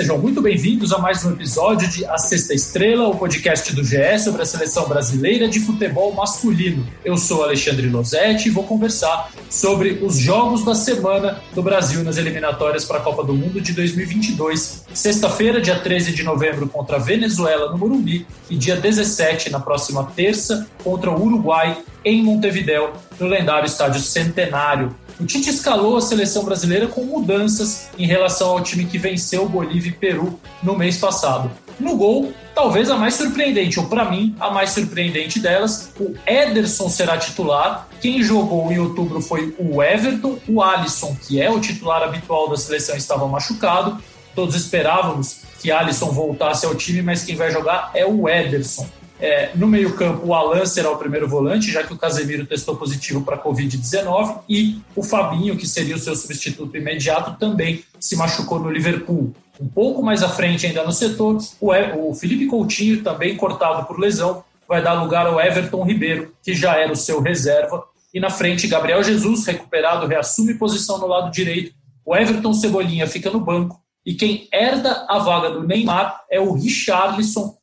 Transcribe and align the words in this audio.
Sejam 0.00 0.16
muito 0.16 0.40
bem-vindos 0.40 0.94
a 0.94 0.98
mais 0.98 1.22
um 1.26 1.32
episódio 1.32 1.86
de 1.86 2.06
A 2.06 2.16
Sexta 2.16 2.54
Estrela, 2.54 3.06
o 3.06 3.18
podcast 3.18 3.70
do 3.74 3.84
GE 3.84 4.18
sobre 4.18 4.40
a 4.40 4.46
seleção 4.46 4.88
brasileira 4.88 5.46
de 5.46 5.60
futebol 5.60 6.14
masculino. 6.14 6.86
Eu 7.04 7.18
sou 7.18 7.44
Alexandre 7.44 7.86
Losetti 7.86 8.48
e 8.48 8.50
vou 8.50 8.64
conversar 8.64 9.30
sobre 9.50 9.98
os 10.02 10.16
jogos 10.16 10.64
da 10.64 10.74
semana 10.74 11.42
do 11.54 11.62
Brasil 11.62 12.02
nas 12.02 12.16
eliminatórias 12.16 12.86
para 12.86 12.96
a 12.96 13.02
Copa 13.02 13.22
do 13.22 13.34
Mundo 13.34 13.60
de 13.60 13.74
2022. 13.74 14.86
Sexta-feira, 14.94 15.60
dia 15.60 15.78
13 15.78 16.14
de 16.14 16.22
novembro, 16.22 16.66
contra 16.66 16.96
a 16.96 16.98
Venezuela 16.98 17.70
no 17.70 17.76
Morumbi 17.76 18.26
e 18.48 18.56
dia 18.56 18.76
17, 18.76 19.50
na 19.50 19.60
próxima 19.60 20.04
terça, 20.16 20.66
contra 20.82 21.10
o 21.10 21.22
Uruguai 21.22 21.76
em 22.02 22.22
Montevideo, 22.22 22.90
no 23.18 23.26
lendário 23.26 23.66
estádio 23.66 24.00
Centenário. 24.00 24.96
O 25.20 25.26
Tite 25.26 25.50
escalou 25.50 25.98
a 25.98 26.00
seleção 26.00 26.44
brasileira 26.44 26.86
com 26.86 27.04
mudanças 27.04 27.90
em 27.98 28.06
relação 28.06 28.52
ao 28.52 28.62
time 28.62 28.86
que 28.86 28.96
venceu 28.96 29.46
Bolívia 29.46 29.90
e 29.90 29.92
Peru 29.92 30.40
no 30.62 30.74
mês 30.74 30.96
passado. 30.96 31.50
No 31.78 31.94
gol, 31.94 32.32
talvez 32.54 32.90
a 32.90 32.96
mais 32.96 33.14
surpreendente, 33.14 33.78
ou 33.78 33.86
para 33.86 34.10
mim, 34.10 34.34
a 34.40 34.50
mais 34.50 34.70
surpreendente 34.70 35.38
delas, 35.38 35.92
o 36.00 36.14
Ederson 36.26 36.88
será 36.88 37.18
titular. 37.18 37.86
Quem 38.00 38.22
jogou 38.22 38.72
em 38.72 38.78
outubro 38.78 39.20
foi 39.20 39.54
o 39.58 39.82
Everton, 39.82 40.38
o 40.48 40.62
Alisson, 40.62 41.14
que 41.28 41.38
é 41.38 41.50
o 41.50 41.60
titular 41.60 42.02
habitual 42.02 42.48
da 42.48 42.56
seleção, 42.56 42.96
estava 42.96 43.28
machucado. 43.28 44.02
Todos 44.34 44.54
esperávamos 44.54 45.42
que 45.60 45.70
Alisson 45.70 46.12
voltasse 46.12 46.64
ao 46.64 46.74
time, 46.74 47.02
mas 47.02 47.24
quem 47.24 47.36
vai 47.36 47.50
jogar 47.50 47.90
é 47.92 48.06
o 48.06 48.26
Ederson. 48.26 48.86
É, 49.20 49.50
no 49.54 49.66
meio-campo, 49.66 50.26
o 50.26 50.34
Alan 50.34 50.64
será 50.64 50.90
o 50.90 50.96
primeiro 50.96 51.28
volante, 51.28 51.70
já 51.70 51.84
que 51.84 51.92
o 51.92 51.98
Casemiro 51.98 52.46
testou 52.46 52.76
positivo 52.76 53.22
para 53.22 53.36
Covid-19, 53.36 54.40
e 54.48 54.80
o 54.96 55.02
Fabinho, 55.02 55.56
que 55.56 55.66
seria 55.66 55.94
o 55.94 55.98
seu 55.98 56.16
substituto 56.16 56.74
imediato, 56.76 57.38
também 57.38 57.84
se 57.98 58.16
machucou 58.16 58.58
no 58.58 58.70
Liverpool. 58.70 59.34
Um 59.60 59.68
pouco 59.68 60.02
mais 60.02 60.22
à 60.22 60.28
frente, 60.28 60.66
ainda 60.66 60.82
no 60.82 60.92
setor, 60.92 61.38
o, 61.60 61.70
o 62.08 62.14
Felipe 62.14 62.46
Coutinho, 62.46 63.02
também 63.02 63.36
cortado 63.36 63.86
por 63.86 63.98
lesão, 63.98 64.42
vai 64.66 64.82
dar 64.82 64.94
lugar 64.94 65.26
ao 65.26 65.38
Everton 65.38 65.84
Ribeiro, 65.84 66.32
que 66.42 66.54
já 66.54 66.78
era 66.78 66.92
o 66.92 66.96
seu 66.96 67.20
reserva. 67.20 67.84
E 68.14 68.18
na 68.18 68.30
frente, 68.30 68.66
Gabriel 68.66 69.02
Jesus, 69.02 69.44
recuperado, 69.44 70.06
reassume 70.06 70.54
posição 70.54 70.96
no 70.96 71.06
lado 71.06 71.30
direito. 71.30 71.74
O 72.06 72.16
Everton 72.16 72.54
Cebolinha 72.54 73.06
fica 73.06 73.30
no 73.30 73.40
banco. 73.40 73.80
E 74.06 74.14
quem 74.14 74.48
herda 74.52 75.04
a 75.08 75.18
vaga 75.18 75.50
do 75.50 75.66
Neymar 75.66 76.22
é 76.30 76.40
o 76.40 76.54
Richarlison, 76.54 77.54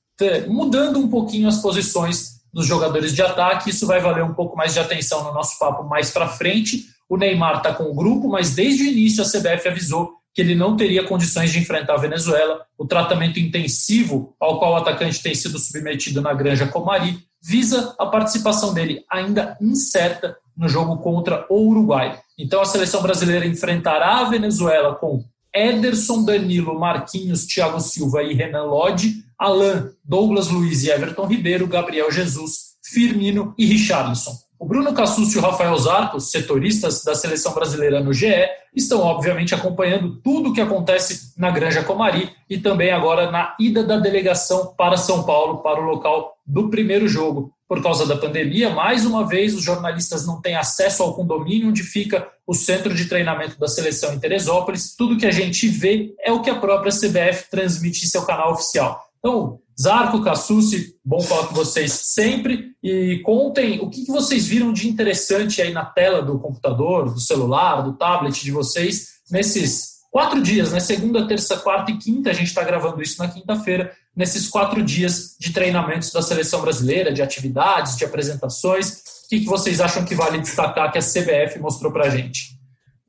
mudando 0.47 0.99
um 0.99 1.07
pouquinho 1.07 1.47
as 1.47 1.59
posições 1.59 2.37
dos 2.53 2.65
jogadores 2.65 3.13
de 3.13 3.21
ataque. 3.21 3.69
Isso 3.69 3.85
vai 3.85 3.99
valer 3.99 4.23
um 4.23 4.33
pouco 4.33 4.55
mais 4.55 4.73
de 4.73 4.79
atenção 4.79 5.23
no 5.23 5.33
nosso 5.33 5.59
papo 5.59 5.83
mais 5.83 6.11
para 6.11 6.27
frente. 6.27 6.85
O 7.09 7.17
Neymar 7.17 7.57
está 7.57 7.73
com 7.73 7.83
o 7.83 7.93
grupo, 7.93 8.27
mas 8.27 8.55
desde 8.55 8.83
o 8.83 8.87
início 8.87 9.23
a 9.23 9.25
CBF 9.25 9.67
avisou 9.67 10.17
que 10.33 10.41
ele 10.41 10.55
não 10.55 10.75
teria 10.75 11.03
condições 11.03 11.51
de 11.51 11.59
enfrentar 11.59 11.95
a 11.95 11.97
Venezuela. 11.97 12.61
O 12.77 12.85
tratamento 12.85 13.39
intensivo 13.39 14.35
ao 14.39 14.59
qual 14.59 14.73
o 14.73 14.75
atacante 14.75 15.21
tem 15.21 15.33
sido 15.33 15.57
submetido 15.57 16.21
na 16.21 16.33
Granja 16.33 16.67
Comari 16.67 17.19
visa 17.41 17.95
a 17.97 18.05
participação 18.05 18.73
dele, 18.73 19.03
ainda 19.09 19.57
incerta, 19.61 20.37
no 20.55 20.67
jogo 20.67 20.97
contra 20.97 21.45
o 21.49 21.67
Uruguai. 21.67 22.19
Então 22.37 22.61
a 22.61 22.65
seleção 22.65 23.01
brasileira 23.01 23.45
enfrentará 23.45 24.19
a 24.19 24.29
Venezuela 24.29 24.95
com 24.95 25.23
Ederson, 25.53 26.23
Danilo, 26.23 26.79
Marquinhos, 26.79 27.45
Thiago 27.45 27.79
Silva 27.79 28.23
e 28.23 28.33
Renan 28.33 28.63
Lodge, 28.63 29.23
Alain, 29.39 29.91
Douglas 30.03 30.49
Luiz 30.49 30.83
e 30.83 30.89
Everton 30.89 31.27
Ribeiro, 31.27 31.67
Gabriel 31.67 32.11
Jesus, 32.11 32.77
Firmino 32.83 33.53
e 33.57 33.65
Richarlison. 33.65 34.31
O 34.59 34.65
Bruno 34.65 34.91
Cassucci 34.91 35.35
e 35.35 35.39
o 35.39 35.41
Rafael 35.41 35.77
Zarco, 35.77 36.19
setoristas 36.19 37.03
da 37.03 37.13
seleção 37.13 37.53
brasileira 37.53 37.99
no 37.99 38.11
GE, 38.11 38.33
estão 38.75 39.01
obviamente 39.01 39.53
acompanhando 39.53 40.19
tudo 40.23 40.49
o 40.49 40.53
que 40.53 40.61
acontece 40.61 41.33
na 41.37 41.51
Granja 41.51 41.83
Comari 41.83 42.31
e 42.49 42.57
também 42.57 42.91
agora 42.91 43.29
na 43.29 43.55
ida 43.59 43.83
da 43.83 43.97
delegação 43.97 44.73
para 44.75 44.97
São 44.97 45.23
Paulo, 45.23 45.59
para 45.59 45.79
o 45.79 45.85
local 45.85 46.35
do 46.45 46.69
primeiro 46.69 47.07
jogo. 47.07 47.53
Por 47.67 47.83
causa 47.83 48.07
da 48.07 48.17
pandemia, 48.17 48.69
mais 48.71 49.05
uma 49.05 49.27
vez, 49.27 49.53
os 49.53 49.61
jornalistas 49.61 50.25
não 50.25 50.41
têm 50.41 50.55
acesso 50.55 51.03
ao 51.03 51.13
condomínio 51.13 51.69
onde 51.69 51.83
fica 51.83 52.27
o 52.47 52.53
centro 52.53 52.95
de 52.95 53.05
treinamento 53.05 53.59
da 53.59 53.67
seleção 53.67 54.13
em 54.13 54.19
Teresópolis. 54.19 54.95
Tudo 54.95 55.17
que 55.17 55.25
a 55.25 55.31
gente 55.31 55.67
vê 55.67 56.15
é 56.21 56.31
o 56.31 56.41
que 56.41 56.49
a 56.49 56.55
própria 56.55 56.91
CBF 56.91 57.49
transmite 57.51 58.05
em 58.05 58.07
seu 58.07 58.25
canal 58.25 58.53
oficial. 58.53 59.06
Então, 59.27 59.59
Zarco, 59.77 60.23
Cassucci, 60.23 60.95
bom 61.03 61.19
falar 61.19 61.47
com 61.47 61.53
vocês 61.53 61.91
sempre. 61.91 62.71
E 62.81 63.19
contem 63.25 63.77
o 63.81 63.89
que 63.89 64.05
vocês 64.05 64.47
viram 64.47 64.71
de 64.71 64.87
interessante 64.87 65.61
aí 65.61 65.73
na 65.73 65.83
tela 65.83 66.21
do 66.21 66.39
computador, 66.39 67.13
do 67.13 67.19
celular, 67.19 67.81
do 67.81 67.97
tablet 67.97 68.41
de 68.41 68.51
vocês 68.51 69.17
nesses 69.29 69.97
quatro 70.09 70.41
dias, 70.41 70.71
né? 70.71 70.79
Segunda, 70.79 71.27
terça, 71.27 71.57
quarta 71.57 71.91
e 71.91 71.97
quinta. 71.97 72.29
A 72.29 72.33
gente 72.33 72.47
está 72.47 72.63
gravando 72.63 73.01
isso 73.01 73.21
na 73.21 73.27
quinta-feira, 73.27 73.91
nesses 74.15 74.47
quatro 74.47 74.81
dias 74.81 75.35
de 75.37 75.51
treinamentos 75.51 76.09
da 76.13 76.21
seleção 76.21 76.61
brasileira, 76.61 77.11
de 77.11 77.21
atividades, 77.21 77.97
de 77.97 78.05
apresentações. 78.05 79.01
O 79.25 79.27
que 79.27 79.43
vocês 79.43 79.81
acham 79.81 80.05
que 80.05 80.15
vale 80.15 80.39
destacar 80.39 80.89
que 80.89 80.97
a 80.97 81.01
CBF 81.01 81.59
mostrou 81.59 81.91
para 81.91 82.05
a 82.05 82.09
gente? 82.09 82.57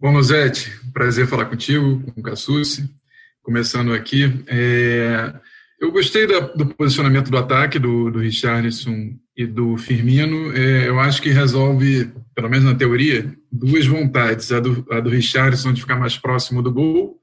Bom, 0.00 0.10
Nozete, 0.10 0.68
prazer 0.92 1.28
falar 1.28 1.44
contigo, 1.44 2.02
com 2.12 2.20
o 2.20 2.24
Cassucci. 2.24 2.90
Começando 3.40 3.94
aqui, 3.94 4.44
é... 4.48 5.32
Eu 5.81 5.93
gostei 5.93 6.27
da, 6.27 6.41
do 6.41 6.66
posicionamento 6.66 7.31
do 7.31 7.39
ataque 7.39 7.78
do, 7.78 8.11
do 8.11 8.19
Richarlison 8.19 9.15
e 9.37 9.47
do 9.47 9.77
Firmino. 9.77 10.53
É, 10.53 10.89
eu 10.89 10.99
acho 10.99 11.22
que 11.22 11.31
resolve, 11.31 12.11
pelo 12.34 12.50
menos 12.50 12.65
na 12.65 12.75
teoria, 12.75 13.33
duas 13.50 13.87
vontades. 13.87 14.50
A 14.50 14.59
do, 14.59 14.84
a 14.91 14.99
do 14.99 15.09
Richarlison 15.09 15.72
de 15.72 15.81
ficar 15.81 15.97
mais 15.97 16.19
próximo 16.19 16.62
do 16.62 16.72
gol, 16.72 17.21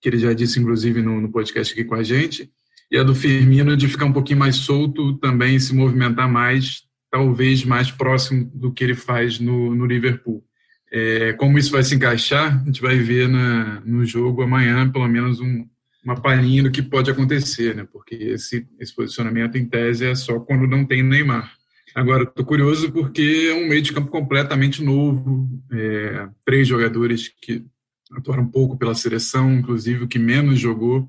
que 0.00 0.08
ele 0.08 0.18
já 0.18 0.32
disse, 0.32 0.60
inclusive, 0.60 1.02
no, 1.02 1.20
no 1.20 1.32
podcast 1.32 1.72
aqui 1.72 1.84
com 1.84 1.96
a 1.96 2.02
gente, 2.04 2.48
e 2.92 2.96
a 2.96 3.02
do 3.02 3.12
Firmino 3.12 3.76
de 3.76 3.88
ficar 3.88 4.04
um 4.04 4.12
pouquinho 4.12 4.38
mais 4.38 4.54
solto, 4.54 5.14
também 5.18 5.58
se 5.58 5.74
movimentar 5.74 6.30
mais, 6.30 6.84
talvez 7.10 7.64
mais 7.64 7.90
próximo 7.90 8.48
do 8.54 8.72
que 8.72 8.84
ele 8.84 8.94
faz 8.94 9.40
no, 9.40 9.74
no 9.74 9.84
Liverpool. 9.84 10.44
É, 10.92 11.32
como 11.32 11.58
isso 11.58 11.72
vai 11.72 11.82
se 11.82 11.96
encaixar, 11.96 12.62
a 12.62 12.64
gente 12.66 12.80
vai 12.80 12.96
ver 12.98 13.28
na, 13.28 13.80
no 13.84 14.04
jogo 14.04 14.42
amanhã, 14.42 14.88
pelo 14.88 15.08
menos 15.08 15.40
um, 15.40 15.66
uma 16.06 16.14
palhinha 16.14 16.62
do 16.62 16.70
que 16.70 16.80
pode 16.80 17.10
acontecer, 17.10 17.74
né? 17.74 17.84
Porque 17.92 18.14
esse, 18.14 18.64
esse 18.78 18.94
posicionamento, 18.94 19.58
em 19.58 19.66
tese, 19.66 20.06
é 20.06 20.14
só 20.14 20.38
quando 20.38 20.64
não 20.64 20.86
tem 20.86 21.02
Neymar. 21.02 21.52
Agora, 21.96 22.22
estou 22.22 22.44
curioso 22.44 22.92
porque 22.92 23.48
é 23.50 23.54
um 23.54 23.66
meio 23.66 23.82
de 23.82 23.92
campo 23.92 24.08
completamente 24.08 24.84
novo, 24.84 25.48
é, 25.72 26.28
três 26.44 26.68
jogadores 26.68 27.32
que 27.42 27.64
atuaram 28.12 28.46
pouco 28.46 28.78
pela 28.78 28.94
seleção, 28.94 29.52
inclusive 29.52 30.04
o 30.04 30.08
que 30.08 30.18
menos 30.18 30.60
jogou 30.60 31.08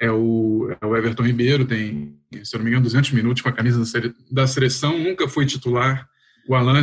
é 0.00 0.10
o, 0.10 0.74
é 0.80 0.86
o 0.86 0.96
Everton 0.96 1.24
Ribeiro, 1.24 1.66
tem, 1.66 2.16
se 2.42 2.56
não 2.56 2.64
me 2.64 2.70
engano, 2.70 2.84
200 2.84 3.10
minutos 3.10 3.42
com 3.42 3.50
a 3.50 3.52
camisa 3.52 3.82
da 4.30 4.46
seleção, 4.46 4.98
nunca 4.98 5.28
foi 5.28 5.44
titular. 5.44 6.08
O 6.48 6.54
Alan 6.54 6.82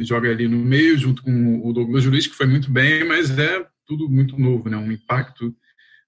joga 0.00 0.28
ali 0.28 0.46
no 0.46 0.58
meio, 0.58 0.98
junto 0.98 1.22
com 1.22 1.66
o 1.66 1.72
Douglas 1.72 2.04
Luiz, 2.04 2.26
que 2.26 2.36
foi 2.36 2.46
muito 2.46 2.70
bem, 2.70 3.04
mas 3.04 3.30
é 3.38 3.64
tudo 3.86 4.10
muito 4.10 4.38
novo, 4.38 4.68
né? 4.68 4.76
um 4.76 4.92
impacto 4.92 5.56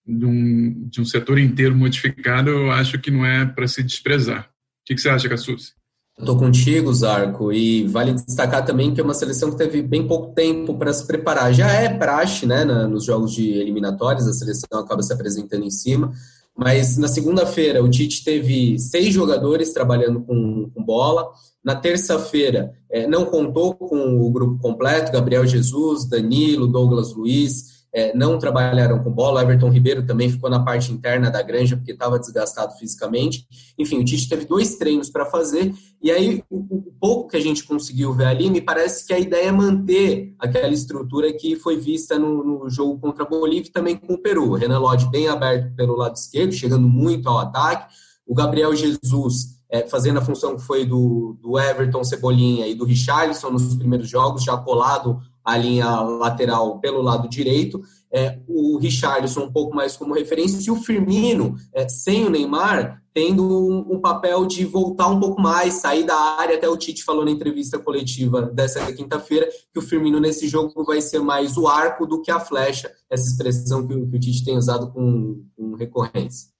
de 0.06 0.26
um, 0.26 0.88
de 0.88 1.00
um 1.00 1.04
setor 1.04 1.38
inteiro 1.38 1.74
modificado, 1.74 2.50
eu 2.50 2.70
acho 2.70 2.98
que 2.98 3.10
não 3.10 3.24
é 3.24 3.46
para 3.46 3.68
se 3.68 3.82
desprezar. 3.82 4.44
O 4.44 4.84
que, 4.84 4.94
que 4.94 5.00
você 5.00 5.08
acha, 5.08 5.28
Cassus? 5.28 5.74
Estou 6.18 6.36
contigo, 6.36 6.92
Zarco, 6.92 7.52
e 7.52 7.86
vale 7.88 8.12
destacar 8.12 8.64
também 8.64 8.92
que 8.92 9.00
é 9.00 9.04
uma 9.04 9.14
seleção 9.14 9.50
que 9.50 9.56
teve 9.56 9.80
bem 9.80 10.06
pouco 10.06 10.34
tempo 10.34 10.76
para 10.76 10.92
se 10.92 11.06
preparar. 11.06 11.54
Já 11.54 11.68
é 11.72 11.88
praxe, 11.88 12.46
né, 12.46 12.64
na, 12.64 12.86
nos 12.86 13.04
jogos 13.04 13.32
de 13.32 13.48
eliminatórios, 13.50 14.26
a 14.28 14.32
seleção 14.32 14.78
acaba 14.78 15.02
se 15.02 15.12
apresentando 15.12 15.64
em 15.64 15.70
cima, 15.70 16.12
mas 16.54 16.98
na 16.98 17.08
segunda-feira 17.08 17.82
o 17.82 17.88
Tite 17.88 18.22
teve 18.22 18.78
seis 18.78 19.14
jogadores 19.14 19.72
trabalhando 19.72 20.20
com, 20.20 20.70
com 20.74 20.84
bola. 20.84 21.30
Na 21.64 21.74
terça-feira 21.74 22.74
é, 22.90 23.06
não 23.06 23.24
contou 23.24 23.74
com 23.74 24.20
o 24.20 24.30
grupo 24.30 24.60
completo: 24.60 25.12
Gabriel 25.12 25.46
Jesus, 25.46 26.04
Danilo, 26.04 26.66
Douglas 26.66 27.14
Luiz, 27.14 27.71
é, 27.92 28.16
não 28.16 28.38
trabalharam 28.38 29.02
com 29.02 29.10
bola. 29.10 29.42
Everton 29.42 29.68
Ribeiro 29.68 30.06
também 30.06 30.30
ficou 30.30 30.48
na 30.48 30.64
parte 30.64 30.90
interna 30.90 31.30
da 31.30 31.42
granja 31.42 31.76
porque 31.76 31.92
estava 31.92 32.18
desgastado 32.18 32.74
fisicamente. 32.78 33.46
Enfim, 33.78 34.00
o 34.00 34.04
Tite 34.04 34.28
teve 34.28 34.46
dois 34.46 34.76
treinos 34.76 35.10
para 35.10 35.26
fazer 35.26 35.74
e 36.02 36.10
aí 36.10 36.42
o, 36.48 36.58
o, 36.58 36.92
pouco 36.98 37.28
que 37.28 37.36
a 37.36 37.40
gente 37.40 37.64
conseguiu 37.64 38.12
ver 38.12 38.26
ali, 38.26 38.50
me 38.50 38.60
parece 38.60 39.06
que 39.06 39.12
a 39.12 39.18
ideia 39.18 39.48
é 39.48 39.52
manter 39.52 40.34
aquela 40.38 40.72
estrutura 40.72 41.32
que 41.32 41.56
foi 41.56 41.76
vista 41.76 42.18
no, 42.18 42.42
no 42.42 42.70
jogo 42.70 42.98
contra 42.98 43.24
a 43.24 43.28
Bolívia 43.28 43.68
e 43.68 43.72
também 43.72 43.96
com 43.96 44.14
o 44.14 44.18
Peru. 44.18 44.50
O 44.50 44.54
Renan 44.54 44.78
Lodge 44.78 45.10
bem 45.10 45.28
aberto 45.28 45.74
pelo 45.74 45.96
lado 45.96 46.16
esquerdo, 46.16 46.52
chegando 46.52 46.88
muito 46.88 47.28
ao 47.28 47.38
ataque. 47.38 47.92
O 48.26 48.34
Gabriel 48.34 48.74
Jesus 48.74 49.60
é, 49.72 49.86
fazendo 49.86 50.18
a 50.18 50.22
função 50.22 50.54
que 50.54 50.62
foi 50.62 50.84
do, 50.84 51.36
do 51.40 51.58
Everton 51.58 52.04
Cebolinha 52.04 52.66
e 52.66 52.74
do 52.74 52.84
Richarlison 52.84 53.50
nos 53.50 53.74
primeiros 53.74 54.08
jogos, 54.08 54.44
já 54.44 54.56
colado 54.56 55.20
a 55.44 55.56
linha 55.56 56.00
lateral 56.00 56.78
pelo 56.80 57.02
lado 57.02 57.28
direito. 57.28 57.82
é, 58.14 58.38
o 58.46 58.76
Richarlison 58.76 59.44
um 59.44 59.52
pouco 59.52 59.74
mais 59.74 59.96
como 59.96 60.12
referência 60.12 60.60
e 60.62 60.70
o 60.70 60.76
Firmino, 60.76 61.56
é, 61.72 61.88
sem 61.88 62.26
o 62.26 62.30
Neymar, 62.30 63.02
tendo 63.14 63.42
um, 63.42 63.94
um, 63.94 64.00
papel 64.00 64.44
de 64.44 64.66
voltar 64.66 65.08
um 65.08 65.18
pouco 65.18 65.40
mais, 65.40 65.74
sair 65.74 66.04
da 66.04 66.14
área. 66.38 66.56
Até 66.56 66.68
o 66.68 66.76
Tite 66.76 67.04
falou 67.04 67.24
na 67.24 67.30
entrevista 67.30 67.78
coletiva 67.78 68.42
dessa 68.42 68.92
quinta-feira 68.92 69.48
que 69.72 69.78
o 69.78 69.82
Firmino 69.82 70.20
nesse 70.20 70.46
jogo 70.46 70.84
vai 70.84 71.00
ser 71.00 71.20
mais 71.20 71.56
o 71.56 71.66
arco 71.66 72.06
do 72.06 72.20
que 72.20 72.30
a 72.30 72.38
flecha, 72.38 72.92
essa 73.08 73.26
expressão 73.26 73.86
que, 73.86 73.94
que 73.94 74.16
o 74.16 74.20
Tite 74.20 74.44
tem 74.44 74.58
usado 74.58 74.92
com, 74.92 75.42
com 75.56 75.74
recorrência 75.74 76.52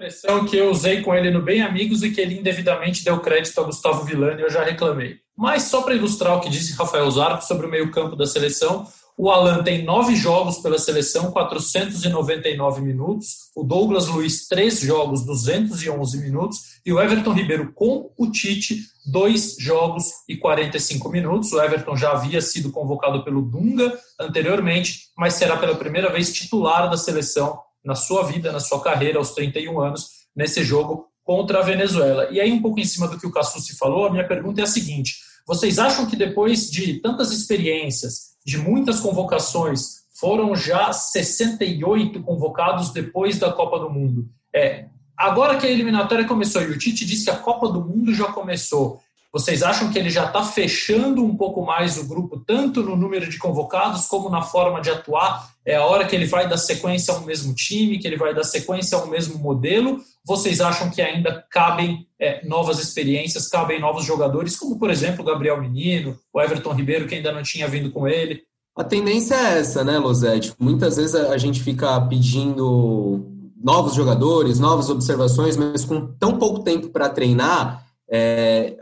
expressão 0.00 0.46
que 0.46 0.56
eu 0.56 0.70
usei 0.70 1.02
com 1.02 1.14
ele 1.14 1.30
no 1.30 1.42
Bem 1.42 1.60
Amigos 1.60 2.02
e 2.02 2.10
que 2.10 2.20
ele 2.20 2.38
indevidamente 2.38 3.04
deu 3.04 3.20
crédito 3.20 3.60
a 3.60 3.64
Gustavo 3.64 4.04
Villani, 4.04 4.40
eu 4.40 4.50
já 4.50 4.64
reclamei. 4.64 5.18
Mas 5.40 5.62
só 5.62 5.80
para 5.80 5.94
ilustrar 5.94 6.36
o 6.36 6.40
que 6.40 6.50
disse 6.50 6.74
Rafael 6.74 7.10
Zarco 7.10 7.42
sobre 7.42 7.66
o 7.66 7.70
meio-campo 7.70 8.14
da 8.14 8.26
seleção, 8.26 8.86
o 9.16 9.30
Alan 9.30 9.62
tem 9.62 9.82
nove 9.82 10.14
jogos 10.14 10.58
pela 10.58 10.78
seleção, 10.78 11.30
499 11.30 12.82
minutos. 12.82 13.50
O 13.56 13.64
Douglas 13.64 14.06
Luiz, 14.06 14.46
três 14.46 14.80
jogos, 14.80 15.24
211 15.24 16.18
minutos. 16.20 16.58
E 16.84 16.92
o 16.92 17.00
Everton 17.00 17.32
Ribeiro, 17.32 17.72
com 17.72 18.12
o 18.18 18.30
Tite, 18.30 18.82
dois 19.06 19.56
jogos 19.58 20.10
e 20.28 20.36
45 20.36 21.08
minutos. 21.08 21.50
O 21.54 21.62
Everton 21.62 21.96
já 21.96 22.12
havia 22.12 22.42
sido 22.42 22.70
convocado 22.70 23.24
pelo 23.24 23.40
Dunga 23.40 23.98
anteriormente, 24.20 25.06
mas 25.16 25.34
será 25.34 25.56
pela 25.56 25.74
primeira 25.74 26.12
vez 26.12 26.34
titular 26.34 26.90
da 26.90 26.98
seleção 26.98 27.58
na 27.82 27.94
sua 27.94 28.24
vida, 28.24 28.52
na 28.52 28.60
sua 28.60 28.82
carreira, 28.82 29.16
aos 29.16 29.30
31 29.30 29.80
anos, 29.80 30.06
nesse 30.36 30.62
jogo 30.62 31.06
contra 31.24 31.60
a 31.60 31.62
Venezuela. 31.62 32.28
E 32.30 32.38
aí, 32.40 32.52
um 32.52 32.60
pouco 32.60 32.78
em 32.78 32.84
cima 32.84 33.08
do 33.08 33.18
que 33.18 33.26
o 33.26 33.32
Cassucci 33.32 33.78
falou, 33.78 34.04
a 34.04 34.10
minha 34.10 34.26
pergunta 34.26 34.60
é 34.60 34.64
a 34.64 34.66
seguinte: 34.66 35.29
vocês 35.50 35.80
acham 35.80 36.06
que 36.06 36.14
depois 36.14 36.70
de 36.70 37.00
tantas 37.00 37.32
experiências, 37.32 38.36
de 38.46 38.56
muitas 38.56 39.00
convocações, 39.00 40.04
foram 40.14 40.54
já 40.54 40.92
68 40.92 42.22
convocados 42.22 42.92
depois 42.92 43.36
da 43.36 43.50
Copa 43.50 43.80
do 43.80 43.90
Mundo? 43.90 44.28
É, 44.54 44.84
agora 45.16 45.58
que 45.58 45.66
a 45.66 45.68
eliminatória 45.68 46.24
começou 46.24 46.62
e 46.62 46.66
o 46.66 46.78
Tite 46.78 47.04
disse 47.04 47.24
que 47.24 47.32
a 47.32 47.36
Copa 47.36 47.68
do 47.68 47.84
Mundo 47.84 48.14
já 48.14 48.26
começou, 48.26 49.00
vocês 49.32 49.64
acham 49.64 49.90
que 49.90 49.98
ele 49.98 50.08
já 50.08 50.26
está 50.26 50.44
fechando 50.44 51.24
um 51.24 51.36
pouco 51.36 51.66
mais 51.66 51.98
o 51.98 52.06
grupo, 52.06 52.38
tanto 52.46 52.80
no 52.84 52.94
número 52.94 53.28
de 53.28 53.36
convocados 53.36 54.06
como 54.06 54.30
na 54.30 54.42
forma 54.42 54.80
de 54.80 54.90
atuar? 54.90 55.50
É 55.66 55.74
a 55.74 55.84
hora 55.84 56.06
que 56.06 56.14
ele 56.14 56.26
vai 56.26 56.48
dar 56.48 56.58
sequência 56.58 57.12
ao 57.12 57.22
mesmo 57.22 57.52
time, 57.54 57.98
que 57.98 58.06
ele 58.06 58.16
vai 58.16 58.32
dar 58.32 58.44
sequência 58.44 58.96
ao 58.96 59.08
mesmo 59.08 59.36
modelo? 59.36 59.98
Vocês 60.24 60.60
acham 60.60 60.90
que 60.90 61.02
ainda 61.02 61.44
cabem 61.50 62.06
é, 62.20 62.46
novas 62.46 62.78
experiências, 62.78 63.48
cabem 63.48 63.80
novos 63.80 64.04
jogadores, 64.04 64.56
como 64.56 64.78
por 64.78 64.90
exemplo 64.90 65.22
o 65.22 65.24
Gabriel 65.24 65.60
Menino, 65.60 66.18
o 66.32 66.40
Everton 66.40 66.74
Ribeiro, 66.74 67.08
que 67.08 67.14
ainda 67.14 67.32
não 67.32 67.42
tinha 67.42 67.66
vindo 67.66 67.90
com 67.90 68.06
ele? 68.06 68.42
A 68.76 68.84
tendência 68.84 69.34
é 69.34 69.58
essa, 69.58 69.82
né, 69.82 69.98
Losete? 69.98 70.52
Muitas 70.58 70.96
vezes 70.96 71.14
a 71.14 71.36
gente 71.38 71.62
fica 71.62 72.00
pedindo 72.02 73.26
novos 73.62 73.94
jogadores, 73.94 74.60
novas 74.60 74.90
observações, 74.90 75.56
mas 75.56 75.84
com 75.84 76.06
tão 76.18 76.38
pouco 76.38 76.60
tempo 76.60 76.90
para 76.90 77.08
treinar, 77.08 77.86
é, 78.08 78.76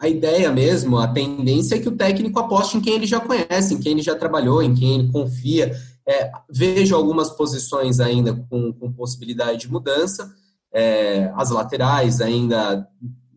a 0.00 0.08
ideia 0.08 0.50
mesmo, 0.50 0.98
a 0.98 1.06
tendência 1.06 1.74
é 1.74 1.78
que 1.78 1.88
o 1.88 1.96
técnico 1.96 2.38
aposte 2.38 2.76
em 2.76 2.80
quem 2.80 2.94
ele 2.94 3.06
já 3.06 3.20
conhece, 3.20 3.74
em 3.74 3.78
quem 3.78 3.92
ele 3.92 4.02
já 4.02 4.14
trabalhou, 4.14 4.62
em 4.62 4.74
quem 4.74 4.94
ele 4.94 5.12
confia. 5.12 5.76
É, 6.08 6.30
vejo 6.50 6.96
algumas 6.96 7.30
posições 7.30 8.00
ainda 8.00 8.34
com, 8.48 8.72
com 8.72 8.92
possibilidade 8.92 9.60
de 9.60 9.70
mudança. 9.70 10.32
É, 10.72 11.32
as 11.34 11.50
laterais 11.50 12.20
ainda 12.20 12.86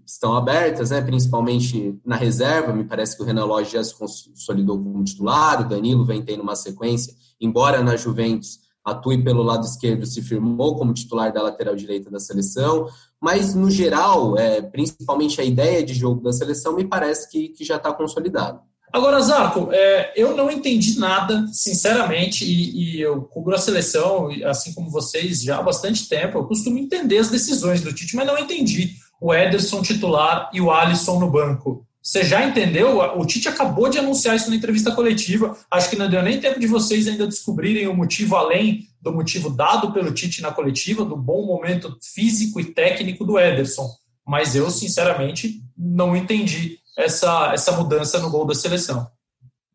estão 0.06 0.36
abertas, 0.36 0.92
né, 0.92 1.02
principalmente 1.02 2.00
na 2.06 2.16
reserva. 2.16 2.74
Me 2.74 2.84
parece 2.84 3.16
que 3.16 3.24
o 3.24 3.26
Renan 3.26 3.46
Lodge 3.46 3.74
já 3.74 3.84
se 3.84 3.98
consolidou 3.98 4.78
como 4.78 5.04
titular, 5.04 5.62
o 5.62 5.68
Danilo 5.70 6.06
vem 6.06 6.22
tendo 6.22 6.44
uma 6.44 6.56
sequência, 6.56 7.14
embora 7.40 7.82
na 7.82 7.96
Juventus 7.96 8.60
atue 8.84 9.24
pelo 9.24 9.42
lado 9.42 9.66
esquerdo, 9.66 10.06
se 10.06 10.22
firmou 10.22 10.76
como 10.76 10.94
titular 10.94 11.32
da 11.32 11.42
lateral 11.42 11.76
direita 11.76 12.12
da 12.12 12.20
seleção, 12.20 12.88
mas 13.20 13.56
no 13.56 13.72
geral, 13.72 14.38
é, 14.38 14.62
principalmente 14.62 15.40
a 15.40 15.44
ideia 15.44 15.82
de 15.84 15.94
jogo 15.94 16.22
da 16.22 16.34
seleção, 16.34 16.76
me 16.76 16.84
parece 16.84 17.30
que, 17.32 17.50
que 17.50 17.64
já 17.64 17.78
está 17.78 17.94
consolidado. 17.94 18.60
Agora, 18.94 19.19
Zarco, 19.22 19.69
é, 19.72 20.13
eu 20.16 20.38
não 20.38 20.51
entendi 20.51 21.00
nada, 21.00 21.48
sinceramente, 21.51 22.45
e, 22.45 22.98
e, 22.98 23.01
eu 23.01 23.24
cubro 23.24 23.56
a 23.56 23.57
seleção, 23.57 24.30
assim 24.45 24.72
como 24.72 24.88
vocês, 24.88 25.42
já 25.42 25.57
há 25.57 25.63
bastante 25.63 26.07
tempo. 26.07 26.38
Eu 26.38 26.45
costumo 26.45 26.78
entender 26.78 27.18
as 27.18 27.31
decisões 27.31 27.81
do 27.81 27.92
Tite, 27.92 28.16
mas 28.16 28.28
não 28.28 28.38
entendi 28.38 28.92
o 29.19 29.34
Ederson 29.34 29.81
titular 29.81 30.51
e 30.54 30.62
o 30.62 30.69
Alisson 30.69 31.19
no 31.19 31.31
banco. 31.31 31.88
Você 32.04 32.24
já 32.24 32.45
entendeu? 32.45 33.00
O 33.18 33.25
Tite 33.25 33.50
acabou 33.50 33.90
de 33.90 33.98
anunciar 33.98 34.36
isso 34.36 34.50
na 34.51 34.56
entrevista 34.56 34.92
coletiva. 34.92 35.57
Acho 35.72 35.89
que 35.89 35.96
não 35.96 36.07
deu 36.07 36.22
nem 36.22 36.39
tempo 36.39 36.60
de 36.60 36.68
vocês 36.68 37.07
ainda 37.07 37.25
descobrirem 37.25 37.88
o 37.88 37.96
motivo 37.96 38.36
além 38.36 38.88
do 39.01 39.12
motivo 39.12 39.50
dado 39.50 39.92
pelo 39.92 40.13
Tite 40.13 40.39
na 40.42 40.51
coletiva, 40.51 41.04
do 41.04 41.18
bom 41.18 41.48
momento 41.48 41.98
físico 42.13 42.60
e 42.60 42.66
técnico 42.66 43.25
do 43.25 43.39
Ederson. 43.39 43.89
Mas 44.28 44.56
eu, 44.56 44.69
sinceramente, 44.69 45.63
não 45.75 46.16
entendi 46.16 46.78
essa, 46.98 47.51
essa 47.54 47.72
mudança 47.74 48.19
no 48.19 48.30
gol 48.30 48.45
da 48.45 48.54
seleção. 48.54 49.07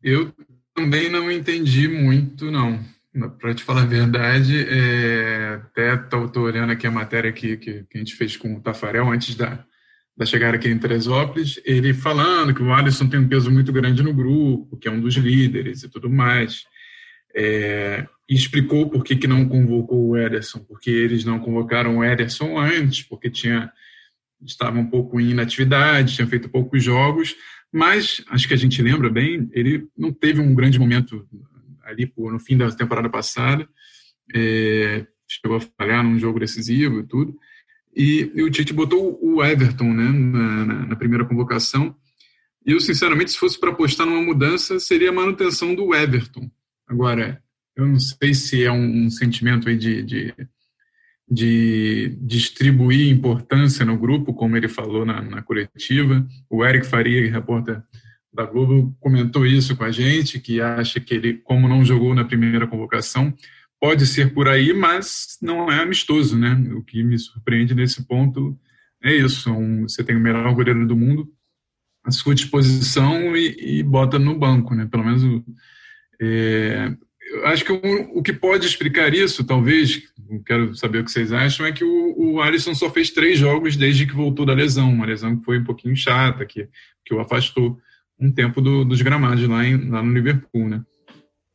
Eu 0.01 0.33
também 0.73 1.09
não 1.09 1.31
entendi 1.31 1.87
muito, 1.87 2.49
não. 2.49 2.79
Para 3.39 3.53
te 3.53 3.63
falar 3.63 3.81
a 3.81 3.85
verdade, 3.85 4.65
é, 4.69 5.55
até 5.55 5.95
estou 5.95 6.43
olhando 6.43 6.71
aqui 6.71 6.87
a 6.87 6.91
matéria 6.91 7.31
que, 7.33 7.57
que, 7.57 7.83
que 7.83 7.97
a 7.97 7.99
gente 7.99 8.15
fez 8.15 8.37
com 8.37 8.55
o 8.55 8.61
Tafarel 8.61 9.09
antes 9.09 9.35
da, 9.35 9.63
da 10.15 10.25
chegada 10.25 10.57
aqui 10.57 10.69
em 10.69 10.77
Teresópolis, 10.77 11.59
ele 11.65 11.93
falando 11.93 12.53
que 12.53 12.61
o 12.61 12.73
Alisson 12.73 13.07
tem 13.07 13.19
um 13.19 13.27
peso 13.27 13.49
muito 13.49 13.71
grande 13.73 14.03
no 14.03 14.13
grupo, 14.13 14.77
que 14.77 14.87
é 14.87 14.91
um 14.91 15.01
dos 15.01 15.15
líderes 15.15 15.83
e 15.83 15.89
tudo 15.89 16.09
mais. 16.09 16.63
É, 17.35 18.05
e 18.29 18.35
explicou 18.35 18.89
por 18.89 19.03
que, 19.03 19.15
que 19.15 19.27
não 19.27 19.47
convocou 19.47 20.09
o 20.09 20.17
Ederson, 20.17 20.59
porque 20.59 20.89
eles 20.89 21.25
não 21.25 21.39
convocaram 21.39 21.97
o 21.97 22.03
Ederson 22.03 22.59
antes, 22.59 23.01
porque 23.01 23.29
tinha 23.29 23.71
estava 24.45 24.79
um 24.79 24.85
pouco 24.85 25.19
em 25.19 25.31
inatividade, 25.31 26.15
tinha 26.15 26.27
feito 26.27 26.49
poucos 26.49 26.83
jogos, 26.83 27.35
mas 27.71 28.23
acho 28.29 28.47
que 28.47 28.53
a 28.53 28.57
gente 28.57 28.81
lembra 28.81 29.09
bem, 29.09 29.49
ele 29.53 29.87
não 29.97 30.11
teve 30.11 30.41
um 30.41 30.55
grande 30.55 30.79
momento 30.79 31.27
ali 31.83 32.11
no 32.17 32.39
fim 32.39 32.57
da 32.57 32.71
temporada 32.71 33.09
passada, 33.09 33.67
é, 34.33 35.05
chegou 35.27 35.57
a 35.57 35.61
falhar 35.61 36.03
num 36.03 36.17
jogo 36.19 36.39
decisivo 36.39 36.99
e 36.99 37.03
tudo, 37.03 37.35
e, 37.95 38.31
e 38.35 38.43
o 38.43 38.49
Tite 38.49 38.73
botou 38.73 39.19
o 39.21 39.43
Everton 39.43 39.93
né, 39.93 40.09
na, 40.09 40.65
na, 40.65 40.85
na 40.87 40.95
primeira 40.95 41.25
convocação. 41.25 41.95
E 42.65 42.71
eu, 42.71 42.79
sinceramente, 42.79 43.31
se 43.31 43.37
fosse 43.37 43.59
para 43.59 43.71
apostar 43.71 44.05
numa 44.05 44.21
mudança, 44.21 44.79
seria 44.79 45.09
a 45.09 45.13
manutenção 45.13 45.73
do 45.73 45.93
Everton. 45.93 46.49
Agora, 46.87 47.41
eu 47.75 47.87
não 47.87 47.99
sei 47.99 48.33
se 48.33 48.63
é 48.63 48.71
um, 48.71 49.05
um 49.05 49.09
sentimento 49.09 49.69
aí 49.69 49.77
de, 49.77 50.03
de, 50.03 50.33
de, 51.29 52.17
distribuir 52.21 53.11
importância 53.11 53.85
no 53.85 53.97
grupo, 53.97 54.33
como 54.33 54.57
ele 54.57 54.67
falou 54.67 55.05
na, 55.05 55.21
na 55.21 55.41
coletiva. 55.41 56.25
O 56.49 56.65
Eric 56.65 56.85
Faria, 56.85 57.29
repórter 57.31 57.81
da 58.33 58.45
Globo, 58.45 58.95
comentou 58.99 59.45
isso 59.45 59.75
com 59.75 59.83
a 59.83 59.91
gente, 59.91 60.39
que 60.39 60.61
acha 60.61 60.99
que 60.99 61.13
ele, 61.13 61.33
como 61.33 61.67
não 61.67 61.83
jogou 61.83 62.13
na 62.13 62.23
primeira 62.23 62.67
convocação, 62.67 63.33
Pode 63.79 64.05
ser 64.05 64.33
por 64.33 64.49
aí, 64.49 64.73
mas 64.73 65.37
não 65.41 65.71
é 65.71 65.81
amistoso, 65.81 66.37
né? 66.37 66.51
O 66.75 66.83
que 66.83 67.01
me 67.01 67.17
surpreende 67.17 67.73
nesse 67.73 68.05
ponto 68.05 68.59
é 69.01 69.15
isso. 69.15 69.49
Um, 69.53 69.83
você 69.83 70.03
tem 70.03 70.17
o 70.17 70.19
melhor 70.19 70.53
goleiro 70.53 70.85
do 70.85 70.97
mundo 70.97 71.31
à 72.03 72.11
sua 72.11 72.35
disposição 72.35 73.37
e, 73.37 73.79
e 73.79 73.83
bota 73.83 74.19
no 74.19 74.37
banco, 74.37 74.75
né? 74.75 74.85
Pelo 74.85 75.05
menos 75.05 75.23
é, 76.21 76.93
acho 77.45 77.65
que 77.65 77.71
o, 77.71 78.19
o, 78.19 78.23
que 78.23 78.33
pode 78.33 78.65
explicar 78.65 79.13
isso, 79.13 79.43
talvez, 79.43 80.03
quero 80.45 80.75
saber 80.75 80.99
o 80.99 81.03
que 81.03 81.11
vocês 81.11 81.31
acham, 81.31 81.65
é 81.65 81.71
que 81.71 81.83
o, 81.83 82.15
o 82.17 82.41
Alisson 82.41 82.73
só 82.73 82.89
fez 82.89 83.09
três 83.11 83.39
jogos 83.39 83.75
desde 83.75 84.05
que 84.05 84.15
voltou 84.15 84.45
da 84.45 84.53
lesão, 84.53 84.91
uma 84.91 85.05
lesão 85.05 85.37
que 85.37 85.45
foi 85.45 85.59
um 85.59 85.63
pouquinho 85.63 85.95
chata, 85.95 86.45
que, 86.45 86.67
que 87.05 87.13
o 87.13 87.19
afastou 87.19 87.77
um 88.19 88.31
tempo 88.31 88.61
do, 88.61 88.83
dos 88.83 89.01
gramados 89.01 89.47
lá, 89.47 89.65
em, 89.65 89.89
lá 89.89 90.03
no 90.03 90.13
Liverpool, 90.13 90.67
né? 90.67 90.83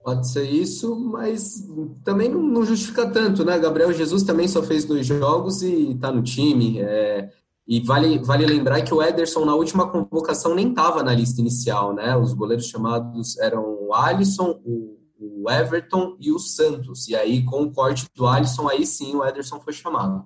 Pode 0.02 0.30
ser 0.30 0.44
isso, 0.44 0.94
mas 1.00 1.66
também 2.04 2.28
não, 2.28 2.42
não, 2.42 2.64
justifica 2.64 3.08
tanto, 3.08 3.42
né? 3.42 3.58
Gabriel 3.58 3.92
Jesus 3.92 4.22
também 4.22 4.46
só 4.46 4.62
fez 4.62 4.84
dois 4.84 5.06
jogos 5.06 5.62
e 5.62 5.92
está 5.92 6.12
no 6.12 6.22
time. 6.22 6.78
É, 6.78 7.30
e 7.66 7.80
vale, 7.80 8.18
vale 8.18 8.44
lembrar 8.44 8.82
que 8.82 8.92
o 8.92 9.02
Ederson, 9.02 9.46
na 9.46 9.54
última 9.54 9.88
convocação, 9.88 10.54
nem 10.54 10.68
estava 10.68 11.02
na 11.02 11.14
lista 11.14 11.40
inicial, 11.40 11.94
né? 11.94 12.14
Os 12.16 12.34
goleiros 12.34 12.66
chamados 12.66 13.38
eram 13.38 13.64
o 13.64 13.94
Alisson, 13.94 14.60
o, 14.62 14.98
o, 15.18 15.50
Everton 15.50 16.16
e 16.20 16.32
o 16.32 16.38
Santos. 16.38 17.08
E 17.08 17.16
aí, 17.16 17.44
com 17.44 17.62
o 17.62 17.72
corte 17.72 18.06
do 18.14 18.26
Alisson, 18.26 18.68
aí 18.68 18.86
sim 18.86 19.14
o 19.14 19.24
Ederson 19.24 19.60
foi 19.60 19.72
chamado. 19.72 20.24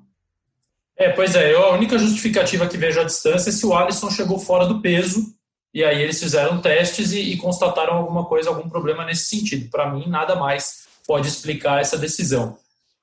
É, 0.96 1.10
pois 1.10 1.34
é, 1.34 1.52
eu, 1.52 1.64
a 1.64 1.72
única 1.72 1.98
justificativa 1.98 2.66
que 2.66 2.76
vejo 2.76 3.00
à 3.00 3.04
distância 3.04 3.50
é 3.50 3.52
se 3.52 3.64
o 3.64 3.74
Alisson 3.74 4.10
chegou 4.10 4.38
fora 4.38 4.66
do 4.66 4.80
peso 4.80 5.32
e 5.72 5.84
aí 5.84 6.02
eles 6.02 6.18
fizeram 6.18 6.60
testes 6.60 7.12
e, 7.12 7.20
e 7.20 7.36
constataram 7.36 7.94
alguma 7.94 8.24
coisa, 8.24 8.48
algum 8.48 8.68
problema 8.68 9.04
nesse 9.04 9.26
sentido. 9.26 9.70
Para 9.70 9.92
mim, 9.92 10.08
nada 10.08 10.34
mais 10.34 10.88
pode 11.06 11.28
explicar 11.28 11.80
essa 11.80 11.96
decisão. 11.96 12.58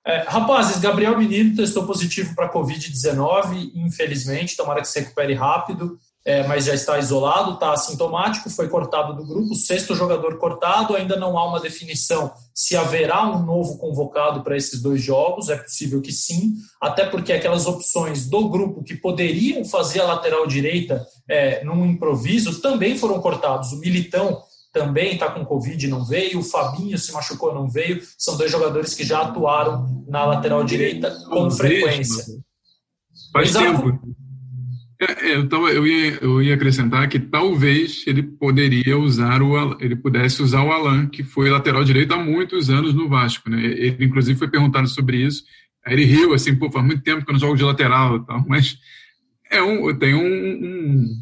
É, 0.06 0.20
rapazes, 0.28 0.80
Gabriel 0.80 1.18
Menino 1.18 1.56
testou 1.56 1.86
positivo 1.86 2.36
para 2.36 2.52
Covid-19, 2.52 3.72
infelizmente, 3.74 4.56
tomara 4.56 4.82
que 4.82 4.88
se 4.88 5.00
recupere 5.00 5.34
rápido. 5.34 5.98
É, 6.26 6.46
mas 6.48 6.66
já 6.66 6.74
está 6.74 6.98
isolado, 6.98 7.54
está 7.54 7.72
assintomático, 7.72 8.50
foi 8.50 8.68
cortado 8.68 9.16
do 9.16 9.26
grupo, 9.26 9.54
sexto 9.54 9.94
jogador 9.94 10.38
cortado, 10.38 10.96
ainda 10.96 11.16
não 11.16 11.38
há 11.38 11.48
uma 11.48 11.60
definição 11.60 12.34
se 12.56 12.74
haverá 12.78 13.30
um 13.30 13.44
novo 13.44 13.78
convocado 13.78 14.42
para 14.42 14.56
esses 14.56 14.82
dois 14.82 15.04
jogos, 15.04 15.50
é 15.50 15.58
possível 15.58 16.02
que 16.02 16.14
sim, 16.14 16.54
até 16.82 17.06
porque 17.06 17.34
aquelas 17.34 17.68
opções 17.68 18.30
do 18.30 18.48
grupo 18.48 18.82
que 18.82 18.96
poderiam 18.96 19.66
fazer 19.66 20.00
a 20.00 20.06
lateral 20.06 20.48
direita 20.48 21.06
é, 21.28 21.62
num 21.66 21.86
improviso 21.86 22.62
também 22.62 22.98
foram 22.98 23.20
cortados. 23.20 23.74
O 23.74 23.80
Militão 23.80 24.42
também 24.72 25.14
está 25.14 25.30
com 25.30 25.46
Covid, 25.46 25.86
não 25.90 26.06
veio. 26.06 26.40
O 26.40 26.44
Fabinho 26.44 26.98
se 26.98 27.12
machucou, 27.12 27.54
não 27.54 27.68
veio. 27.68 28.02
São 28.18 28.38
dois 28.38 28.50
jogadores 28.50 28.94
que 28.94 29.04
já 29.04 29.22
atuaram 29.22 30.06
na 30.08 30.26
lateral 30.26 30.64
direita 30.64 31.12
com 31.30 31.52
frequência. 31.52 32.24
Faz 33.34 33.52
tempo. 33.52 34.00
É, 35.08 35.36
eu, 35.36 35.88
ia, 35.88 36.18
eu 36.22 36.42
ia 36.42 36.56
acrescentar 36.56 37.08
que 37.08 37.20
talvez 37.20 38.04
ele 38.08 38.24
poderia 38.24 38.98
usar 38.98 39.42
o 39.42 39.56
ele 39.80 39.96
pudesse 39.96 40.42
usar 40.42 40.64
o 40.64 40.72
Alan, 40.72 41.08
que 41.08 41.24
foi 41.24 41.50
lateral 41.50 41.84
direito 41.84 42.14
há 42.14 42.18
muitos 42.18 42.70
anos 42.70 42.94
no 42.94 43.08
Vasco. 43.08 43.50
Né? 43.50 43.64
Ele, 43.64 44.06
inclusive, 44.06 44.38
foi 44.38 44.48
perguntado 44.48 44.88
sobre 44.88 45.18
isso. 45.18 45.44
Aí 45.86 45.94
ele 45.94 46.06
riu 46.06 46.34
assim, 46.34 46.56
pô, 46.56 46.72
faz 46.72 46.86
muito 46.86 47.04
tempo 47.04 47.24
que 47.24 47.30
eu 47.30 47.34
não 47.34 47.40
jogo 47.40 47.56
de 47.56 47.64
lateral 47.64 48.20
tal, 48.26 48.44
mas 48.50 48.78
é 49.52 49.62
um, 49.62 49.96
tem 49.98 50.16
um, 50.16 50.26
um, 50.26 51.22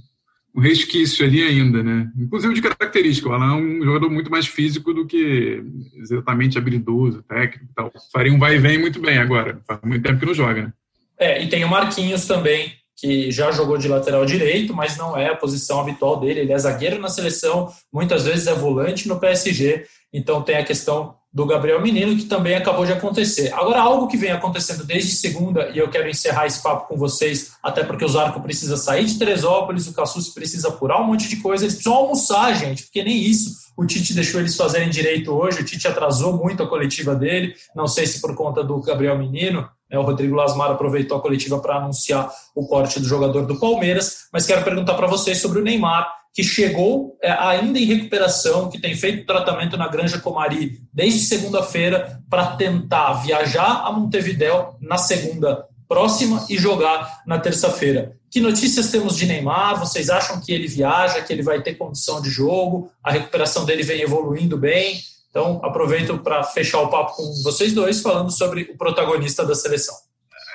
um 0.55 0.61
resquício 0.61 1.25
ali 1.25 1.43
ainda, 1.43 1.83
né? 1.83 2.09
Inclusive 2.17 2.53
de 2.53 2.61
característica. 2.61 3.27
O 3.27 3.33
Alan 3.33 3.57
é 3.57 3.61
um 3.61 3.83
jogador 3.83 4.09
muito 4.09 4.31
mais 4.31 4.47
físico 4.47 4.93
do 4.93 5.05
que 5.05 5.61
exatamente 5.97 6.57
habilidoso, 6.57 7.21
técnico 7.23 7.73
tal. 7.75 7.91
Faria 8.11 8.33
um 8.33 8.39
vai 8.39 8.55
e 8.55 8.59
vem 8.59 8.77
muito 8.77 9.01
bem 9.01 9.17
agora. 9.17 9.61
Faz 9.67 9.79
muito 9.83 10.03
tempo 10.03 10.19
que 10.19 10.25
não 10.25 10.33
joga, 10.33 10.63
né? 10.63 10.73
É, 11.19 11.43
e 11.43 11.47
tem 11.47 11.63
o 11.63 11.69
Marquinhos 11.69 12.25
também, 12.25 12.73
que 12.95 13.31
já 13.31 13.51
jogou 13.51 13.77
de 13.77 13.88
lateral 13.88 14.25
direito, 14.25 14.73
mas 14.73 14.97
não 14.97 15.17
é 15.17 15.29
a 15.29 15.35
posição 15.35 15.79
habitual 15.79 16.19
dele. 16.19 16.41
Ele 16.41 16.53
é 16.53 16.57
zagueiro 16.57 17.00
na 17.00 17.09
seleção, 17.09 17.71
muitas 17.91 18.25
vezes 18.25 18.47
é 18.47 18.53
volante 18.53 19.07
no 19.07 19.19
PSG, 19.19 19.85
então 20.12 20.41
tem 20.41 20.57
a 20.57 20.65
questão 20.65 21.15
do 21.33 21.47
Gabriel 21.47 21.81
Menino, 21.81 22.15
que 22.15 22.25
também 22.25 22.53
acabou 22.53 22.85
de 22.85 22.91
acontecer. 22.91 23.51
Agora, 23.55 23.81
algo 23.81 24.07
que 24.07 24.15
vem 24.15 24.31
acontecendo 24.31 24.85
desde 24.85 25.13
segunda, 25.13 25.71
e 25.73 25.79
eu 25.79 25.89
quero 25.89 26.07
encerrar 26.07 26.45
esse 26.45 26.62
papo 26.62 26.88
com 26.88 26.95
vocês, 26.95 27.53
até 27.63 27.83
porque 27.83 28.05
o 28.05 28.07
Zarco 28.07 28.39
precisa 28.39 28.77
sair 28.77 29.05
de 29.05 29.17
Teresópolis, 29.17 29.88
o 29.88 29.93
Cassus 29.93 30.29
precisa 30.29 30.67
apurar 30.67 31.01
um 31.01 31.05
monte 31.05 31.27
de 31.27 31.38
coisa, 31.38 31.63
eles 31.63 31.73
precisam 31.73 31.97
almoçar, 31.97 32.53
gente, 32.53 32.83
porque 32.83 33.03
nem 33.03 33.17
isso 33.17 33.63
o 33.75 33.85
Tite 33.85 34.13
deixou 34.13 34.39
eles 34.39 34.55
fazerem 34.55 34.89
direito 34.89 35.31
hoje, 35.31 35.62
o 35.62 35.65
Tite 35.65 35.88
atrasou 35.88 36.38
muito 36.38 36.62
a 36.62 36.67
coletiva 36.67 37.15
dele, 37.15 37.55
não 37.75 37.88
sei 37.88 38.05
se 38.05 38.21
por 38.21 38.35
conta 38.35 38.63
do 38.63 38.79
Gabriel 38.81 39.17
Menino, 39.17 39.67
o 39.97 40.03
Rodrigo 40.03 40.35
Lasmar 40.35 40.71
aproveitou 40.71 41.17
a 41.17 41.21
coletiva 41.21 41.59
para 41.59 41.77
anunciar 41.77 42.31
o 42.55 42.65
corte 42.67 43.00
do 43.00 43.05
jogador 43.05 43.45
do 43.45 43.59
Palmeiras, 43.59 44.27
mas 44.31 44.45
quero 44.45 44.63
perguntar 44.63 44.95
para 44.95 45.07
vocês 45.07 45.39
sobre 45.39 45.59
o 45.59 45.63
Neymar, 45.63 46.09
que 46.33 46.43
chegou 46.43 47.15
é, 47.21 47.31
ainda 47.31 47.77
em 47.77 47.85
recuperação, 47.85 48.69
que 48.69 48.79
tem 48.79 48.95
feito 48.95 49.25
tratamento 49.25 49.77
na 49.77 49.88
Granja 49.88 50.19
Comari 50.19 50.81
desde 50.91 51.19
segunda-feira 51.19 52.19
para 52.29 52.55
tentar 52.55 53.13
viajar 53.13 53.83
a 53.85 53.91
Montevidéu 53.91 54.75
na 54.81 54.97
segunda 54.97 55.67
próxima 55.88 56.43
e 56.50 56.57
jogar 56.57 57.21
na 57.27 57.38
terça-feira. 57.38 58.17
Que 58.31 58.41
notícias 58.41 58.89
temos 58.89 59.15
de 59.15 59.27
Neymar? 59.27 59.79
Vocês 59.79 60.09
acham 60.09 60.41
que 60.41 60.51
ele 60.51 60.67
viaja, 60.67 61.21
que 61.21 61.31
ele 61.31 61.43
vai 61.43 61.62
ter 61.62 61.75
condição 61.75 62.19
de 62.19 62.31
jogo? 62.31 62.89
A 63.03 63.12
recuperação 63.12 63.63
dele 63.63 63.83
vem 63.83 64.01
evoluindo 64.01 64.57
bem? 64.57 65.00
Então, 65.33 65.59
aproveito 65.63 66.15
para 66.19 66.43
fechar 66.43 66.79
o 66.81 66.89
papo 66.89 67.15
com 67.15 67.23
vocês 67.41 67.73
dois, 67.73 68.03
falando 68.03 68.29
sobre 68.29 68.69
o 68.71 68.77
protagonista 68.77 69.43
da 69.43 69.55
seleção. 69.55 69.95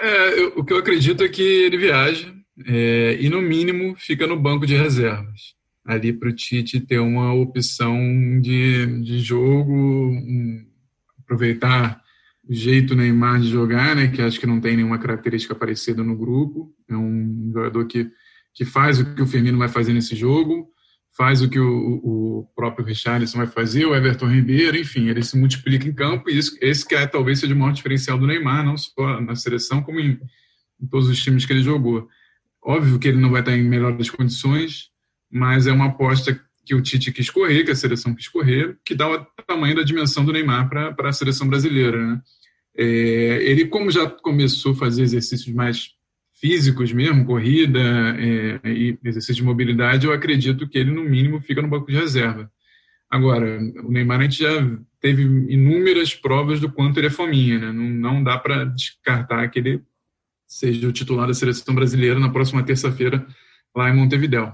É, 0.00 0.40
eu, 0.40 0.52
o 0.58 0.64
que 0.64 0.72
eu 0.72 0.76
acredito 0.76 1.24
é 1.24 1.28
que 1.28 1.42
ele 1.42 1.76
viaja 1.76 2.32
é, 2.64 3.18
e, 3.20 3.28
no 3.28 3.42
mínimo, 3.42 3.96
fica 3.98 4.24
no 4.24 4.38
banco 4.38 4.64
de 4.64 4.76
reservas. 4.76 5.56
Ali 5.84 6.12
para 6.12 6.28
o 6.28 6.32
Tite 6.32 6.78
ter 6.78 7.00
uma 7.00 7.34
opção 7.34 7.98
de, 8.40 9.02
de 9.02 9.18
jogo, 9.18 9.74
um, 9.74 10.64
aproveitar 11.18 12.00
o 12.48 12.54
jeito 12.54 12.94
Neymar 12.94 13.40
de 13.40 13.48
jogar, 13.48 13.96
né, 13.96 14.06
que 14.06 14.22
acho 14.22 14.38
que 14.38 14.46
não 14.46 14.60
tem 14.60 14.76
nenhuma 14.76 15.00
característica 15.00 15.56
parecida 15.56 16.04
no 16.04 16.16
grupo. 16.16 16.72
É 16.88 16.96
um 16.96 17.50
jogador 17.52 17.84
que, 17.86 18.08
que 18.54 18.64
faz 18.64 19.00
o 19.00 19.12
que 19.12 19.22
o 19.22 19.26
Firmino 19.26 19.58
vai 19.58 19.68
fazer 19.68 19.92
nesse 19.92 20.14
jogo, 20.14 20.70
faz 21.18 21.42
o 21.42 21.50
que 21.50 21.58
o, 21.58 21.66
o 21.66 22.48
próprio 22.54 22.86
Richarlison 22.86 23.38
vai 23.38 23.48
fazer, 23.48 23.84
o 23.84 23.92
Everton 23.92 24.28
Ribeiro, 24.28 24.78
enfim, 24.78 25.08
ele 25.08 25.20
se 25.24 25.36
multiplica 25.36 25.88
em 25.88 25.92
campo 25.92 26.30
e 26.30 26.38
isso, 26.38 26.56
esse 26.60 26.86
que 26.86 26.94
é, 26.94 27.04
talvez 27.08 27.40
seja 27.40 27.52
o 27.52 27.58
maior 27.58 27.72
diferencial 27.72 28.16
do 28.16 28.24
Neymar, 28.24 28.64
não 28.64 28.76
só 28.76 29.20
na 29.20 29.34
seleção, 29.34 29.82
como 29.82 29.98
em, 29.98 30.16
em 30.80 30.86
todos 30.86 31.08
os 31.08 31.20
times 31.20 31.44
que 31.44 31.52
ele 31.52 31.64
jogou. 31.64 32.08
Óbvio 32.62 33.00
que 33.00 33.08
ele 33.08 33.18
não 33.18 33.32
vai 33.32 33.40
estar 33.40 33.56
em 33.56 33.64
melhores 33.64 34.08
condições, 34.10 34.90
mas 35.28 35.66
é 35.66 35.72
uma 35.72 35.86
aposta 35.86 36.40
que 36.64 36.72
o 36.72 36.80
Tite 36.80 37.10
quis 37.10 37.28
correr, 37.30 37.64
que 37.64 37.72
a 37.72 37.76
seleção 37.76 38.14
quis 38.14 38.28
correr, 38.28 38.78
que 38.84 38.94
dá 38.94 39.10
o 39.10 39.26
tamanho 39.44 39.74
da 39.74 39.82
dimensão 39.82 40.24
do 40.24 40.32
Neymar 40.32 40.68
para 40.68 41.08
a 41.08 41.12
seleção 41.12 41.48
brasileira. 41.48 41.98
Né? 41.98 42.22
É, 42.76 42.84
ele, 43.42 43.66
como 43.66 43.90
já 43.90 44.08
começou 44.08 44.70
a 44.70 44.76
fazer 44.76 45.02
exercícios 45.02 45.52
mais 45.52 45.97
físicos 46.40 46.92
mesmo, 46.92 47.24
corrida 47.24 47.80
é, 48.18 48.60
e 48.64 48.98
exercício 49.04 49.36
de 49.36 49.44
mobilidade, 49.44 50.06
eu 50.06 50.12
acredito 50.12 50.68
que 50.68 50.78
ele, 50.78 50.90
no 50.90 51.02
mínimo, 51.02 51.40
fica 51.40 51.60
no 51.60 51.68
banco 51.68 51.86
de 51.86 51.96
reserva. 51.96 52.50
Agora, 53.10 53.58
o 53.84 53.90
Neymar 53.90 54.20
a 54.20 54.22
gente 54.24 54.42
já 54.42 54.78
teve 55.00 55.22
inúmeras 55.22 56.14
provas 56.14 56.60
do 56.60 56.70
quanto 56.70 56.98
ele 56.98 57.06
é 57.06 57.10
fominha, 57.10 57.58
né? 57.58 57.72
não, 57.72 57.88
não 57.88 58.22
dá 58.22 58.38
para 58.38 58.64
descartar 58.64 59.48
que 59.48 59.58
ele 59.58 59.82
seja 60.46 60.86
o 60.88 60.92
titular 60.92 61.26
da 61.26 61.34
seleção 61.34 61.74
brasileira 61.74 62.18
na 62.18 62.30
próxima 62.30 62.62
terça-feira 62.62 63.26
lá 63.74 63.90
em 63.90 63.96
Montevidéu. 63.96 64.52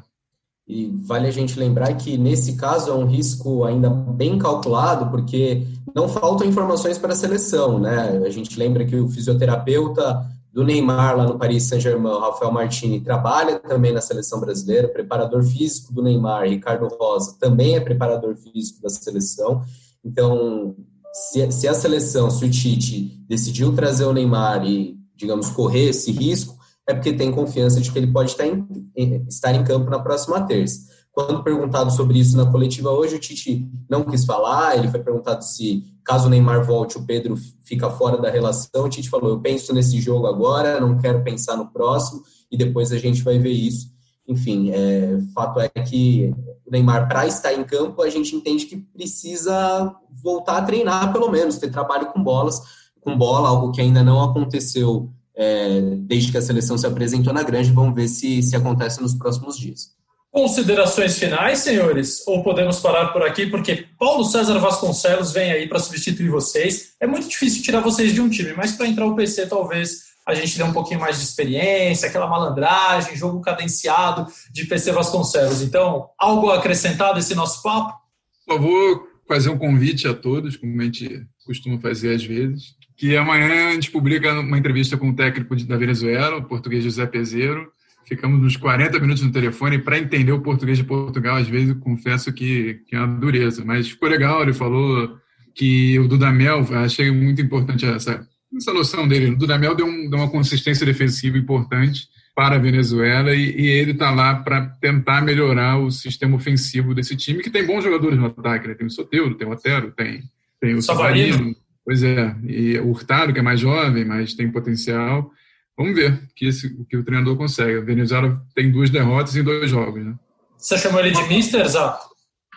E 0.67 0.91
vale 1.05 1.29
a 1.29 1.31
gente 1.31 1.59
lembrar 1.59 1.93
que 1.95 2.17
nesse 2.17 2.57
caso 2.57 2.91
é 2.91 2.95
um 2.95 3.07
risco 3.07 3.65
ainda 3.65 3.91
bem 3.91 4.39
calculado, 4.39 5.11
porque 5.11 5.63
não 5.95 6.09
faltam 6.09 6.47
informações 6.47 6.97
para 6.97 7.13
a 7.13 7.17
seleção, 7.17 7.79
né? 7.79 8.23
A 8.25 8.31
gente 8.31 8.59
lembra 8.59 8.85
que 8.85 8.97
o 8.97 9.09
fisioterapeuta 9.09 10.25
do 10.55 10.63
Neymar 10.63 11.17
lá 11.17 11.27
no 11.27 11.37
Paris 11.37 11.65
Saint-Germain, 11.65 12.21
Rafael 12.21 12.53
Martini, 12.53 13.01
trabalha 13.01 13.59
também 13.59 13.93
na 13.93 14.01
seleção 14.01 14.39
brasileira, 14.39 14.87
preparador 14.87 15.43
físico 15.43 15.93
do 15.93 16.01
Neymar, 16.01 16.45
Ricardo 16.45 16.87
Rosa, 16.87 17.37
também 17.41 17.75
é 17.75 17.81
preparador 17.81 18.37
físico 18.37 18.81
da 18.81 18.89
seleção. 18.89 19.63
Então, 20.05 20.77
se, 21.13 21.51
se 21.51 21.67
a 21.67 21.75
seleção, 21.75 22.31
se 22.31 22.45
o 22.45 22.51
Tite 22.51 23.21
decidiu 23.29 23.75
trazer 23.75 24.05
o 24.05 24.13
Neymar 24.13 24.65
e, 24.65 24.97
digamos, 25.17 25.51
correr 25.51 25.89
esse 25.89 26.13
risco, 26.13 26.57
é 26.89 26.95
porque 26.95 27.13
tem 27.13 27.33
confiança 27.33 27.81
de 27.81 27.91
que 27.91 27.99
ele 27.99 28.13
pode 28.13 28.31
estar 28.31 28.47
em, 28.47 29.27
estar 29.27 29.53
em 29.53 29.65
campo 29.65 29.91
na 29.91 29.99
próxima 29.99 30.41
terça. 30.43 30.89
Quando 31.15 31.45
perguntado 31.45 31.93
sobre 31.93 32.19
isso 32.19 32.37
na 32.37 32.51
coletiva 32.51 32.91
hoje, 32.91 33.15
o 33.15 33.21
Tite 33.21 33.71
não 33.89 34.03
quis 34.03 34.25
falar, 34.25 34.77
ele 34.77 34.89
foi 34.89 34.99
perguntado 34.99 35.45
se, 35.45 35.85
caso 36.05 36.27
o 36.27 36.29
Neymar 36.29 36.67
volte, 36.67 36.99
o 36.99 37.07
Pedro 37.07 37.37
fica 37.63 37.89
fora 37.89 38.21
da 38.21 38.29
relação. 38.29 38.85
O 38.85 38.89
Tite 38.89 39.09
falou: 39.09 39.31
Eu 39.31 39.41
penso 39.41 39.73
nesse 39.73 40.01
jogo 40.01 40.27
agora, 40.27 40.81
não 40.81 40.99
quero 40.99 41.23
pensar 41.23 41.57
no 41.57 41.71
próximo, 41.71 42.21
e 42.51 42.57
depois 42.57 42.91
a 42.91 42.99
gente 42.99 43.23
vai 43.23 43.39
ver 43.39 43.53
isso. 43.53 43.95
Enfim, 44.27 44.73
é, 44.73 45.21
fato 45.33 45.61
é 45.61 45.69
que 45.69 46.35
o 46.67 46.71
Neymar, 46.73 47.07
para 47.07 47.29
estar 47.29 47.53
em 47.53 47.63
campo, 47.63 48.03
a 48.03 48.11
gente 48.11 48.35
entende 48.35 48.67
que 48.67 48.77
precisa 48.77 49.95
voltar 50.21 50.57
a 50.57 50.63
treinar, 50.63 51.13
pelo 51.13 51.31
menos, 51.31 51.59
ter 51.59 51.71
trabalho 51.71 52.07
com 52.07 52.21
bolas, 52.25 52.61
com 53.01 53.17
bola, 53.17 53.51
algo 53.51 53.71
que 53.71 53.81
ainda 53.81 54.03
não 54.03 54.21
aconteceu 54.21 55.13
é, 55.37 55.81
desde 56.01 56.33
que 56.33 56.39
a 56.39 56.43
seleção 56.43 56.77
se 56.77 56.89
apresentou 56.89 57.33
na 57.33 57.45
grande. 57.45 57.71
Vamos 57.71 57.95
ver 57.95 58.09
se, 58.09 58.43
se 58.43 58.57
acontece 58.57 59.01
nos 59.01 59.15
próximos 59.15 59.57
dias. 59.57 59.95
Considerações 60.35 61.17
finais, 61.17 61.61
senhores? 61.61 62.27
Ou 62.27 62.43
podemos 62.43 62.81
parar 62.81 63.13
por 63.13 63.23
aqui, 63.23 63.47
porque 63.47 63.87
Paulo 63.97 64.25
César 64.25 64.59
Vasconcelos 64.59 65.31
vem 65.31 65.53
aí 65.53 65.69
para 65.69 65.79
substituir 65.79 66.29
vocês. 66.29 66.95
É 67.01 67.07
muito 67.07 67.29
difícil 67.29 67.63
tirar 67.63 67.79
vocês 67.79 68.13
de 68.13 68.21
um 68.21 68.29
time, 68.29 68.53
mas 68.53 68.73
para 68.73 68.89
entrar 68.89 69.07
o 69.07 69.15
PC, 69.15 69.47
talvez 69.47 70.01
a 70.27 70.35
gente 70.35 70.59
dê 70.59 70.65
um 70.65 70.73
pouquinho 70.73 70.99
mais 70.99 71.19
de 71.19 71.23
experiência, 71.25 72.09
aquela 72.09 72.27
malandragem, 72.27 73.17
jogo 73.17 73.41
cadenciado 73.41 74.27
de 74.51 74.67
PC 74.67 74.91
Vasconcelos. 74.91 75.63
Então, 75.63 76.09
algo 76.19 76.51
acrescentado 76.51 77.21
esse 77.21 77.37
nosso 77.37 77.63
papo? 77.63 77.97
Por 78.45 78.57
favor, 78.57 79.09
fazer 79.29 79.51
um 79.51 79.57
convite 79.57 80.09
a 80.09 80.15
todos, 80.15 80.57
como 80.57 80.81
a 80.81 80.85
gente 80.85 81.25
costuma 81.47 81.79
fazer 81.79 82.13
às 82.13 82.25
vezes, 82.25 82.75
que 82.97 83.17
amanhã 83.17 83.69
a 83.69 83.75
gente 83.75 83.93
publica 83.93 84.33
uma 84.33 84.59
entrevista 84.59 84.97
com 84.97 85.11
o 85.11 85.15
técnico 85.15 85.55
da 85.65 85.77
Venezuela, 85.77 86.39
o 86.39 86.45
português 86.45 86.83
José 86.83 87.07
Peseiro, 87.07 87.73
ficamos 88.07 88.43
uns 88.43 88.57
40 88.57 88.99
minutos 88.99 89.23
no 89.23 89.33
telefone 89.33 89.79
para 89.79 89.99
entender 89.99 90.33
o 90.33 90.41
português 90.41 90.79
de 90.79 90.85
Portugal. 90.85 91.37
Às 91.37 91.49
vezes, 91.49 91.75
confesso 91.81 92.33
que, 92.33 92.81
que 92.87 92.97
é 92.97 92.99
uma 92.99 93.19
dureza, 93.19 93.65
mas 93.65 93.89
ficou 93.89 94.09
legal. 94.09 94.43
Ele 94.43 94.53
falou 94.53 95.19
que 95.55 95.99
o 95.99 96.09
Dudamel, 96.09 96.67
achei 96.77 97.11
muito 97.11 97.41
importante 97.41 97.85
essa, 97.85 98.27
essa 98.57 98.73
noção 98.73 99.07
dele. 99.07 99.33
O 99.33 99.37
Dudamel 99.37 99.75
deu, 99.75 99.87
um, 99.87 100.09
deu 100.09 100.19
uma 100.19 100.31
consistência 100.31 100.85
defensiva 100.85 101.39
importante 101.39 102.09
para 102.35 102.57
a 102.57 102.59
Venezuela 102.59 103.33
e, 103.35 103.55
e 103.61 103.67
ele 103.67 103.93
está 103.93 104.11
lá 104.11 104.35
para 104.35 104.67
tentar 104.81 105.23
melhorar 105.23 105.79
o 105.79 105.91
sistema 105.91 106.37
ofensivo 106.37 106.95
desse 106.95 107.17
time, 107.17 107.43
que 107.43 107.51
tem 107.51 107.65
bons 107.65 107.85
jogadores 107.85 108.19
no 108.19 108.27
ataque. 108.27 108.67
Né? 108.67 108.75
Tem 108.75 108.87
o 108.87 108.91
Soteldo, 108.91 109.37
tem 109.37 109.47
o 109.47 109.53
Otero, 109.53 109.93
tem, 109.93 110.23
tem 110.61 110.75
o 110.75 110.83
Savarino. 110.83 111.55
Pois 111.85 112.03
é, 112.03 112.35
e 112.47 112.79
o 112.79 112.89
Hurtado, 112.89 113.33
que 113.33 113.39
é 113.39 113.43
mais 113.43 113.61
jovem, 113.61 114.05
mas 114.05 114.35
tem 114.35 114.51
potencial. 114.51 115.31
Vamos 115.77 115.95
ver 115.95 116.29
que 116.35 116.47
esse, 116.47 116.67
o 116.67 116.85
que 116.85 116.97
o 116.97 117.05
treinador 117.05 117.37
consegue. 117.37 117.79
A 117.79 117.85
Venezuela 117.85 118.41
tem 118.55 118.71
duas 118.71 118.91
derrotas 118.91 119.37
em 119.37 119.43
dois 119.43 119.71
jogos. 119.71 120.05
Né? 120.05 120.15
Você 120.57 120.79
chamou 120.79 121.01
ele 121.01 121.11
de 121.11 121.23
Mister, 121.29 121.69
Zá? 121.69 121.99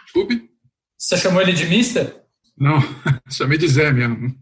Desculpe? 0.06 0.50
Você 0.98 1.18
chamou 1.18 1.42
ele 1.42 1.54
de 1.54 1.66
Mister? 1.66 2.24
Não, 2.58 2.80
chamei 3.30 3.58
de 3.58 3.68
Zé 3.68 3.92
mesmo. 3.92 4.36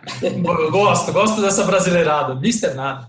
gosto, 0.70 1.12
gosto 1.12 1.42
dessa 1.42 1.64
brasileirada. 1.64 2.34
Mister 2.34 2.74
nada. 2.74 3.06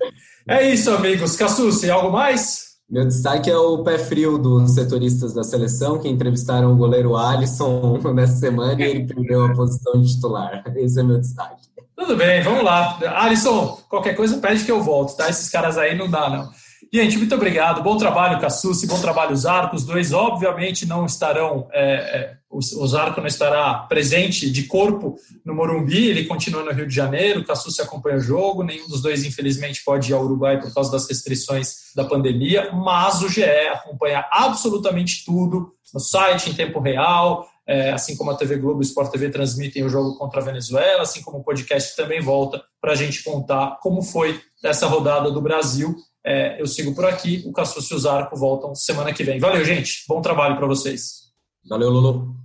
É 0.48 0.70
isso, 0.70 0.92
amigos. 0.92 1.36
Cassucci, 1.36 1.90
algo 1.90 2.12
mais? 2.12 2.70
Meu 2.90 3.06
destaque 3.06 3.50
é 3.52 3.56
o 3.56 3.84
pé 3.84 4.00
frio 4.00 4.40
dos 4.40 4.74
setoristas 4.74 5.32
da 5.32 5.44
seleção, 5.44 6.00
que 6.00 6.10
entrevistaram 6.10 6.74
o 6.74 6.76
goleiro 6.76 7.16
Alisson 7.16 8.00
nessa 8.14 8.38
semana 8.38 8.82
e 8.82 8.84
ele 8.84 9.06
perdeu 9.06 9.46
a 9.46 9.54
posição 9.54 10.02
de 10.02 10.14
titular. 10.14 10.64
Esse 10.76 11.00
é 11.00 11.04
meu 11.04 11.20
destaque. 11.20 11.69
Tudo 12.00 12.16
bem, 12.16 12.42
vamos 12.42 12.64
lá. 12.64 12.98
Alisson, 13.18 13.78
qualquer 13.90 14.16
coisa 14.16 14.38
pede 14.38 14.64
que 14.64 14.72
eu 14.72 14.82
volto, 14.82 15.18
tá? 15.18 15.30
Esses 15.30 15.50
caras 15.50 15.78
aí 15.78 15.98
não 15.98 16.10
dá, 16.10 16.30
não. 16.30 16.50
Gente, 16.92 17.18
muito 17.18 17.36
obrigado. 17.36 17.84
Bom 17.84 17.98
trabalho, 17.98 18.40
Cassucci. 18.40 18.88
Bom 18.88 19.02
trabalho. 19.02 19.34
Os 19.34 19.84
dois, 19.84 20.14
obviamente, 20.14 20.88
não 20.88 21.06
estarão. 21.06 21.68
É, 21.74 21.84
é, 21.94 22.34
o 22.50 22.88
Zarco 22.88 23.20
não 23.20 23.28
estará 23.28 23.74
presente 23.80 24.50
de 24.50 24.64
corpo 24.64 25.18
no 25.46 25.54
Morumbi. 25.54 26.08
Ele 26.08 26.24
continua 26.24 26.64
no 26.64 26.72
Rio 26.72 26.88
de 26.88 26.96
Janeiro. 26.96 27.44
Cassucci 27.44 27.82
acompanha 27.82 28.16
o 28.16 28.22
jogo. 28.22 28.64
Nenhum 28.64 28.88
dos 28.88 29.02
dois, 29.02 29.26
infelizmente, 29.26 29.84
pode 29.84 30.10
ir 30.10 30.16
ao 30.16 30.24
Uruguai 30.24 30.58
por 30.58 30.74
causa 30.74 30.90
das 30.90 31.06
restrições 31.06 31.92
da 31.94 32.06
pandemia. 32.06 32.72
Mas 32.72 33.22
o 33.22 33.28
GE 33.28 33.44
acompanha 33.44 34.26
absolutamente 34.32 35.26
tudo 35.26 35.74
no 35.94 36.00
site, 36.00 36.50
em 36.50 36.54
tempo 36.54 36.80
real. 36.80 37.46
É, 37.70 37.92
assim 37.92 38.18
como 38.18 38.32
a 38.32 38.36
TV 38.36 38.58
Globo 38.58 38.82
e 38.82 38.84
o 38.84 38.88
Sport 38.88 39.12
TV 39.12 39.30
transmitem 39.30 39.84
o 39.84 39.90
jogo 39.90 40.18
contra 40.18 40.42
a 40.42 40.44
Venezuela, 40.44 41.04
assim 41.04 41.22
como 41.22 41.38
o 41.38 41.44
podcast 41.44 41.96
também 41.96 42.20
volta 42.20 42.64
para 42.82 42.94
a 42.94 42.96
gente 42.96 43.24
contar 43.24 43.78
como 43.82 44.02
foi 44.02 44.42
essa 44.64 44.88
rodada 44.88 45.30
do 45.30 45.40
Brasil 45.40 45.96
é, 46.26 46.62
eu 46.62 46.68
sigo 46.68 46.94
por 46.94 47.06
aqui. 47.06 47.44
O 47.46 47.54
Cassus 47.54 47.90
e 47.90 47.96
o 47.96 48.00
Zarco 48.00 48.36
voltam 48.36 48.76
semana 48.76 49.14
que 49.14 49.24
vem. 49.24 49.40
Valeu, 49.40 49.64
gente. 49.64 50.04
Bom 50.08 50.22
trabalho 50.22 50.58
para 50.58 50.68
vocês. 50.68 51.30
Valeu, 51.68 51.90
Lulu. 51.90 52.36